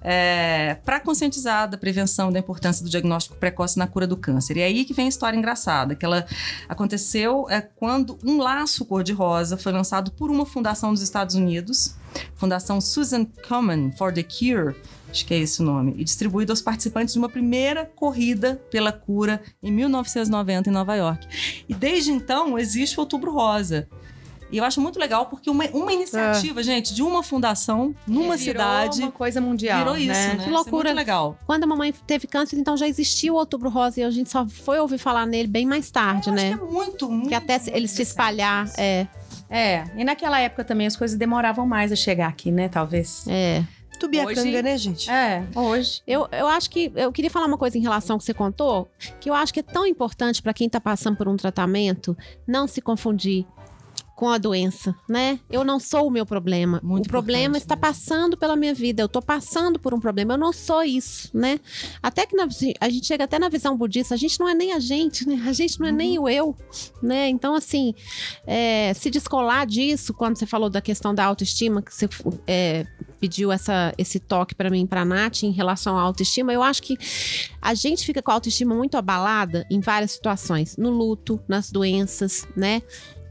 É, 0.01 0.75
para 0.85 0.99
conscientizar 0.99 1.67
da 1.69 1.77
prevenção 1.77 2.31
da 2.31 2.39
importância 2.39 2.83
do 2.83 2.89
diagnóstico 2.89 3.35
precoce 3.37 3.77
na 3.77 3.87
cura 3.87 4.05
do 4.05 4.15
câncer. 4.17 4.57
E 4.57 4.61
é 4.61 4.65
aí 4.65 4.85
que 4.85 4.93
vem 4.93 5.05
a 5.05 5.09
história 5.09 5.37
engraçada, 5.37 5.95
que 5.95 6.05
ela 6.05 6.25
aconteceu 6.69 7.47
é, 7.49 7.61
quando 7.61 8.17
um 8.23 8.37
laço 8.37 8.85
cor-de-rosa 8.85 9.57
foi 9.57 9.71
lançado 9.71 10.11
por 10.11 10.29
uma 10.29 10.45
fundação 10.45 10.91
dos 10.93 11.01
Estados 11.01 11.35
Unidos, 11.35 11.95
Fundação 12.35 12.79
Susan 12.79 13.25
Komen 13.47 13.91
for 13.97 14.13
the 14.13 14.21
Cure, 14.23 14.75
acho 15.09 15.25
que 15.25 15.33
é 15.33 15.39
esse 15.39 15.61
o 15.61 15.65
nome, 15.65 15.95
e 15.97 16.03
distribuído 16.03 16.51
aos 16.51 16.61
participantes 16.61 17.13
de 17.13 17.19
uma 17.19 17.29
primeira 17.29 17.85
corrida 17.95 18.61
pela 18.69 18.91
cura 18.91 19.41
em 19.63 19.71
1990 19.71 20.69
em 20.69 20.73
Nova 20.73 20.95
York. 20.95 21.27
E 21.67 21.73
desde 21.73 22.11
então 22.11 22.57
existe 22.59 22.97
o 22.97 23.01
Outubro 23.01 23.31
Rosa. 23.33 23.87
E 24.53 24.57
eu 24.59 24.63
acho 24.63 24.79
muito 24.79 24.99
legal 24.99 25.25
porque 25.25 25.49
uma, 25.49 25.65
uma 25.73 25.91
iniciativa, 25.91 26.61
gente, 26.61 26.93
de 26.93 27.01
uma 27.01 27.23
fundação 27.23 27.93
numa 28.07 28.35
É, 28.35 28.37
Virou 28.37 28.37
cidade 28.37 29.01
uma 29.01 29.11
coisa 29.11 29.41
mundial, 29.41 29.79
virou 29.79 29.97
isso, 29.97 30.07
né? 30.07 30.27
né? 30.27 30.33
Isso 30.35 30.43
Que 30.43 30.49
é 30.49 30.53
loucura. 30.53 30.83
muito 30.89 30.95
legal. 30.95 31.37
Quando 31.45 31.63
a 31.63 31.67
mamãe 31.67 31.91
teve 32.05 32.27
câncer, 32.27 32.57
então 32.57 32.77
já 32.77 32.87
existia 32.87 33.33
o 33.33 33.35
Outubro 33.35 33.69
Rosa 33.69 33.99
e 33.99 34.03
a 34.03 34.11
gente 34.11 34.29
só 34.29 34.47
foi 34.47 34.79
ouvir 34.79 34.99
falar 34.99 35.25
nele 35.25 35.47
bem 35.47 35.65
mais 35.65 35.89
tarde, 35.89 36.29
Eu 36.29 36.35
né? 36.35 36.49
acho 36.53 36.57
que 36.59 36.63
é 36.63 36.67
muito, 36.71 37.09
muito. 37.11 37.29
Que 37.29 37.35
até 37.35 37.57
muito 37.57 37.75
ele 37.75 37.87
se 37.87 38.01
espalhar. 38.03 38.69
É, 38.77 39.07
É, 39.49 39.83
e 39.97 40.03
naquela 40.03 40.39
época 40.39 40.63
também 40.63 40.87
as 40.87 40.95
coisas 40.95 41.17
demoravam 41.17 41.65
mais 41.67 41.91
a 41.91 41.95
chegar 41.95 42.27
aqui, 42.27 42.51
né? 42.51 42.69
Talvez. 42.69 43.25
é. 43.27 43.63
Tubiacanga, 43.99 44.41
Hoje- 44.41 44.61
né, 44.63 44.77
gente? 44.77 45.09
É, 45.09 45.43
hoje. 45.55 46.01
Eu, 46.05 46.27
eu 46.31 46.47
acho 46.47 46.69
que. 46.69 46.91
Eu 46.95 47.09
queria 47.11 47.29
falar 47.29 47.45
uma 47.45 47.57
coisa 47.59 47.77
em 47.77 47.81
relação 47.81 48.15
ao 48.15 48.19
que 48.19 48.25
você 48.25 48.33
contou, 48.33 48.89
que 49.21 49.29
eu 49.29 49.33
acho 49.33 49.53
que 49.53 49.59
é 49.61 49.63
tão 49.63 49.85
importante 49.85 50.41
para 50.41 50.53
quem 50.53 50.67
tá 50.67 50.81
passando 50.81 51.15
por 51.15 51.27
um 51.27 51.37
tratamento 51.37 52.17
não 52.45 52.67
se 52.67 52.81
confundir 52.81 53.45
com 54.23 54.29
a 54.29 54.37
doença, 54.37 54.95
né? 55.09 55.37
Eu 55.51 55.65
não 55.65 55.81
sou 55.81 56.07
o 56.07 56.09
meu 56.09 56.25
problema. 56.25 56.79
Muito 56.81 57.07
o 57.07 57.09
problema 57.09 57.57
está 57.57 57.75
mesmo. 57.75 57.81
passando 57.81 58.37
pela 58.37 58.55
minha 58.55 58.73
vida. 58.73 59.03
Eu 59.03 59.09
tô 59.09 59.21
passando 59.21 59.77
por 59.77 59.93
um 59.93 59.99
problema. 59.99 60.35
Eu 60.35 60.37
não 60.37 60.53
sou 60.53 60.81
isso, 60.81 61.29
né? 61.33 61.59
Até 62.01 62.25
que 62.25 62.33
na- 62.33 62.47
a 62.79 62.89
gente 62.89 63.05
chega 63.05 63.25
até 63.25 63.37
na 63.37 63.49
visão 63.49 63.75
budista, 63.75 64.13
a 64.13 64.17
gente 64.17 64.39
não 64.39 64.47
é 64.47 64.53
nem 64.53 64.71
a 64.71 64.79
gente, 64.79 65.27
né? 65.27 65.43
A 65.45 65.51
gente 65.51 65.77
não 65.77 65.87
é 65.87 65.91
nem 65.91 66.17
Uhum. 66.17 66.23
o 66.23 66.29
eu, 66.29 66.55
né? 67.01 67.27
Então, 67.27 67.53
assim, 67.53 67.93
é, 68.47 68.93
se 68.93 69.09
descolar 69.09 69.67
disso, 69.67 70.13
quando 70.13 70.37
você 70.37 70.45
falou 70.45 70.69
da 70.69 70.79
questão 70.79 71.13
da 71.13 71.25
autoestima, 71.25 71.81
que 71.81 71.93
você 71.93 72.07
é, 72.47 72.85
pediu 73.19 73.51
essa, 73.51 73.93
esse 73.97 74.21
toque 74.21 74.55
para 74.55 74.69
mim, 74.69 74.87
para 74.87 75.03
Nath, 75.03 75.43
em 75.43 75.51
relação 75.51 75.97
à 75.97 76.01
autoestima, 76.01 76.53
eu 76.53 76.63
acho 76.63 76.81
que 76.81 76.97
a 77.61 77.73
gente 77.73 78.05
fica 78.05 78.21
com 78.21 78.31
a 78.31 78.35
autoestima 78.35 78.73
muito 78.73 78.95
abalada 78.95 79.65
em 79.69 79.81
várias 79.81 80.11
situações, 80.11 80.77
no 80.77 80.91
luto, 80.91 81.41
nas 81.45 81.69
doenças, 81.69 82.47
né? 82.55 82.81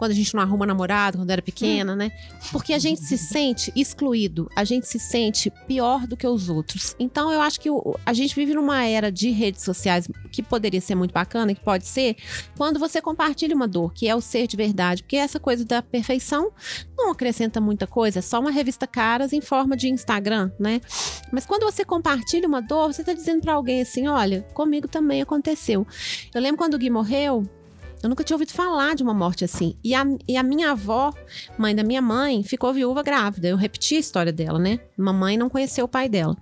Quando 0.03 0.11
a 0.11 0.15
gente 0.17 0.35
não 0.35 0.43
arruma 0.43 0.67
namorado, 0.67 1.17
quando 1.19 1.31
era 1.31 1.41
pequena, 1.41 1.95
né? 1.95 2.11
Porque 2.51 2.73
a 2.73 2.79
gente 2.81 3.01
se 3.05 3.17
sente 3.17 3.73
excluído, 3.77 4.51
a 4.57 4.65
gente 4.65 4.85
se 4.89 4.99
sente 4.99 5.49
pior 5.69 6.09
do 6.09 6.17
que 6.17 6.27
os 6.27 6.49
outros. 6.49 6.97
Então 6.99 7.31
eu 7.33 7.41
acho 7.41 7.61
que 7.61 7.71
o- 7.71 7.97
a 8.05 8.13
gente 8.13 8.35
vive 8.35 8.53
numa 8.53 8.85
era 8.85 9.13
de 9.13 9.31
redes 9.31 9.63
sociais 9.63 10.09
que 10.33 10.43
poderia 10.43 10.81
ser 10.81 10.97
muito 10.97 11.13
bacana, 11.13 11.55
que 11.55 11.61
pode 11.61 11.87
ser, 11.87 12.17
quando 12.59 12.81
você 12.81 13.01
compartilha 13.01 13.55
uma 13.55 13.69
dor, 13.69 13.93
que 13.95 14.09
é 14.09 14.15
o 14.17 14.21
ser 14.21 14.49
de 14.49 14.57
verdade. 14.57 15.05
Porque 15.05 15.15
essa 15.17 15.39
coisa 15.39 15.65
da 15.65 15.81
perfeição 15.81 16.51
não 16.99 17.13
acrescenta 17.13 17.61
muita 17.61 17.87
coisa, 17.87 18.19
é 18.19 18.23
só 18.23 18.41
uma 18.41 18.51
revista 18.51 18.89
caras 18.89 19.33
em 19.33 19.41
forma 19.41 19.77
de 19.77 19.89
Instagram, 19.89 20.51
né? 20.59 20.81
Mas 21.31 21.47
quando 21.47 21.63
você 21.63 21.85
compartilha 21.85 22.49
uma 22.49 22.61
dor, 22.61 22.93
você 22.93 23.05
tá 23.05 23.13
dizendo 23.13 23.43
pra 23.43 23.55
alguém 23.55 23.83
assim: 23.83 24.09
olha, 24.09 24.43
comigo 24.53 24.89
também 24.89 25.23
aconteceu. 25.23 25.87
Eu 26.35 26.41
lembro 26.43 26.59
quando 26.59 26.75
o 26.75 26.79
Gui 26.79 26.91
morreu. 26.91 27.45
Eu 28.03 28.09
nunca 28.09 28.25
tinha 28.25 28.35
ouvido 28.35 28.53
falar 28.53 28.95
de 28.95 29.03
uma 29.03 29.15
morte 29.15 29.45
assim. 29.45 29.77
E 29.83 29.95
a, 29.95 30.05
e 30.27 30.37
a 30.37 30.43
minha 30.43 30.73
avó, 30.73 31.13
mãe 31.57 31.75
da 31.75 31.85
minha 31.85 32.03
mãe, 32.03 32.43
ficou 32.43 32.73
viúva 32.73 33.03
grávida. 33.03 33.49
Eu 33.49 33.57
repeti 33.57 33.97
a 33.97 34.01
história 34.01 34.33
dela, 34.33 34.59
né? 34.59 34.81
Mamãe 34.97 35.37
não 35.37 35.49
conheceu 35.49 35.85
o 35.85 35.89
pai 35.89 36.09
dela. 36.09 36.37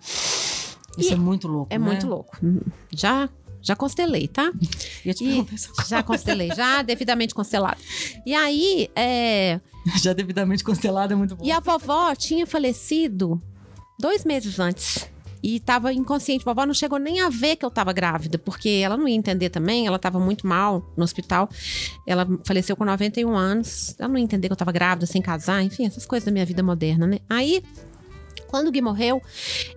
Isso 0.96 1.12
é 1.12 1.16
muito 1.16 1.46
louco. 1.46 1.72
É 1.72 1.78
né? 1.78 1.84
muito 1.84 2.06
louco. 2.06 2.36
Já, 2.92 3.28
já 3.60 3.76
constelei, 3.76 4.26
tá? 4.26 4.50
Ia 5.04 5.14
te 5.14 5.24
E-. 5.24 5.46
Já 5.86 6.02
constelei, 6.02 6.48
já 6.54 6.82
devidamente 6.82 7.34
constelado. 7.34 7.80
E 8.24 8.34
aí, 8.34 8.88
é, 8.96 9.60
Já 10.02 10.12
devidamente 10.12 10.62
constelado 10.62 11.12
é 11.12 11.16
muito 11.16 11.36
bom. 11.36 11.44
E 11.44 11.50
a 11.50 11.60
vovó 11.60 12.14
tinha 12.14 12.46
falecido 12.46 13.40
dois 13.98 14.24
meses 14.24 14.58
antes. 14.58 15.08
E 15.42 15.60
tava 15.60 15.92
inconsciente. 15.92 16.44
Vovó 16.44 16.66
não 16.66 16.74
chegou 16.74 16.98
nem 16.98 17.20
a 17.20 17.28
ver 17.28 17.56
que 17.56 17.64
eu 17.64 17.70
tava 17.70 17.92
grávida, 17.92 18.38
porque 18.38 18.68
ela 18.68 18.96
não 18.96 19.08
ia 19.08 19.14
entender 19.14 19.50
também. 19.50 19.86
Ela 19.86 19.98
tava 19.98 20.18
muito 20.18 20.46
mal 20.46 20.92
no 20.96 21.04
hospital. 21.04 21.48
Ela 22.06 22.26
faleceu 22.44 22.76
com 22.76 22.84
91 22.84 23.36
anos. 23.36 23.94
Ela 23.98 24.08
não 24.08 24.18
ia 24.18 24.24
entender 24.24 24.48
que 24.48 24.52
eu 24.52 24.56
tava 24.56 24.72
grávida 24.72 25.06
sem 25.06 25.22
casar. 25.22 25.62
Enfim, 25.62 25.86
essas 25.86 26.06
coisas 26.06 26.24
da 26.24 26.32
minha 26.32 26.44
vida 26.44 26.62
moderna, 26.62 27.06
né? 27.06 27.18
Aí 27.28 27.62
Quando 28.50 28.66
o 28.66 28.72
Gui 28.72 28.80
morreu, 28.80 29.22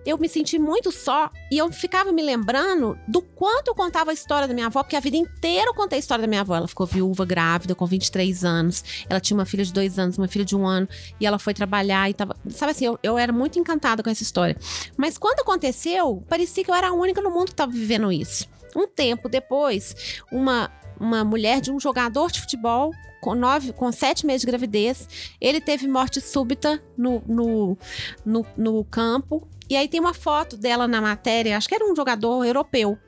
eu 0.04 0.18
me 0.18 0.28
senti 0.28 0.58
muito 0.58 0.90
só 0.90 1.30
e 1.48 1.56
eu 1.56 1.70
ficava 1.70 2.10
me 2.10 2.20
lembrando 2.20 2.98
do 3.06 3.22
quanto 3.22 3.68
eu 3.68 3.74
contava 3.74 4.10
a 4.10 4.14
história 4.14 4.48
da 4.48 4.52
minha 4.52 4.66
avó, 4.66 4.82
porque 4.82 4.96
a 4.96 5.00
vida 5.00 5.16
inteira 5.16 5.70
eu 5.70 5.74
contei 5.74 5.96
a 5.96 6.00
história 6.00 6.22
da 6.22 6.26
minha 6.26 6.40
avó. 6.40 6.56
Ela 6.56 6.66
ficou 6.66 6.84
viúva, 6.84 7.24
grávida, 7.24 7.72
com 7.72 7.86
23 7.86 8.44
anos. 8.44 8.82
Ela 9.08 9.20
tinha 9.20 9.38
uma 9.38 9.46
filha 9.46 9.64
de 9.64 9.72
dois 9.72 9.96
anos, 9.96 10.18
uma 10.18 10.26
filha 10.26 10.44
de 10.44 10.56
um 10.56 10.66
ano, 10.66 10.88
e 11.20 11.24
ela 11.24 11.38
foi 11.38 11.54
trabalhar 11.54 12.10
e 12.10 12.14
tava. 12.14 12.34
Sabe 12.50 12.72
assim, 12.72 12.84
eu, 12.84 12.98
eu 13.00 13.16
era 13.16 13.32
muito 13.32 13.60
encantada 13.60 14.02
com 14.02 14.10
essa 14.10 14.24
história. 14.24 14.56
Mas 14.96 15.16
quando 15.16 15.38
aconteceu, 15.38 16.20
parecia 16.28 16.64
que 16.64 16.70
eu 16.70 16.74
era 16.74 16.88
a 16.88 16.92
única 16.92 17.22
no 17.22 17.30
mundo 17.30 17.46
que 17.46 17.52
estava 17.52 17.70
vivendo 17.70 18.10
isso. 18.10 18.48
Um 18.74 18.88
tempo 18.88 19.28
depois, 19.28 20.20
uma, 20.32 20.68
uma 20.98 21.24
mulher 21.24 21.60
de 21.60 21.70
um 21.70 21.78
jogador 21.78 22.30
de 22.30 22.40
futebol 22.40 22.92
com, 23.20 23.34
nove, 23.34 23.72
com 23.72 23.90
sete 23.90 24.26
meses 24.26 24.42
de 24.42 24.46
gravidez. 24.46 25.08
Ele 25.40 25.60
teve 25.60 25.88
morte 25.88 26.20
súbita 26.20 26.82
no, 26.96 27.22
no, 27.26 27.78
no, 28.24 28.46
no 28.56 28.84
campo. 28.84 29.48
E 29.68 29.76
aí 29.76 29.88
tem 29.88 29.98
uma 29.98 30.12
foto 30.12 30.58
dela 30.58 30.86
na 30.86 31.00
matéria, 31.00 31.56
acho 31.56 31.66
que 31.66 31.74
era 31.74 31.90
um 31.90 31.96
jogador 31.96 32.44
europeu. 32.44 32.98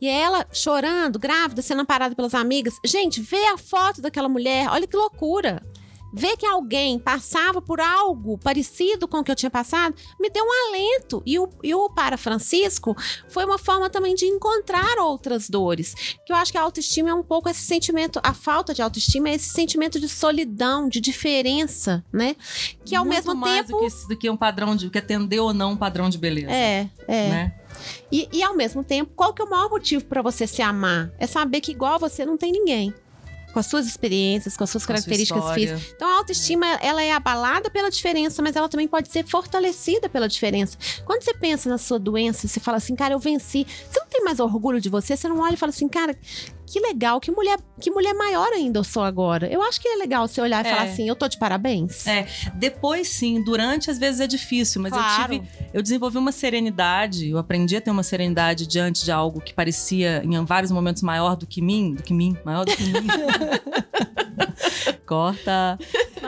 E 0.00 0.06
ela 0.06 0.46
chorando, 0.52 1.18
grávida, 1.18 1.62
sendo 1.62 1.80
amparada 1.80 2.14
pelas 2.14 2.34
amigas. 2.34 2.74
Gente, 2.84 3.20
vê 3.20 3.46
a 3.46 3.56
foto 3.56 4.02
daquela 4.02 4.28
mulher, 4.28 4.68
olha 4.68 4.86
que 4.86 4.96
loucura 4.96 5.62
ver 6.12 6.36
que 6.36 6.46
alguém 6.46 6.98
passava 6.98 7.60
por 7.60 7.80
algo 7.80 8.38
parecido 8.38 9.06
com 9.06 9.18
o 9.18 9.24
que 9.24 9.30
eu 9.30 9.36
tinha 9.36 9.50
passado, 9.50 9.94
me 10.18 10.30
deu 10.30 10.44
um 10.44 10.68
alento. 10.68 11.22
E 11.24 11.38
o, 11.38 11.48
e 11.62 11.74
o 11.74 11.90
para 11.90 12.16
Francisco 12.16 12.96
foi 13.28 13.44
uma 13.44 13.58
forma 13.58 13.90
também 13.90 14.14
de 14.14 14.26
encontrar 14.26 14.98
outras 14.98 15.48
dores. 15.48 15.94
Que 16.26 16.32
eu 16.32 16.36
acho 16.36 16.52
que 16.52 16.58
a 16.58 16.62
autoestima 16.62 17.10
é 17.10 17.14
um 17.14 17.22
pouco 17.22 17.48
esse 17.48 17.62
sentimento, 17.62 18.20
a 18.22 18.34
falta 18.34 18.74
de 18.74 18.82
autoestima 18.82 19.28
é 19.28 19.34
esse 19.34 19.48
sentimento 19.48 20.00
de 20.00 20.08
solidão, 20.08 20.88
de 20.88 21.00
diferença, 21.00 22.04
né? 22.12 22.36
Que 22.84 22.94
ao 22.94 23.04
Muito 23.04 23.16
mesmo 23.16 23.34
mais 23.34 23.66
tempo. 23.66 23.78
Do 23.78 23.86
que, 23.86 24.08
do 24.08 24.16
que 24.16 24.30
um 24.30 24.36
padrão 24.36 24.74
de. 24.74 24.90
que 24.90 24.98
atender 24.98 25.40
ou 25.40 25.52
não 25.52 25.72
um 25.72 25.76
padrão 25.76 26.08
de 26.08 26.18
beleza. 26.18 26.50
É, 26.50 26.88
é. 27.06 27.28
Né? 27.28 27.54
E, 28.10 28.28
e 28.32 28.42
ao 28.42 28.56
mesmo 28.56 28.82
tempo, 28.82 29.12
qual 29.14 29.32
que 29.32 29.42
é 29.42 29.44
o 29.44 29.50
maior 29.50 29.70
motivo 29.70 30.04
para 30.04 30.22
você 30.22 30.46
se 30.46 30.62
amar? 30.62 31.12
É 31.18 31.26
saber 31.26 31.60
que 31.60 31.72
igual 31.72 31.98
você 31.98 32.24
não 32.24 32.36
tem 32.36 32.50
ninguém. 32.50 32.92
Com 33.52 33.58
as 33.60 33.66
suas 33.66 33.86
experiências, 33.86 34.56
com 34.56 34.64
as 34.64 34.70
suas 34.70 34.84
Com 34.84 34.88
sua 34.88 34.94
características 34.94 35.42
história. 35.42 35.68
físicas. 35.76 35.94
Então 35.96 36.08
a 36.08 36.18
autoestima, 36.18 36.66
ela 36.80 37.02
é 37.02 37.12
abalada 37.12 37.70
pela 37.70 37.90
diferença, 37.90 38.42
mas 38.42 38.54
ela 38.56 38.68
também 38.68 38.86
pode 38.86 39.08
ser 39.08 39.24
fortalecida 39.26 40.08
pela 40.08 40.28
diferença. 40.28 40.76
Quando 41.04 41.22
você 41.22 41.34
pensa 41.34 41.68
na 41.68 41.78
sua 41.78 41.98
doença, 41.98 42.46
você 42.46 42.60
fala 42.60 42.76
assim, 42.76 42.94
cara, 42.94 43.14
eu 43.14 43.18
venci. 43.18 43.66
Você 43.90 44.00
não 44.00 44.06
tem 44.06 44.22
mais 44.22 44.38
orgulho 44.40 44.80
de 44.80 44.88
você? 44.88 45.16
Você 45.16 45.28
não 45.28 45.40
olha 45.40 45.54
e 45.54 45.56
fala 45.56 45.70
assim, 45.70 45.88
cara, 45.88 46.16
que 46.70 46.80
legal, 46.80 47.20
que 47.20 47.30
mulher, 47.30 47.58
que 47.80 47.90
mulher 47.90 48.14
maior 48.14 48.52
ainda 48.52 48.78
eu 48.78 48.84
sou 48.84 49.02
agora. 49.02 49.46
Eu 49.50 49.62
acho 49.62 49.80
que 49.80 49.88
é 49.88 49.96
legal 49.96 50.26
você 50.28 50.40
olhar 50.40 50.64
e 50.64 50.68
É. 50.68 50.70
falar 50.70 50.82
assim, 50.90 51.08
eu 51.08 51.16
tô 51.16 51.26
de 51.28 51.38
parabéns. 51.38 52.06
É, 52.06 52.26
Depois, 52.54 53.08
sim, 53.08 53.42
durante, 53.42 53.90
às 53.90 53.98
vezes 53.98 54.20
é 54.20 54.26
difícil, 54.26 54.80
mas 54.82 54.92
Claro. 54.92 55.34
eu 55.34 55.38
tive. 55.40 55.48
Eu 55.72 55.82
desenvolvi 55.82 56.18
uma 56.18 56.32
serenidade, 56.32 57.28
eu 57.30 57.38
aprendi 57.38 57.76
a 57.76 57.80
ter 57.80 57.90
uma 57.90 58.02
serenidade 58.02 58.66
diante 58.66 59.04
de 59.04 59.10
algo 59.12 59.40
que 59.40 59.54
parecia, 59.54 60.22
em 60.24 60.44
vários 60.44 60.70
momentos, 60.70 61.02
maior 61.02 61.36
do 61.36 61.46
que 61.46 61.60
mim, 61.62 61.94
do 61.94 62.02
que 62.02 62.12
mim, 62.14 62.36
maior 62.44 62.64
do 62.64 62.74
que 62.76 62.82
mim. 62.84 63.06
Corta. 65.06 65.78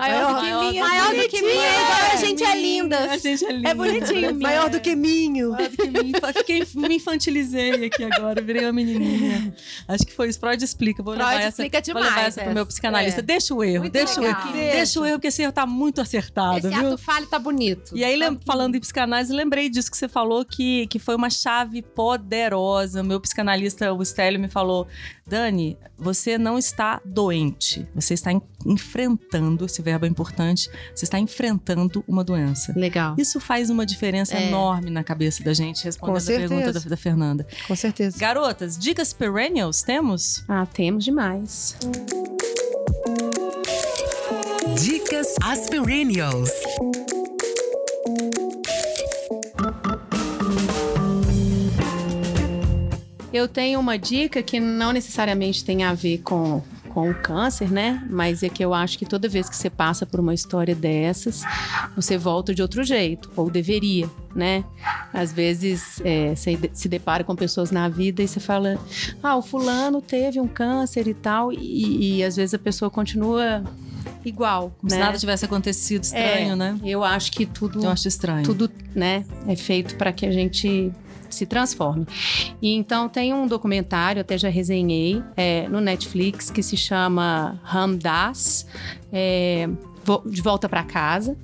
Maior 0.00 0.34
do 0.34 0.40
que 0.40 0.50
Maior 0.50 0.70
minha. 0.70 0.84
Maior 0.84 1.14
do 1.14 1.28
que 1.28 1.42
mim, 1.42 1.48
é 1.48 1.82
igual 1.82 2.12
a 2.12 2.16
gente 2.16 2.42
é 2.44 2.60
linda. 2.60 2.98
A 3.12 3.16
gente 3.18 3.44
é 3.44 3.52
linda. 3.52 3.68
É 3.70 3.74
bonitinho, 3.74 4.34
minha. 4.34 4.48
Maior 4.48 4.70
do 4.70 4.80
que 4.80 4.96
minho. 4.96 5.50
Maior 5.50 5.68
do 5.68 5.76
que 5.76 5.88
mim. 5.90 6.12
Fiquei, 6.36 6.66
me 6.74 6.96
infantilizei 6.96 7.84
aqui 7.86 8.04
agora, 8.04 8.40
virei 8.42 8.64
uma 8.64 8.72
menininha. 8.72 9.54
Acho 9.86 10.04
que 10.06 10.12
foi 10.12 10.28
isso. 10.28 10.40
Freud 10.40 10.62
explica. 10.64 11.02
Vou 11.02 11.14
Freud 11.14 11.28
levar 11.28 11.40
essa, 11.42 11.62
explica 11.62 11.92
vou 11.92 12.02
levar 12.02 12.08
demais 12.14 12.26
essa 12.28 12.40
pro 12.40 12.50
essa. 12.50 12.54
meu 12.54 12.66
psicanalista. 12.66 13.20
É. 13.20 13.22
Deixa 13.22 13.54
o 13.54 13.62
erro, 13.64 13.80
Muito 13.82 13.92
deixa 13.92 14.20
o 14.20 14.24
legal. 14.24 14.40
erro. 14.46 14.52
Deixa 14.52 15.00
o 15.00 15.04
erro, 15.04 15.14
porque 15.16 15.28
esse 15.28 15.42
erro 15.42 15.52
tá 15.52 15.66
muito 15.66 16.00
acertado, 16.00 16.58
Esse 16.58 16.68
viu? 16.68 16.88
ato 16.88 16.98
falho 16.98 17.26
tá 17.26 17.38
bonito. 17.38 17.96
E 17.96 18.02
aí, 18.04 18.16
lem- 18.16 18.38
falando 18.44 18.74
em 18.76 18.80
psicanálise, 18.80 19.32
lembrei 19.32 19.68
disso 19.68 19.90
que 19.90 19.96
você 19.96 20.08
falou, 20.08 20.44
que, 20.44 20.86
que 20.88 20.98
foi 20.98 21.14
uma 21.14 21.30
chave 21.30 21.82
poderosa. 21.82 23.02
Meu 23.02 23.20
psicanalista, 23.20 23.92
o 23.92 24.04
Stélio, 24.04 24.40
me 24.40 24.48
falou: 24.48 24.86
Dani, 25.30 25.78
você 25.96 26.36
não 26.36 26.58
está 26.58 27.00
doente. 27.04 27.86
Você 27.94 28.14
está 28.14 28.32
en- 28.32 28.42
enfrentando, 28.66 29.64
esse 29.64 29.80
verbo 29.80 30.04
é 30.04 30.08
importante, 30.08 30.68
você 30.92 31.04
está 31.04 31.20
enfrentando 31.20 32.04
uma 32.08 32.24
doença. 32.24 32.72
Legal. 32.76 33.14
Isso 33.16 33.38
faz 33.38 33.70
uma 33.70 33.86
diferença 33.86 34.36
É. 34.36 34.48
enorme 34.48 34.90
na 34.90 35.04
cabeça 35.04 35.44
da 35.44 35.54
gente, 35.54 35.84
respondendo 35.84 36.16
Com 36.26 36.32
a 36.32 36.36
pergunta 36.36 36.72
da, 36.72 36.80
da 36.80 36.96
Fernanda. 36.96 37.46
Com 37.68 37.76
certeza. 37.76 38.18
Garotas, 38.18 38.76
dicas 38.76 39.12
perennials 39.12 39.82
temos? 39.82 40.42
Ah, 40.48 40.66
temos 40.66 41.04
demais. 41.04 41.76
Dicas 44.82 45.36
Aspirinials. 45.42 46.50
Eu 53.32 53.46
tenho 53.46 53.78
uma 53.78 53.96
dica 53.96 54.42
que 54.42 54.58
não 54.58 54.92
necessariamente 54.92 55.64
tem 55.64 55.84
a 55.84 55.94
ver 55.94 56.18
com, 56.18 56.60
com 56.88 57.10
o 57.10 57.14
câncer, 57.14 57.70
né? 57.70 58.04
Mas 58.10 58.42
é 58.42 58.48
que 58.48 58.64
eu 58.64 58.74
acho 58.74 58.98
que 58.98 59.06
toda 59.06 59.28
vez 59.28 59.48
que 59.48 59.56
você 59.56 59.70
passa 59.70 60.04
por 60.04 60.18
uma 60.18 60.34
história 60.34 60.74
dessas, 60.74 61.42
você 61.94 62.18
volta 62.18 62.52
de 62.52 62.60
outro 62.60 62.82
jeito, 62.82 63.30
ou 63.36 63.48
deveria, 63.48 64.10
né? 64.34 64.64
Às 65.12 65.32
vezes 65.32 66.00
é, 66.04 66.34
você 66.34 66.58
se 66.72 66.88
depara 66.88 67.22
com 67.22 67.36
pessoas 67.36 67.70
na 67.70 67.88
vida 67.88 68.20
e 68.22 68.26
você 68.26 68.40
fala: 68.40 68.76
ah, 69.22 69.36
o 69.36 69.42
fulano 69.42 70.02
teve 70.02 70.40
um 70.40 70.48
câncer 70.48 71.06
e 71.06 71.14
tal, 71.14 71.52
e, 71.52 72.16
e 72.18 72.24
às 72.24 72.34
vezes 72.34 72.54
a 72.54 72.58
pessoa 72.58 72.90
continua 72.90 73.62
igual, 74.24 74.72
Como 74.80 74.90
né? 74.90 74.96
se 74.96 74.98
nada 74.98 75.18
tivesse 75.18 75.44
acontecido 75.44 76.02
estranho, 76.02 76.52
É, 76.52 76.56
né? 76.56 76.78
Eu 76.84 77.04
acho 77.04 77.30
que 77.32 77.46
tudo 77.46 77.82
Eu 77.84 77.90
acho 77.90 78.08
estranho. 78.08 78.44
tudo, 78.44 78.70
né, 78.94 79.24
é 79.46 79.54
feito 79.56 79.94
para 79.96 80.12
que 80.12 80.26
a 80.26 80.30
gente 80.32 80.90
se 81.34 81.46
transforme. 81.46 82.06
E 82.60 82.74
então 82.74 83.08
tem 83.08 83.32
um 83.34 83.46
documentário, 83.46 84.20
até 84.20 84.36
já 84.38 84.48
resenhei, 84.48 85.22
é, 85.36 85.68
no 85.68 85.80
Netflix, 85.80 86.50
que 86.50 86.62
se 86.62 86.76
chama 86.76 87.58
Ramdas, 87.62 88.66
é, 89.12 89.68
de 90.26 90.40
volta 90.42 90.68
para 90.68 90.82
casa. 90.82 91.36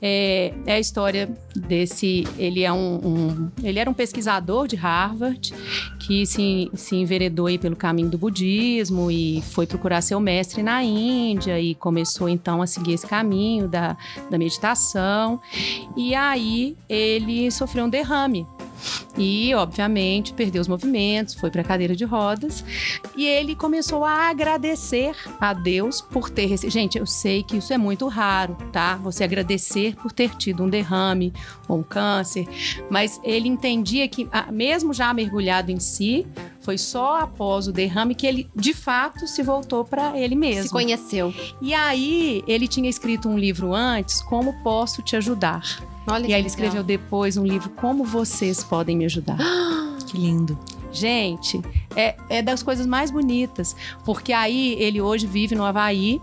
É, 0.00 0.54
é 0.64 0.74
a 0.74 0.80
história 0.80 1.28
desse. 1.54 2.26
Ele 2.38 2.62
é 2.62 2.72
um, 2.72 2.94
um- 3.04 3.50
ele 3.62 3.78
era 3.78 3.90
um 3.90 3.92
pesquisador 3.92 4.66
de 4.66 4.76
Harvard 4.76 5.52
que 5.98 6.24
se, 6.24 6.70
se 6.72 6.96
enveredou 6.96 7.46
aí 7.46 7.58
pelo 7.58 7.76
caminho 7.76 8.08
do 8.08 8.16
budismo 8.16 9.10
e 9.10 9.42
foi 9.50 9.66
procurar 9.66 10.00
seu 10.00 10.18
mestre 10.20 10.62
na 10.62 10.82
Índia 10.82 11.60
e 11.60 11.74
começou 11.74 12.28
então 12.28 12.62
a 12.62 12.66
seguir 12.66 12.94
esse 12.94 13.06
caminho 13.06 13.68
da, 13.68 13.96
da 14.30 14.38
meditação. 14.38 15.40
E 15.96 16.14
aí 16.14 16.76
ele 16.88 17.50
sofreu 17.50 17.84
um 17.84 17.90
derrame. 17.90 18.46
E, 19.16 19.54
obviamente, 19.54 20.32
perdeu 20.32 20.60
os 20.60 20.68
movimentos, 20.68 21.34
foi 21.34 21.50
para 21.50 21.62
a 21.62 21.64
cadeira 21.64 21.94
de 21.94 22.04
rodas. 22.04 22.64
E 23.16 23.26
ele 23.26 23.54
começou 23.54 24.04
a 24.04 24.28
agradecer 24.28 25.14
a 25.40 25.52
Deus 25.52 26.00
por 26.00 26.30
ter 26.30 26.46
recebido. 26.46 26.72
Gente, 26.72 26.98
eu 26.98 27.06
sei 27.06 27.42
que 27.42 27.56
isso 27.56 27.72
é 27.72 27.78
muito 27.78 28.06
raro, 28.08 28.56
tá? 28.72 28.96
Você 28.96 29.24
agradecer 29.24 29.96
por 29.96 30.12
ter 30.12 30.34
tido 30.36 30.62
um 30.62 30.68
derrame 30.68 31.32
ou 31.68 31.78
um 31.78 31.82
câncer. 31.82 32.46
Mas 32.88 33.20
ele 33.22 33.48
entendia 33.48 34.08
que, 34.08 34.28
ah, 34.32 34.50
mesmo 34.50 34.94
já 34.94 35.12
mergulhado 35.12 35.70
em 35.70 35.80
si, 35.80 36.26
foi 36.60 36.78
só 36.78 37.20
após 37.20 37.66
o 37.66 37.72
derrame 37.72 38.14
que 38.14 38.26
ele, 38.26 38.48
de 38.54 38.74
fato, 38.74 39.26
se 39.26 39.42
voltou 39.42 39.84
para 39.84 40.18
ele 40.18 40.34
mesmo. 40.34 40.64
Se 40.64 40.70
conheceu. 40.70 41.34
E 41.60 41.74
aí, 41.74 42.44
ele 42.46 42.68
tinha 42.68 42.88
escrito 42.88 43.28
um 43.28 43.38
livro 43.38 43.74
antes, 43.74 44.22
Como 44.22 44.52
Posso 44.62 45.02
Te 45.02 45.16
Ajudar? 45.16 45.62
Olha 46.10 46.22
E 46.22 46.24
aí 46.26 46.32
ele 46.32 46.36
legal. 46.36 46.46
escreveu 46.46 46.82
depois 46.82 47.36
um 47.36 47.44
livro, 47.44 47.70
Como 47.70 48.04
Vocês 48.04 48.62
Podem 48.64 48.96
Me 48.96 49.04
Ajudar. 49.04 49.38
Que 50.06 50.18
lindo. 50.18 50.58
Gente, 50.90 51.62
é, 51.94 52.16
é 52.28 52.42
das 52.42 52.64
coisas 52.64 52.84
mais 52.84 53.12
bonitas, 53.12 53.76
porque 54.04 54.32
aí 54.32 54.74
ele 54.74 55.00
hoje 55.00 55.24
vive 55.24 55.54
no 55.54 55.64
Havaí, 55.64 56.20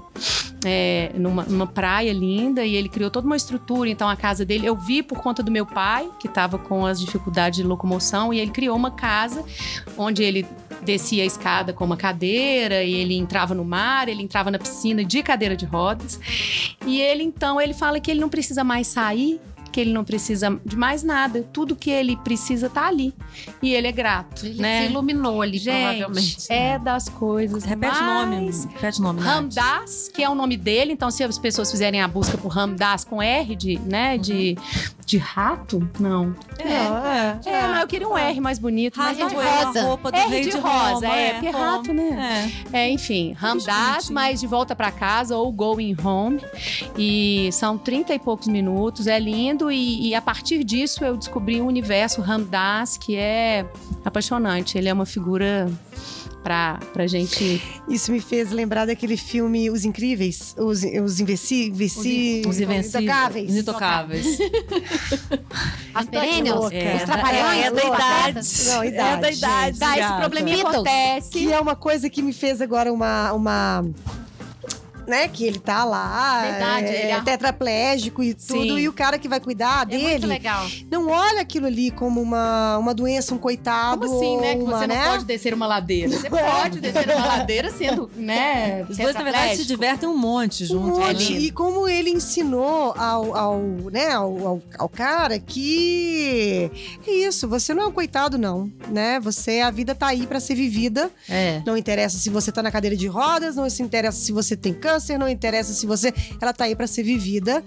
é, 0.65 1.11
numa, 1.15 1.43
numa 1.43 1.65
praia 1.65 2.11
linda, 2.11 2.65
e 2.65 2.75
ele 2.75 2.89
criou 2.89 3.09
toda 3.09 3.25
uma 3.25 3.37
estrutura. 3.37 3.89
Então, 3.89 4.09
a 4.09 4.17
casa 4.17 4.43
dele, 4.43 4.67
eu 4.67 4.75
vi 4.75 5.01
por 5.01 5.19
conta 5.21 5.41
do 5.41 5.49
meu 5.49 5.65
pai, 5.65 6.09
que 6.19 6.27
estava 6.27 6.57
com 6.57 6.85
as 6.85 6.99
dificuldades 6.99 7.61
de 7.61 7.63
locomoção, 7.63 8.33
e 8.33 8.41
ele 8.41 8.51
criou 8.51 8.75
uma 8.75 8.91
casa 8.91 9.45
onde 9.97 10.21
ele 10.21 10.45
descia 10.81 11.23
a 11.23 11.25
escada 11.25 11.71
com 11.71 11.85
uma 11.85 11.95
cadeira, 11.95 12.83
e 12.83 12.93
ele 12.93 13.15
entrava 13.15 13.55
no 13.55 13.63
mar, 13.63 14.09
ele 14.09 14.21
entrava 14.21 14.51
na 14.51 14.59
piscina 14.59 15.01
de 15.01 15.23
cadeira 15.23 15.55
de 15.55 15.65
rodas. 15.65 16.19
E 16.85 16.99
ele, 16.99 17.23
então, 17.23 17.61
ele 17.61 17.73
fala 17.73 18.01
que 18.01 18.11
ele 18.11 18.19
não 18.19 18.29
precisa 18.29 18.65
mais 18.65 18.87
sair, 18.87 19.39
que 19.69 19.79
ele 19.79 19.93
não 19.93 20.03
precisa 20.03 20.59
de 20.65 20.75
mais 20.75 21.03
nada. 21.03 21.43
Tudo 21.53 21.75
que 21.75 21.89
ele 21.89 22.15
precisa 22.17 22.69
tá 22.69 22.87
ali. 22.87 23.13
E 23.61 23.73
ele 23.73 23.87
é 23.87 23.91
grato, 23.91 24.45
Ele 24.45 24.61
né? 24.61 24.81
se 24.83 24.89
iluminou 24.91 25.41
ali, 25.41 25.59
provavelmente. 25.59 26.21
Gente, 26.41 26.51
é 26.51 26.77
das 26.79 27.09
coisas 27.09 27.63
Repete 27.63 27.97
o 28.01 28.05
nome. 28.05 28.51
Repete 28.73 28.99
o 28.99 29.03
nome. 29.03 29.21
Ramdas, 29.21 30.09
que 30.13 30.23
é 30.23 30.29
o 30.29 30.35
nome 30.35 30.57
dele. 30.57 30.93
Então, 30.93 31.09
se 31.11 31.23
as 31.23 31.37
pessoas 31.37 31.69
fizerem 31.71 32.01
a 32.01 32.07
busca 32.07 32.37
por 32.37 32.49
Ramdas 32.49 33.03
com 33.03 33.21
R 33.21 33.55
de, 33.55 33.79
né, 33.79 34.17
de, 34.17 34.57
de 35.05 35.17
rato, 35.17 35.87
não. 35.99 36.35
É, 36.59 37.49
É, 37.49 37.67
mas 37.67 37.81
eu 37.81 37.87
queria 37.87 38.07
um 38.07 38.17
R 38.17 38.39
mais 38.41 38.59
bonito. 38.59 38.97
Rato 38.97 39.17
mas 39.19 39.31
de 39.31 39.35
é 39.37 39.63
rosa. 39.63 39.81
roupa 39.83 40.11
do 40.11 40.17
R 40.17 40.29
rei 40.29 40.41
de 40.41 40.51
de, 40.51 40.57
rosa, 40.57 41.07
Roma, 41.07 41.15
é, 41.15 41.33
porque 41.33 41.47
é 41.47 41.51
rato, 41.51 41.93
né? 41.93 42.51
É. 42.71 42.77
É, 42.79 42.89
enfim, 42.91 43.33
Ramdas, 43.33 44.09
mas 44.09 44.39
de 44.39 44.47
volta 44.47 44.75
pra 44.75 44.91
casa 44.91 45.35
ou 45.35 45.51
Going 45.51 45.95
Home. 46.03 46.41
E 46.97 47.49
são 47.51 47.77
30 47.77 48.13
e 48.13 48.19
poucos 48.19 48.47
minutos, 48.47 49.07
é 49.07 49.19
lindo. 49.19 49.66
E, 49.71 50.09
e 50.09 50.15
a 50.15 50.21
partir 50.21 50.63
disso 50.63 51.03
eu 51.03 51.17
descobri 51.17 51.61
um 51.61 51.67
universo 51.67 52.21
Ramdas 52.21 52.97
que 52.97 53.15
é 53.15 53.65
apaixonante. 54.03 54.77
Ele 54.77 54.89
é 54.89 54.93
uma 54.93 55.05
figura 55.05 55.69
pra, 56.47 56.79
pra 56.93 57.05
gente. 57.07 57.61
Isso 57.89 58.09
me 58.11 58.21
fez 58.21 58.51
lembrar 58.51 58.85
daquele 58.85 59.17
filme 59.17 59.69
Os 59.69 59.83
Incríveis, 59.83 60.55
os, 60.57 60.81
os 60.83 61.19
Invenci, 61.19 61.67
Invenci, 61.67 62.41
Os 62.47 62.59
invencíveis. 62.59 63.55
Intocáveis. 63.55 64.29
Os 64.37 64.39
intocáveis. 64.39 64.39
As 65.93 66.05
perennials, 66.05 66.61
louca. 66.61 66.77
os 66.95 67.03
trapalhões, 67.03 67.65
é 67.65 67.71
da 67.71 67.75
os 67.75 67.83
idade. 67.83 68.65
Não, 68.65 68.83
idade. 68.83 69.17
É 69.17 69.21
da 69.21 69.31
idade. 69.31 69.79
Tá, 69.79 69.99
esse 69.99 70.13
probleminha 70.13 70.67
acontece. 70.67 71.29
Que 71.31 71.51
é 71.51 71.59
uma 71.59 71.75
coisa 71.75 72.09
que 72.09 72.21
me 72.21 72.31
fez 72.31 72.61
agora 72.61 72.93
uma. 72.93 73.33
uma 73.33 73.85
né, 75.07 75.27
que 75.27 75.45
ele 75.45 75.59
tá 75.59 75.83
lá, 75.85 76.41
Verdade, 76.41 76.85
é, 76.87 77.01
ele 77.03 77.11
é- 77.11 77.21
tetraplégico 77.21 78.21
e 78.23 78.33
tudo, 78.33 78.61
Sim. 78.61 78.77
e 78.79 78.87
o 78.89 78.93
cara 78.93 79.17
que 79.17 79.27
vai 79.29 79.39
cuidar 79.39 79.87
É 79.89 79.97
muito 79.97 80.11
dele 80.11 80.25
legal. 80.27 80.65
não 80.91 81.07
olha 81.09 81.41
aquilo 81.41 81.65
ali 81.67 81.89
como 81.91 82.21
uma, 82.21 82.77
uma 82.77 82.93
doença, 82.93 83.33
um 83.33 83.37
coitado. 83.37 84.05
Como 84.05 84.17
assim, 84.17 84.37
né? 84.37 84.55
Que 84.55 84.63
uma, 84.63 84.77
você 84.79 84.87
não 84.87 84.95
né? 84.95 85.09
pode 85.09 85.25
descer 85.25 85.53
uma 85.53 85.67
ladeira. 85.67 86.09
Você 86.11 86.29
pode 86.29 86.79
descer 86.79 87.07
uma 87.15 87.25
ladeira 87.25 87.71
sendo, 87.71 88.09
né? 88.15 88.85
Os 88.89 88.97
dois, 88.97 89.13
na 89.15 89.23
verdade, 89.23 89.55
se 89.57 89.65
divertem 89.65 90.07
um 90.09 90.17
monte 90.17 90.63
Um 90.63 90.67
junto. 90.67 90.99
monte. 90.99 91.33
né? 91.33 91.39
E 91.39 91.51
como 91.51 91.87
ele 91.87 92.09
ensinou 92.09 92.93
ao, 92.97 93.35
ao, 93.35 93.59
né, 93.91 94.11
ao, 94.11 94.47
ao, 94.47 94.61
ao 94.77 94.89
cara 94.89 95.39
que 95.39 96.69
é 97.07 97.11
isso, 97.11 97.47
você 97.47 97.73
não 97.73 97.83
é 97.83 97.87
um 97.87 97.91
coitado, 97.91 98.37
não, 98.37 98.71
né? 98.89 99.19
Você, 99.19 99.61
a 99.61 99.71
vida 99.71 99.95
tá 99.95 100.07
aí 100.07 100.25
pra 100.27 100.39
ser 100.39 100.55
vivida. 100.55 101.09
É. 101.29 101.61
Não 101.65 101.77
interessa 101.77 102.17
se 102.17 102.29
você 102.29 102.51
tá 102.51 102.61
na 102.61 102.71
cadeira 102.71 102.95
de 102.95 103.07
rodas, 103.07 103.55
não 103.55 103.69
se 103.69 103.81
interessa 103.83 104.19
se 104.19 104.31
você 104.31 104.55
tem 104.55 104.73
câncer, 104.73 104.96
não 105.17 105.27
interessa 105.29 105.73
se 105.73 105.85
você. 105.85 106.13
Ela 106.41 106.53
tá 106.53 106.65
aí 106.65 106.75
pra 106.75 106.87
ser 106.87 107.03
vivida. 107.03 107.63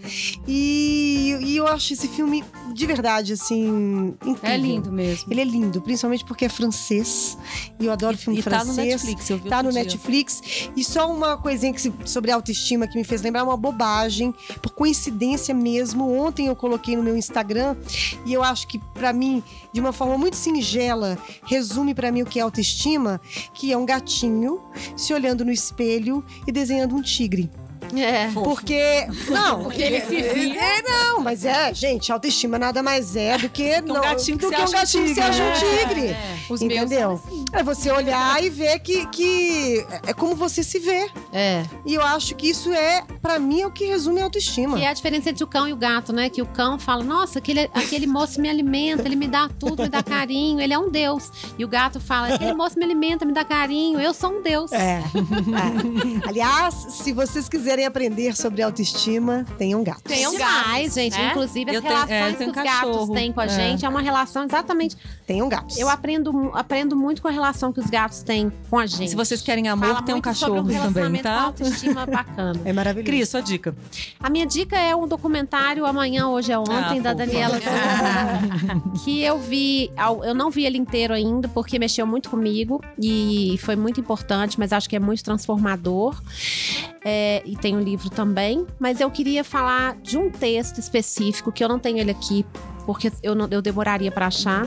E, 0.47 1.37
e 1.41 1.57
eu 1.57 1.67
acho 1.67 1.93
esse 1.93 2.09
filme 2.09 2.45
de 2.75 2.87
verdade, 2.87 3.33
assim, 3.33 4.15
incrível. 4.25 4.51
É 4.51 4.57
lindo 4.57 4.93
mesmo. 4.93 5.33
Ele 5.33 5.41
é 5.41 5.45
lindo, 5.45 5.81
principalmente 5.81 6.25
porque 6.25 6.45
é 6.47 6.49
francês. 6.49 7.37
E 7.79 7.87
eu 7.87 7.93
adoro 7.93 8.17
filme 8.17 8.39
E 8.39 8.43
tá 8.43 8.51
francês. 8.51 8.77
no 8.77 8.83
Netflix, 8.85 9.31
eu 9.31 9.39
vi 9.39 9.49
Tá 9.49 9.63
no 9.63 9.71
dia. 9.71 9.83
Netflix. 9.83 10.43
E 10.77 10.85
só 10.85 11.11
uma 11.13 11.37
coisinha 11.37 11.73
que 11.73 11.93
sobre 12.05 12.31
autoestima 12.31 12.87
que 12.87 12.97
me 12.97 13.05
fez 13.05 13.23
lembrar 13.23 13.45
uma 13.45 13.57
bobagem. 13.57 14.35
Por 14.63 14.73
coincidência 14.73 15.55
mesmo, 15.55 16.11
ontem 16.19 16.47
eu 16.47 16.57
coloquei 16.57 16.97
no 16.97 17.03
meu 17.03 17.17
Instagram 17.17 17.77
e 18.25 18.33
eu 18.33 18.43
acho 18.43 18.67
que 18.67 18.79
pra 18.95 19.13
mim, 19.13 19.43
de 19.73 19.81
uma 19.81 19.93
forma 19.93 20.17
muito 20.17 20.37
singela, 20.37 21.19
resume 21.45 21.95
pra 21.95 22.11
mim 22.13 22.23
o 22.23 22.27
que 22.27 22.39
é 22.39 22.43
autoestima, 22.43 23.21
que 23.55 23.73
é 23.73 23.77
um 23.77 23.85
gatinho 23.87 24.61
se 24.97 25.13
olhando 25.13 25.45
no 25.45 25.53
espelho 25.53 26.25
e 26.47 26.53
desenhando 26.53 26.95
um 26.95 27.03
tigre 27.03 27.20
tigre. 27.21 27.51
É. 27.97 28.31
Porque. 28.33 29.07
Não, 29.29 29.65
Porque 29.65 29.83
ele 29.83 30.01
se 30.03 30.23
via. 30.23 30.61
É, 30.61 30.83
não, 30.83 31.21
mas 31.21 31.45
é, 31.45 31.73
gente, 31.75 32.13
autoestima 32.13 32.59
nada 32.59 32.83
mais 32.83 33.17
é 33.17 33.39
do 33.39 33.49
que, 33.49 33.81
um 33.81 33.87
não, 33.87 34.01
gatinho 34.01 34.39
que 34.39 34.47
do 34.47 34.51
se 34.51 34.55
que 34.55 34.61
um 34.61 34.65
acha 34.65 34.77
um 34.77 34.81
gatinho 34.81 35.05
que 35.07 35.15
se 35.15 35.21
acha 35.21 35.43
um 35.43 35.53
tigre. 35.53 36.07
É. 36.09 36.39
Os 36.49 36.61
meus 36.61 36.75
Entendeu? 36.75 37.13
assim. 37.13 37.45
É 37.53 37.63
você 37.63 37.91
olhar 37.91 38.43
e 38.43 38.51
ver 38.51 38.79
que, 38.81 39.07
que 39.09 39.85
é 40.07 40.13
como 40.13 40.35
você 40.35 40.63
se 40.63 40.79
vê. 40.79 41.09
É. 41.33 41.65
E 41.85 41.95
eu 41.95 42.03
acho 42.03 42.35
que 42.35 42.49
isso 42.49 42.73
é, 42.73 43.03
pra 43.21 43.39
mim, 43.39 43.63
é 43.63 43.67
o 43.67 43.71
que 43.71 43.87
resume 43.87 44.21
a 44.21 44.25
autoestima. 44.25 44.77
Que 44.77 44.85
é 44.85 44.89
a 44.89 44.93
diferença 44.93 45.31
entre 45.31 45.43
o 45.43 45.47
cão 45.47 45.69
e 45.69 45.73
o 45.73 45.77
gato, 45.77 46.13
né? 46.13 46.29
Que 46.29 46.43
o 46.43 46.47
cão 46.47 46.79
fala, 46.79 47.03
nossa, 47.03 47.39
aquele, 47.39 47.71
aquele 47.75 48.07
moço 48.07 48.41
me 48.41 48.49
alimenta, 48.49 49.03
ele 49.07 49.17
me 49.17 49.29
dá 49.29 49.49
tudo, 49.49 49.83
me 49.83 49.89
dá 49.89 50.03
carinho, 50.03 50.61
ele 50.61 50.73
é 50.73 50.79
um 50.79 50.91
deus. 50.91 51.31
E 51.59 51.65
o 51.65 51.69
gato 51.69 52.01
fala, 52.01 52.35
aquele 52.35 52.55
moço 52.55 52.79
me 52.79 52.85
alimenta, 52.85 53.25
me 53.25 53.33
dá 53.33 53.45
carinho, 53.45 54.01
eu 54.01 54.13
sou 54.15 54.39
um 54.39 54.43
deus. 54.43 54.73
É. 54.73 55.01
é. 55.01 56.29
Aliás, 56.29 56.75
se 56.91 57.13
vocês 57.13 57.49
quiserem 57.49 57.80
aprender 57.85 58.37
sobre 58.37 58.63
autoestima, 58.63 59.45
tenham 59.59 59.83
gato. 59.83 60.03
Tenham 60.05 60.37
gatos, 60.37 60.95
gente. 60.95 61.17
né? 61.19 61.29
Inclusive, 61.31 61.71
as 61.71 61.77
Eu 61.77 61.83
tenho- 61.83 61.95
é, 61.95 62.01
eu 62.03 62.07
relações 62.07 62.37
que 62.37 62.45
os 62.45 62.53
gatos 62.55 62.71
cachorro. 62.81 63.15
têm 63.15 63.33
com 63.33 63.41
a 63.41 63.45
É. 63.45 63.49
gente 63.49 63.85
é 63.85 63.89
uma 63.89 64.01
relação 64.01 64.45
exatamente. 64.45 64.97
Tenham 65.27 65.49
gatos. 65.49 65.79
Eu 65.79 65.89
aprendo, 65.89 66.51
aprendo 66.55 66.97
muito 66.97 67.23
com 67.23 67.29
a 67.29 67.31
relação 67.31 67.73
que 67.73 67.81
os 67.81 67.87
gatos 67.87 68.23
têm 68.23 68.53
com 68.69 68.79
a 68.79 68.87
gente. 68.87 69.11
Se 69.11 69.17
vocês 69.17 69.41
querem 69.43 69.69
amor, 69.69 70.03
tem 70.03 70.15
um 70.15 70.19
muito 70.19 70.35
sobre 70.35 70.75
cachorro 70.75 70.93
também, 70.95 71.23
tá? 71.23 71.43
autoestima 71.43 72.05
bacana. 72.07 72.61
É 72.65 72.73
maravilhoso. 72.73 73.07
Cris, 73.11 73.29
sua 73.29 73.41
dica. 73.41 73.75
A 74.19 74.29
minha 74.31 74.47
dica 74.47 74.79
é 74.79 74.95
um 74.95 75.07
documentário 75.07 75.85
Amanhã, 75.87 76.29
Hoje 76.29 76.53
é 76.53 76.59
Ontem, 76.59 76.99
Ah, 76.99 77.03
da. 77.03 77.15
Daniela 77.15 77.59
que 79.05 79.23
eu 79.23 79.39
vi. 79.39 79.91
Eu 80.25 80.35
não 80.35 80.51
vi 80.51 80.65
ele 80.65 80.79
inteiro 80.79 81.13
ainda, 81.15 81.49
porque 81.49 81.79
mexeu 81.79 82.07
muito 82.07 82.31
comigo 82.31 82.83
e 82.99 83.57
foi 83.63 83.77
muito 83.77 84.01
importante, 84.01 84.59
mas 84.59 84.73
acho 84.73 84.89
que 84.89 84.97
é 84.97 85.01
muito 85.01 85.23
transformador. 85.25 86.21
É, 87.05 87.43
e 87.47 87.57
tem 87.57 87.77
um 87.77 87.81
livro 87.81 88.11
também. 88.11 88.67
Mas 88.79 89.01
eu 89.01 89.11
queria 89.11 89.43
falar 89.43 89.97
de 89.97 90.19
um 90.19 90.31
texto 90.31 90.79
específico, 90.79 91.51
que 91.51 91.65
eu 91.65 91.69
não 91.69 91.79
tenho 91.79 91.99
ele 91.99 92.11
aqui, 92.11 92.45
porque 92.85 93.11
eu, 93.23 93.35
não- 93.35 93.49
eu 93.51 93.63
demoraria 93.63 94.11
para 94.13 94.27
achar, 94.27 94.67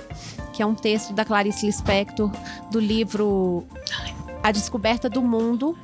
que 0.52 0.62
é 0.62 0.66
um 0.66 0.74
texto 0.76 1.14
da 1.14 1.24
Clarice 1.26 1.66
Lispector, 1.66 2.32
do 2.72 2.80
livro 2.80 3.66
A 4.42 4.52
Descoberta 4.52 5.08
do 5.10 5.22
Mundo. 5.22 5.78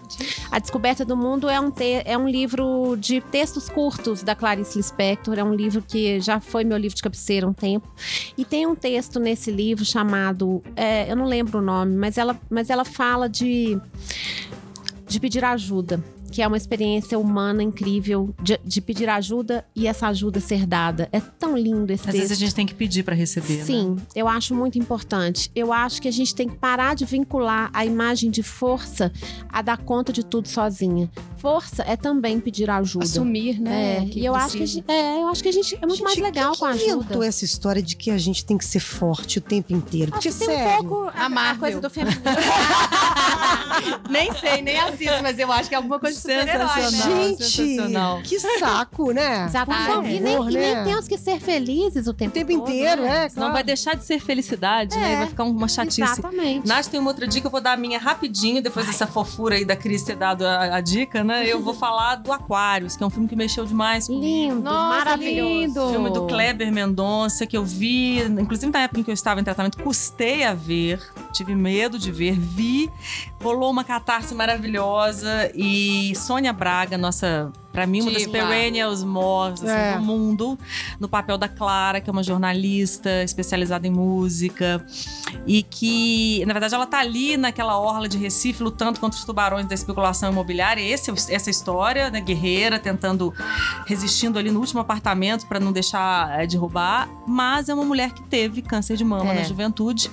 A 0.51 0.57
Descoberta 0.59 1.05
do 1.05 1.15
Mundo 1.15 1.47
é 1.47 1.59
um, 1.59 1.69
te- 1.69 2.01
é 2.03 2.17
um 2.17 2.27
livro 2.27 2.95
de 2.97 3.21
textos 3.21 3.69
curtos 3.69 4.23
da 4.23 4.35
Clarice 4.35 4.77
Lispector. 4.77 5.37
É 5.37 5.43
um 5.43 5.53
livro 5.53 5.83
que 5.87 6.19
já 6.19 6.39
foi 6.39 6.63
meu 6.63 6.77
livro 6.77 6.95
de 6.95 7.01
cabeceira 7.03 7.47
um 7.47 7.53
tempo. 7.53 7.87
E 8.35 8.43
tem 8.43 8.65
um 8.65 8.75
texto 8.75 9.19
nesse 9.19 9.51
livro 9.51 9.85
chamado. 9.85 10.63
é, 10.75 11.09
eu 11.11 11.15
não 11.15 11.25
lembro 11.25 11.59
o 11.59 11.61
nome, 11.61 11.95
mas 11.95 12.17
ela, 12.17 12.35
mas 12.49 12.69
ela 12.71 12.83
fala 12.83 13.29
de, 13.29 13.79
de 15.07 15.19
pedir 15.19 15.45
ajuda. 15.45 16.03
Que 16.31 16.41
é 16.41 16.47
uma 16.47 16.57
experiência 16.57 17.17
humana 17.17 17.61
incrível 17.63 18.33
de, 18.41 18.59
de 18.63 18.81
pedir 18.81 19.09
ajuda 19.09 19.65
e 19.75 19.87
essa 19.87 20.07
ajuda 20.07 20.39
ser 20.39 20.65
dada. 20.65 21.09
É 21.11 21.19
tão 21.19 21.57
lindo 21.57 21.91
esse 21.91 22.03
Às 22.07 22.11
texto. 22.13 22.19
vezes 22.19 22.31
a 22.31 22.39
gente 22.39 22.55
tem 22.55 22.65
que 22.65 22.73
pedir 22.73 23.03
pra 23.03 23.15
receber, 23.15 23.57
né? 23.57 23.63
Sim, 23.65 23.95
eu 24.15 24.27
acho 24.27 24.53
muito 24.53 24.77
importante. 24.77 25.51
Eu 25.55 25.73
acho 25.73 26.01
que 26.01 26.07
a 26.07 26.11
gente 26.11 26.33
tem 26.35 26.47
que 26.47 26.55
parar 26.55 26.95
de 26.95 27.05
vincular 27.05 27.69
a 27.73 27.85
imagem 27.85 28.29
de 28.29 28.43
força 28.43 29.11
a 29.49 29.61
dar 29.61 29.77
conta 29.77 30.13
de 30.13 30.23
tudo 30.23 30.47
sozinha. 30.47 31.09
Força 31.37 31.83
é 31.83 31.95
também 31.95 32.39
pedir 32.39 32.69
ajuda. 32.69 33.05
Assumir, 33.05 33.59
né? 33.59 33.97
É, 33.97 34.05
que 34.05 34.19
e 34.19 34.25
eu 34.25 34.35
acho, 34.35 34.57
que 34.57 34.65
gente, 34.65 34.91
é, 34.91 35.21
eu 35.21 35.27
acho 35.29 35.41
que 35.41 35.49
a 35.49 35.53
gente 35.53 35.75
é 35.75 35.79
muito 35.79 35.95
Gente, 35.95 36.03
mais 36.03 36.17
legal 36.17 36.51
quem 36.51 36.59
com 36.59 36.65
a 36.65 36.73
que 36.73 36.83
ajuda. 36.85 36.95
inventou 37.05 37.23
essa 37.23 37.45
história 37.45 37.81
de 37.81 37.95
que 37.95 38.11
a 38.11 38.17
gente 38.17 38.45
tem 38.45 38.57
que 38.57 38.65
ser 38.65 38.79
forte 38.81 39.37
o 39.39 39.41
tempo 39.41 39.73
inteiro? 39.73 40.11
Acho 40.15 40.29
Porque, 40.29 40.45
que 40.45 40.45
tem 40.45 40.55
um 40.55 40.59
sério, 40.59 40.83
pouco 40.89 41.11
a, 41.15 41.25
A 41.25 41.51
a 41.51 41.55
coisa 41.55 41.79
do 41.81 41.89
feminismo. 41.89 42.21
Nem 44.09 44.33
sei, 44.33 44.61
nem 44.61 44.77
assisto, 44.79 45.21
mas 45.21 45.37
eu 45.37 45.51
acho 45.51 45.69
que 45.69 45.75
é 45.75 45.77
alguma 45.77 45.99
coisa 45.99 46.15
de 46.15 46.21
super-herói, 46.21 46.65
né? 46.65 46.67
Sensacional. 46.67 47.27
gente, 47.27 47.43
sensacional. 47.43 48.21
que 48.23 48.39
saco, 48.39 49.11
né? 49.11 49.45
Exatamente. 49.45 49.89
Por 49.91 50.05
e, 50.05 50.19
nem, 50.19 50.37
favor, 50.37 50.51
e 50.51 50.55
nem 50.55 50.75
né? 50.75 50.83
temos 50.83 51.07
que 51.07 51.17
ser 51.17 51.39
felizes 51.39 52.07
o 52.07 52.13
tempo, 52.13 52.31
O 52.31 52.33
tempo 52.33 52.51
todo, 52.51 52.69
inteiro, 52.69 53.01
né? 53.03 53.25
é, 53.25 53.29
claro. 53.29 53.53
vai 53.53 53.63
deixar 53.63 53.95
de 53.95 54.05
ser 54.05 54.19
felicidade, 54.19 54.97
né? 54.97 55.11
É. 55.11 55.13
E 55.13 55.17
vai 55.17 55.27
ficar 55.27 55.43
uma 55.43 55.67
chatice. 55.67 56.01
Exatamente. 56.01 56.67
Nath 56.67 56.87
tem 56.87 56.99
uma 56.99 57.09
outra 57.09 57.27
dica, 57.27 57.47
eu 57.47 57.51
vou 57.51 57.61
dar 57.61 57.73
a 57.73 57.77
minha 57.77 57.99
rapidinho, 57.99 58.61
depois 58.61 58.85
dessa 58.87 59.05
fofura 59.07 59.55
aí 59.55 59.65
da 59.65 59.75
Cris 59.75 60.03
ter 60.03 60.15
dado 60.15 60.45
a, 60.45 60.75
a 60.75 60.81
dica, 60.81 61.23
né? 61.23 61.45
Eu 61.45 61.61
vou 61.61 61.73
falar 61.73 62.15
do 62.15 62.31
Aquários, 62.31 62.95
que 62.95 63.03
é 63.03 63.05
um 63.05 63.09
filme 63.09 63.27
que 63.27 63.35
mexeu 63.35 63.65
demais 63.65 64.07
comigo. 64.07 64.23
Lindo, 64.23 64.61
Nossa, 64.61 65.05
maravilhoso. 65.05 65.49
lindo. 65.49 65.89
Filme 65.89 66.09
do 66.11 66.27
Kleber 66.27 66.71
Mendonça, 66.71 67.45
que 67.45 67.57
eu 67.57 67.63
vi, 67.63 68.19
inclusive 68.21 68.71
na 68.71 68.79
época 68.79 68.99
em 68.99 69.03
que 69.03 69.09
eu 69.09 69.13
estava 69.13 69.39
em 69.39 69.43
tratamento, 69.43 69.81
custei 69.81 70.43
a 70.43 70.53
ver, 70.53 71.01
tive 71.31 71.55
medo 71.55 71.97
de 71.97 72.11
ver, 72.11 72.37
vi, 72.39 72.89
rolou 73.41 73.71
uma 73.71 73.83
catarse 73.83 74.35
maravilhosa 74.35 75.51
e 75.55 76.13
Sônia 76.15 76.51
Braga, 76.53 76.97
nossa, 76.97 77.51
pra 77.79 77.87
mim, 77.87 78.01
uma 78.01 78.11
das 78.11 78.23
Diva. 78.23 78.33
perennials 78.33 79.03
mores 79.05 79.63
assim, 79.63 79.71
É. 79.71 79.95
do 79.97 80.01
mundo, 80.03 80.59
no 80.99 81.07
papel 81.07 81.37
da 81.37 81.47
Clara, 81.47 82.01
que 82.01 82.09
é 82.09 82.11
uma 82.11 82.21
jornalista 82.23 83.23
especializada 83.23 83.87
em 83.87 83.89
música 83.91 84.85
e 85.47 85.63
que, 85.63 86.43
na 86.45 86.51
verdade, 86.53 86.75
ela 86.75 86.85
tá 86.85 86.99
ali 86.99 87.37
naquela 87.37 87.79
orla 87.79 88.09
de 88.09 88.17
Recife 88.17 88.61
lutando 88.61 88.99
contra 88.99 89.17
os 89.17 89.23
tubarões 89.23 89.65
da 89.65 89.73
especulação 89.73 90.29
imobiliária. 90.29 90.81
Esse, 90.81 91.09
é 91.09 91.13
essa 91.35 91.49
história, 91.49 92.09
né, 92.09 92.19
guerreira, 92.19 92.77
tentando 92.77 93.33
resistindo 93.85 94.37
ali 94.37 94.51
no 94.51 94.59
último 94.59 94.81
apartamento 94.81 95.45
para 95.47 95.57
não 95.59 95.71
deixar 95.71 96.37
é, 96.37 96.45
derrubar, 96.45 97.07
mas 97.25 97.69
é 97.69 97.73
uma 97.73 97.85
mulher 97.85 98.11
que 98.11 98.21
teve 98.23 98.61
câncer 98.61 98.97
de 98.97 99.05
mama 99.05 99.31
É. 99.31 99.35
na 99.35 99.43
juventude 99.43 100.11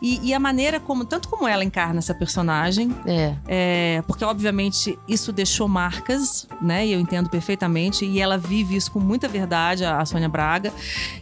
e, 0.00 0.20
e 0.28 0.32
a 0.34 0.38
maneira 0.38 0.78
como 0.78 1.04
tanto 1.04 1.28
como 1.28 1.48
ela 1.48 1.64
encarna 1.64 1.98
essa 1.98 2.14
personagem, 2.14 2.94
É. 3.06 3.34
é, 3.48 4.02
porque 4.06 4.24
obviamente 4.24 4.96
isso 5.08 5.32
deixou 5.32 5.66
marcas, 5.66 6.46
né? 6.60 6.86
Eu 6.92 7.00
entendo 7.00 7.28
perfeitamente 7.28 8.04
e 8.04 8.20
ela 8.20 8.36
vive 8.38 8.76
isso 8.76 8.90
com 8.90 9.00
muita 9.00 9.28
verdade, 9.28 9.84
a, 9.84 9.98
a 9.98 10.06
Sônia 10.06 10.28
Braga, 10.28 10.72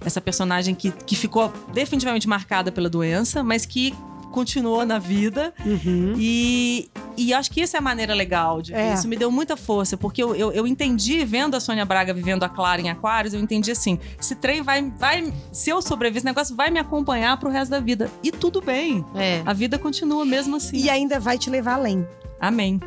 essa 0.05 0.21
personagem 0.21 0.75
que, 0.75 0.91
que 0.91 1.17
ficou 1.17 1.53
definitivamente 1.73 2.29
marcada 2.29 2.71
pela 2.73 2.89
doença, 2.89 3.43
mas 3.43 3.65
que 3.67 3.95
continuou 4.31 4.87
na 4.87 4.99
vida 4.99 5.53
Uhum. 5.67 6.15
e, 6.17 6.89
e 7.17 7.35
acho 7.35 7.51
que 7.51 7.61
essa 7.61 7.77
é 7.77 7.79
a 7.79 7.83
maneira 7.83 8.15
legal 8.15 8.63
de 8.63 8.73
ver. 8.73 8.79
É. 8.79 8.95
Isso 8.95 9.09
me 9.09 9.17
deu 9.17 9.31
muita 9.31 9.57
força, 9.57 9.97
porque 9.97 10.23
eu, 10.23 10.35
eu, 10.35 10.53
eu 10.53 10.67
entendi, 10.67 11.25
vendo 11.25 11.57
a 11.57 11.61
Sônia 11.61 11.85
Braga 11.85 12.15
vivendo 12.15 12.45
a 12.45 12.49
Clara 12.49 12.81
em 12.81 12.89
Aquários, 12.89 13.35
eu 13.35 13.41
entendi 13.41 13.71
assim: 13.71 13.99
esse 14.19 14.35
trem 14.37 14.63
vai, 14.63 14.89
vai. 14.91 15.33
Se 15.53 15.71
eu 15.71 15.83
sobreviver, 15.83 16.19
esse 16.19 16.27
negócio 16.27 16.55
vai 16.55 16.71
me 16.71 16.79
acompanhar 16.79 17.37
pro 17.39 17.51
resto 17.51 17.73
da 17.73 17.81
vida. 17.81 18.11
E 18.23 18.31
tudo 18.31 18.61
bem. 18.61 19.05
É. 19.15 19.43
A 19.45 19.53
vida 19.53 19.79
continua 19.79 20.25
mesmo 20.25 20.57
assim. 20.57 20.77
E 20.77 20.89
ainda 20.89 21.19
vai 21.19 21.37
te 21.37 21.51
levar 21.51 21.75
além. 21.75 22.07
Amém. 22.41 22.81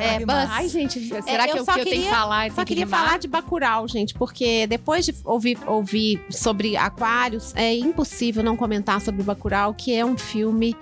É, 0.00 0.18
Buzz. 0.24 0.48
Ai, 0.50 0.68
gente, 0.68 0.98
será 1.22 1.46
eu 1.46 1.52
que, 1.52 1.58
eu, 1.60 1.64
só 1.64 1.74
que 1.74 1.80
eu 1.80 1.84
tenho 1.84 1.96
que 1.96 2.02
queria- 2.02 2.10
falar? 2.10 2.50
Só 2.50 2.60
que 2.62 2.64
queria 2.68 2.84
rimar? 2.86 3.04
falar 3.04 3.18
de 3.18 3.28
Bacurau, 3.28 3.86
gente, 3.86 4.14
porque 4.14 4.66
depois 4.66 5.04
de 5.04 5.14
ouvir, 5.24 5.58
ouvir 5.66 6.24
sobre 6.30 6.76
Aquários, 6.76 7.52
é 7.54 7.74
impossível 7.76 8.42
não 8.42 8.56
comentar 8.56 9.00
sobre 9.00 9.22
Bacurau, 9.22 9.74
que 9.74 9.94
é 9.94 10.04
um 10.04 10.16
filme 10.16 10.74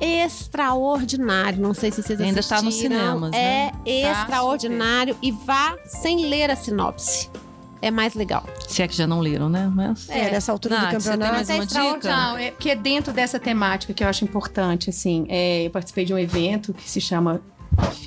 extraordinário. 0.00 1.60
Não 1.60 1.74
sei 1.74 1.90
se 1.90 2.02
vocês 2.02 2.20
Ainda 2.20 2.40
está 2.40 2.56
nos 2.60 2.68
assistiram. 2.74 2.96
cinemas, 2.98 3.32
É 3.32 3.66
né? 3.66 3.72
extraordinário 3.86 5.16
e 5.22 5.30
vá 5.30 5.76
sem 5.86 6.26
ler 6.26 6.50
a 6.50 6.56
sinopse. 6.56 7.30
É 7.82 7.90
mais 7.90 8.14
legal. 8.14 8.46
Se 8.68 8.80
é 8.80 8.86
que 8.86 8.96
já 8.96 9.08
não 9.08 9.18
leram, 9.18 9.48
né? 9.48 9.70
Mas... 9.74 10.08
É, 10.08 10.30
nessa 10.30 10.52
altura 10.52 10.76
Nath, 10.76 10.94
do 10.94 11.00
você 11.00 11.10
tem 11.10 11.18
campeonato. 11.18 11.34
mais 11.34 11.50
é 11.50 11.54
uma 11.54 11.66
dica? 11.66 12.16
Não, 12.16 12.38
é 12.38 12.50
porque 12.52 12.70
é 12.70 12.76
dentro 12.76 13.12
dessa 13.12 13.40
temática 13.40 13.92
que 13.92 14.04
eu 14.04 14.08
acho 14.08 14.24
importante, 14.24 14.88
assim. 14.88 15.26
É, 15.28 15.66
eu 15.66 15.70
participei 15.70 16.04
de 16.04 16.14
um 16.14 16.18
evento 16.18 16.72
que 16.72 16.88
se 16.88 17.00
chama 17.00 17.42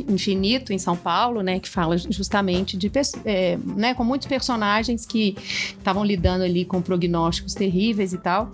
Infinito 0.08 0.72
em 0.72 0.78
São 0.78 0.96
Paulo, 0.96 1.42
né, 1.42 1.60
que 1.60 1.70
fala 1.70 1.98
justamente 1.98 2.78
de 2.78 2.92
é, 3.26 3.58
né, 3.58 3.94
com 3.94 4.04
muitos 4.04 4.28
personagens 4.28 5.06
que 5.06 5.36
estavam 5.78 6.04
lidando 6.04 6.44
ali 6.44 6.66
com 6.66 6.82
prognósticos 6.82 7.54
terríveis 7.54 8.14
e 8.14 8.18
tal. 8.18 8.52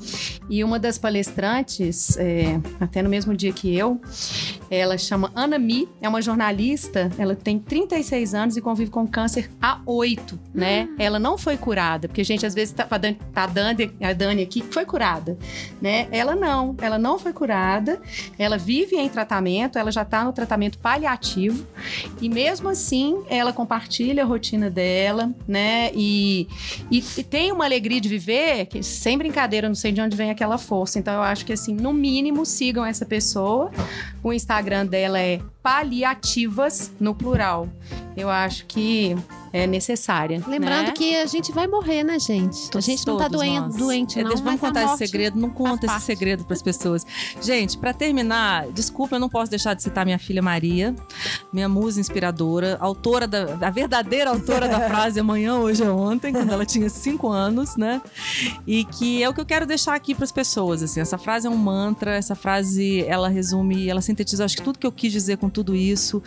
E 0.50 0.64
uma 0.64 0.80
das 0.80 0.98
palestrantes, 0.98 2.18
é, 2.18 2.60
até 2.80 3.02
no 3.02 3.10
mesmo 3.10 3.36
dia 3.36 3.52
que 3.52 3.76
eu, 3.76 4.00
ela 4.70 4.98
chama 4.98 5.32
Ana 5.36 5.60
Mi, 5.60 5.88
é 6.02 6.08
uma 6.08 6.22
jornalista, 6.22 7.10
ela 7.18 7.36
tem 7.36 7.60
36 7.60 8.34
anos 8.34 8.58
e 8.58 8.62
convive 8.62 8.90
com 8.90 9.08
câncer 9.08 9.50
há 9.62 9.80
8, 9.86 10.40
né? 10.54 10.90
Ela 10.98 11.20
não 11.20 11.38
foi 11.38 11.58
curada, 11.58 12.08
porque 12.08 12.22
a 12.22 12.26
gente 12.26 12.46
às 12.46 12.54
vezes 12.54 12.74
tá, 12.74 12.86
dando 12.98 13.18
tá 13.34 13.46
dando 13.46 13.92
a 14.02 14.14
Dani 14.14 14.44
aqui 14.44 14.62
que 14.62 14.74
foi 14.74 14.86
curada, 14.86 15.38
né? 15.82 16.08
Ela 16.12 16.36
não, 16.36 16.76
ela 16.82 16.98
não 16.98 17.20
foi 17.20 17.34
curada, 17.34 18.02
ela 18.38 18.58
vive 18.58 18.96
em 18.96 19.10
tratamento, 19.10 19.78
ela 19.78 19.92
já 19.92 20.06
tá 20.06 20.24
no 20.24 20.34
tratamento 20.34 20.78
paliativo 20.78 21.01
e 22.22 22.30
mesmo 22.30 22.70
assim 22.70 23.24
ela 23.30 23.52
compartilha 23.52 24.24
a 24.24 24.26
rotina 24.26 24.70
dela, 24.70 25.34
né? 25.48 25.92
E, 25.94 26.48
e, 26.90 27.04
e 27.18 27.24
tem 27.24 27.52
uma 27.52 27.66
alegria 27.66 28.00
de 28.00 28.10
viver 28.10 28.66
que 28.68 28.84
sem 28.84 29.18
brincadeira, 29.18 29.68
eu 29.68 29.70
não 29.70 29.76
sei 29.76 29.92
de 29.92 30.02
onde 30.02 30.16
vem 30.16 30.32
aquela 30.32 30.58
força. 30.58 31.00
Então 31.00 31.14
eu 31.14 31.22
acho 31.22 31.46
que 31.46 31.54
assim, 31.54 31.74
no 31.74 31.94
mínimo 31.94 32.46
sigam 32.46 32.86
essa 32.86 33.06
pessoa. 33.06 33.72
O 34.24 34.32
Instagram 34.32 34.86
dela 34.86 35.20
é 35.20 35.40
paliativas 35.64 36.92
no 37.00 37.16
plural. 37.16 37.68
Eu 38.16 38.30
acho 38.30 38.66
que 38.66 39.16
é 39.54 39.68
necessária. 39.68 40.42
Lembrando 40.48 40.88
né? 40.88 40.92
que 40.94 41.16
a 41.16 41.26
gente 41.26 41.52
vai 41.52 41.68
morrer, 41.68 42.04
né, 42.04 42.18
gente? 42.20 42.70
a 42.76 42.80
gente 42.80 43.06
não 43.06 43.18
tá 43.18 43.30
Todos 43.30 43.42
doen- 43.46 43.60
nós. 43.60 43.76
doente, 43.76 44.20
É, 44.20 44.24
não. 44.24 44.36
vamos 44.38 44.60
contar 44.60 44.86
esse 44.86 44.98
segredo. 44.98 45.40
Não 45.40 45.50
conta 45.50 45.86
esse 45.86 46.02
segredo 46.02 46.44
para 46.46 46.54
as 46.54 46.62
pessoas. 46.62 47.06
Gente, 47.42 47.78
para 47.78 47.94
terminar, 47.94 48.68
desculpa, 48.72 49.16
eu 49.16 49.20
não 49.20 49.30
posso 49.30 49.50
deixar 49.50 49.74
de 49.74 49.84
citar 49.84 50.06
minha 50.06 50.20
filha 50.20 50.42
Maria, 50.42 50.96
minha 51.52 51.68
musa 51.68 52.00
inspiradora, 52.00 52.78
autora 52.80 53.28
da 53.28 53.58
a 53.68 53.70
verdadeira 53.70 54.30
autora 54.30 54.68
da 54.68 54.80
frase 54.90 55.20
amanhã, 55.20 55.56
hoje 55.58 55.84
é 55.84 55.90
ontem, 55.90 56.32
quando 56.32 56.52
ela 56.52 56.66
tinha 56.66 56.90
cinco 56.90 57.28
anos, 57.30 57.76
né? 57.76 58.02
E 58.66 58.86
que 58.86 59.22
é 59.24 59.30
o 59.30 59.34
que 59.34 59.42
eu 59.42 59.46
quero 59.46 59.66
deixar 59.66 59.96
aqui 59.96 60.16
para 60.16 60.24
as 60.26 60.32
pessoas. 60.32 60.82
Assim, 60.84 61.00
essa 61.00 61.18
frase 61.18 61.48
é 61.48 61.50
um 61.50 61.58
mantra. 61.58 62.16
Essa 62.16 62.36
frase 62.36 63.04
ela 63.06 63.28
resume, 63.30 63.90
ela 63.90 64.02
sintetiza, 64.02 64.46
acho 64.46 64.56
que 64.58 64.64
tudo 64.64 64.80
que 64.80 64.88
eu 64.88 64.92
quis 64.92 65.12
dizer 65.12 65.38
com 65.38 65.50
tudo 65.50 65.76
isso 65.76 66.22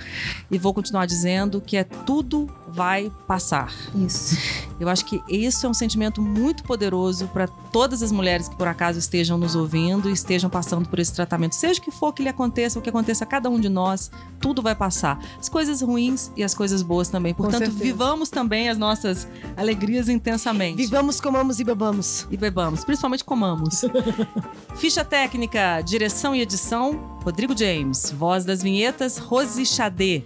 e 0.51 0.59
vou 0.59 0.73
continuar 0.75 1.07
dizendo 1.07 1.61
que 1.61 1.77
é 1.77 1.85
tudo 1.85 2.49
vai 2.69 3.11
passar. 3.27 3.73
Isso. 3.95 4.37
Eu 4.79 4.89
acho 4.89 5.05
que 5.05 5.23
isso 5.29 5.67
é 5.67 5.69
um 5.69 5.75
sentimento 5.75 6.21
muito 6.21 6.63
poderoso 6.65 7.29
para 7.29 7.47
todas 7.47 8.03
as 8.03 8.13
mulheres 8.13 8.49
que 8.49 8.57
por 8.57 8.69
acaso 8.69 8.99
estejam 8.99 9.39
nos 9.39 9.55
ouvindo 9.55 10.11
e 10.11 10.13
estejam 10.13 10.51
passando 10.51 10.89
por 10.89 10.99
esse 10.99 11.13
tratamento. 11.13 11.55
Seja 11.55 11.81
o 11.81 11.83
que 11.83 11.91
for 11.91 12.13
que 12.13 12.23
lhe 12.23 12.29
aconteça, 12.29 12.79
o 12.79 12.83
que 12.83 12.91
aconteça 12.91 13.25
a 13.25 13.27
cada 13.27 13.49
um 13.49 13.59
de 13.59 13.69
nós, 13.69 14.11
tudo 14.41 14.61
vai 14.61 14.75
passar. 14.75 15.19
As 15.39 15.49
coisas 15.49 15.81
ruins 15.81 16.31
e 16.37 16.45
as 16.45 16.55
coisas 16.55 16.83
boas 16.83 17.09
também. 17.09 17.33
Portanto, 17.33 17.71
vivamos 17.71 18.29
também 18.29 18.69
as 18.69 18.77
nossas 18.77 19.27
alegrias 19.57 20.09
intensamente. 20.09 20.77
Vivamos, 20.77 21.21
comamos 21.21 21.61
e 21.61 21.65
bebamos. 21.65 22.27
E 22.31 22.37
bebamos, 22.37 22.85
principalmente 22.85 23.25
comamos. 23.25 23.83
Ficha 24.77 25.05
técnica, 25.05 25.81
direção 25.81 26.35
e 26.35 26.41
edição, 26.41 27.19
Rodrigo 27.23 27.57
James. 27.57 28.11
Voz 28.11 28.45
das 28.45 28.63
vinhetas, 28.63 29.19
Rose 29.19 29.65
Xadê. 29.65 30.25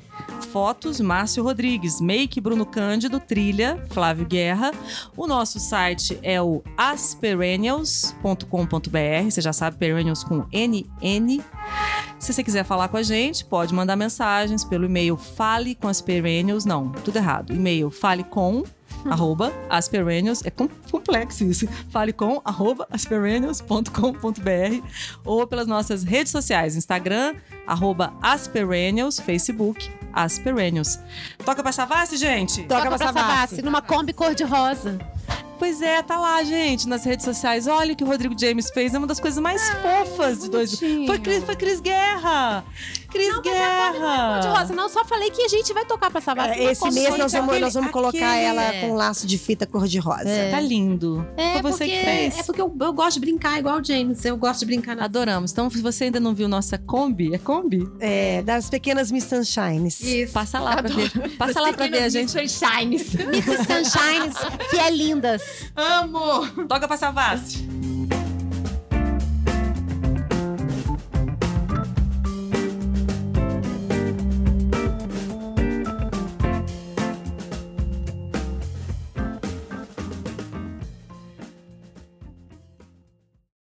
Fotos, 0.53 1.01
Márcio 1.01 1.43
Rodrigues. 1.43 2.01
Make, 2.01 2.41
Bruno 2.41 2.65
Cândido. 2.65 3.21
Trilha, 3.21 3.83
Flávio 3.91 4.27
Guerra. 4.27 4.71
O 5.17 5.27
nosso 5.27 5.59
site 5.61 6.19
é 6.23 6.41
o 6.41 6.63
asperennials.com.br. 6.77 9.31
Você 9.31 9.41
já 9.41 9.53
sabe, 9.53 9.77
perennials 9.77 10.25
com 10.25 10.45
NN. 10.53 11.43
Se 12.19 12.33
você 12.33 12.43
quiser 12.43 12.65
falar 12.65 12.89
com 12.89 12.97
a 12.97 13.03
gente, 13.03 13.45
pode 13.45 13.75
mandar 13.75 13.97
mensagens 13.97 14.65
pelo 14.65 14.87
e-mail 14.87 15.17
fale 15.17 15.75
com 15.75 15.89
as 15.89 16.01
perennials. 16.01 16.65
Não, 16.65 16.91
tudo 16.91 17.17
errado. 17.17 17.53
E-mail 17.53 17.91
fale 17.91 18.25
com 18.25 18.65
arroba 19.05 19.53
asperennials, 19.71 20.45
é 20.45 20.51
com- 20.51 20.69
complexo 20.91 21.45
isso, 21.45 21.69
fale 21.89 22.13
com 22.13 22.43
arroba 22.45 22.87
asperennials.com.br 22.91 24.83
ou 25.25 25.47
pelas 25.47 25.69
nossas 25.69 26.03
redes 26.03 26.33
sociais, 26.33 26.75
Instagram, 26.75 27.37
arroba 27.67 28.13
asperennials, 28.21 29.21
Facebook, 29.21 29.89
asperennials. 30.13 30.99
Toca 31.45 31.63
pra 31.63 31.73
Savassi, 31.73 32.17
gente? 32.17 32.63
Toca 32.63 32.83
Toca 32.83 32.97
pra 32.97 32.99
pra 32.99 33.23
Savassi. 33.23 33.63
Numa 33.63 33.83
Kombi 33.83 34.13
cor-de-rosa. 34.13 34.99
Pois 35.59 35.83
é, 35.83 36.03
tá 36.03 36.17
lá, 36.19 36.43
gente, 36.45 36.87
nas 36.87 37.05
redes 37.05 37.25
sociais. 37.25 37.67
Olha 37.67 37.93
o 37.93 37.97
que 37.97 38.05
o 38.05 38.07
Rodrigo 38.07 38.35
James 38.39 38.71
fez, 38.71 38.95
é 38.95 38.99
uma 38.99 39.07
das 39.09 39.19
coisas 39.19 39.43
mais 39.43 39.61
fofas 39.71 40.41
de 40.41 40.51
dois. 40.51 40.79
Foi 40.79 41.19
Cris, 41.19 41.43
foi 41.43 41.57
Cris 41.57 41.81
Guerra! 41.81 42.65
Cris 43.11 43.39
Guerra! 43.41 44.41
Cor-de-rosa. 44.43 44.75
Não, 44.75 44.89
só 44.89 45.05
falei 45.05 45.31
que 45.31 45.43
a 45.43 45.49
gente 45.49 45.73
vai 45.73 45.85
tocar 45.85 46.11
pra 46.11 46.21
Savassi. 46.21 46.61
É, 46.61 46.73
Esse 46.73 46.91
mês 46.91 47.17
nós 47.17 47.33
vamos, 47.33 47.61
nós 47.61 47.75
vamos 47.75 47.89
aquele- 47.89 47.93
colocar 47.93 48.37
ela 48.37 48.63
é. 48.63 48.81
com 48.83 48.91
um 48.91 48.95
laço 48.95 49.27
de 49.27 49.39
fita 49.39 49.67
cor-de-rosa. 49.67 50.25
Tá 50.51 50.61
lindo. 50.61 51.27
É, 51.37 51.55
foi 51.55 51.63
você 51.63 51.85
porque, 51.85 51.99
que 51.99 52.05
fez. 52.05 52.39
é 52.39 52.43
porque 52.43 52.61
eu, 52.61 52.77
eu 52.81 52.93
gosto 52.93 53.15
de 53.15 53.21
brincar 53.21 53.59
igual 53.59 53.79
o 53.81 53.85
James. 53.85 54.25
Eu 54.25 54.37
gosto 54.37 54.61
de 54.61 54.67
brincar 54.67 54.95
na 54.95 55.05
Adoramos. 55.05 55.53
Então, 55.53 55.71
se 55.71 55.81
você 55.81 56.05
ainda 56.05 56.21
não 56.21 56.35
viu 56.35 56.49
nossa 56.49 56.77
Kombi, 56.79 57.35
é 57.35 57.39
Kombi? 57.39 57.89
É, 57.99 58.43
das 58.43 58.69
pequenas 58.69 59.11
Miss 59.11 59.25
Sunshines. 59.25 60.01
Isso. 60.01 60.33
Passa 60.33 60.61
lá 60.61 60.77
pra 60.77 60.89
ver. 60.89 61.11
Passa 61.39 61.61
lá 61.61 61.73
pra 61.73 61.87
ver 61.89 62.03
a 62.03 62.09
gente. 62.09 62.29
Shines. 62.49 63.15
Mrs. 63.15 63.57
Sunshines, 63.65 64.37
que 64.71 64.79
é 64.79 64.91
lindas. 64.91 65.43
Amo! 65.75 66.47
Toca 66.69 66.87
pra 66.87 66.97
Savassi. 66.97 67.67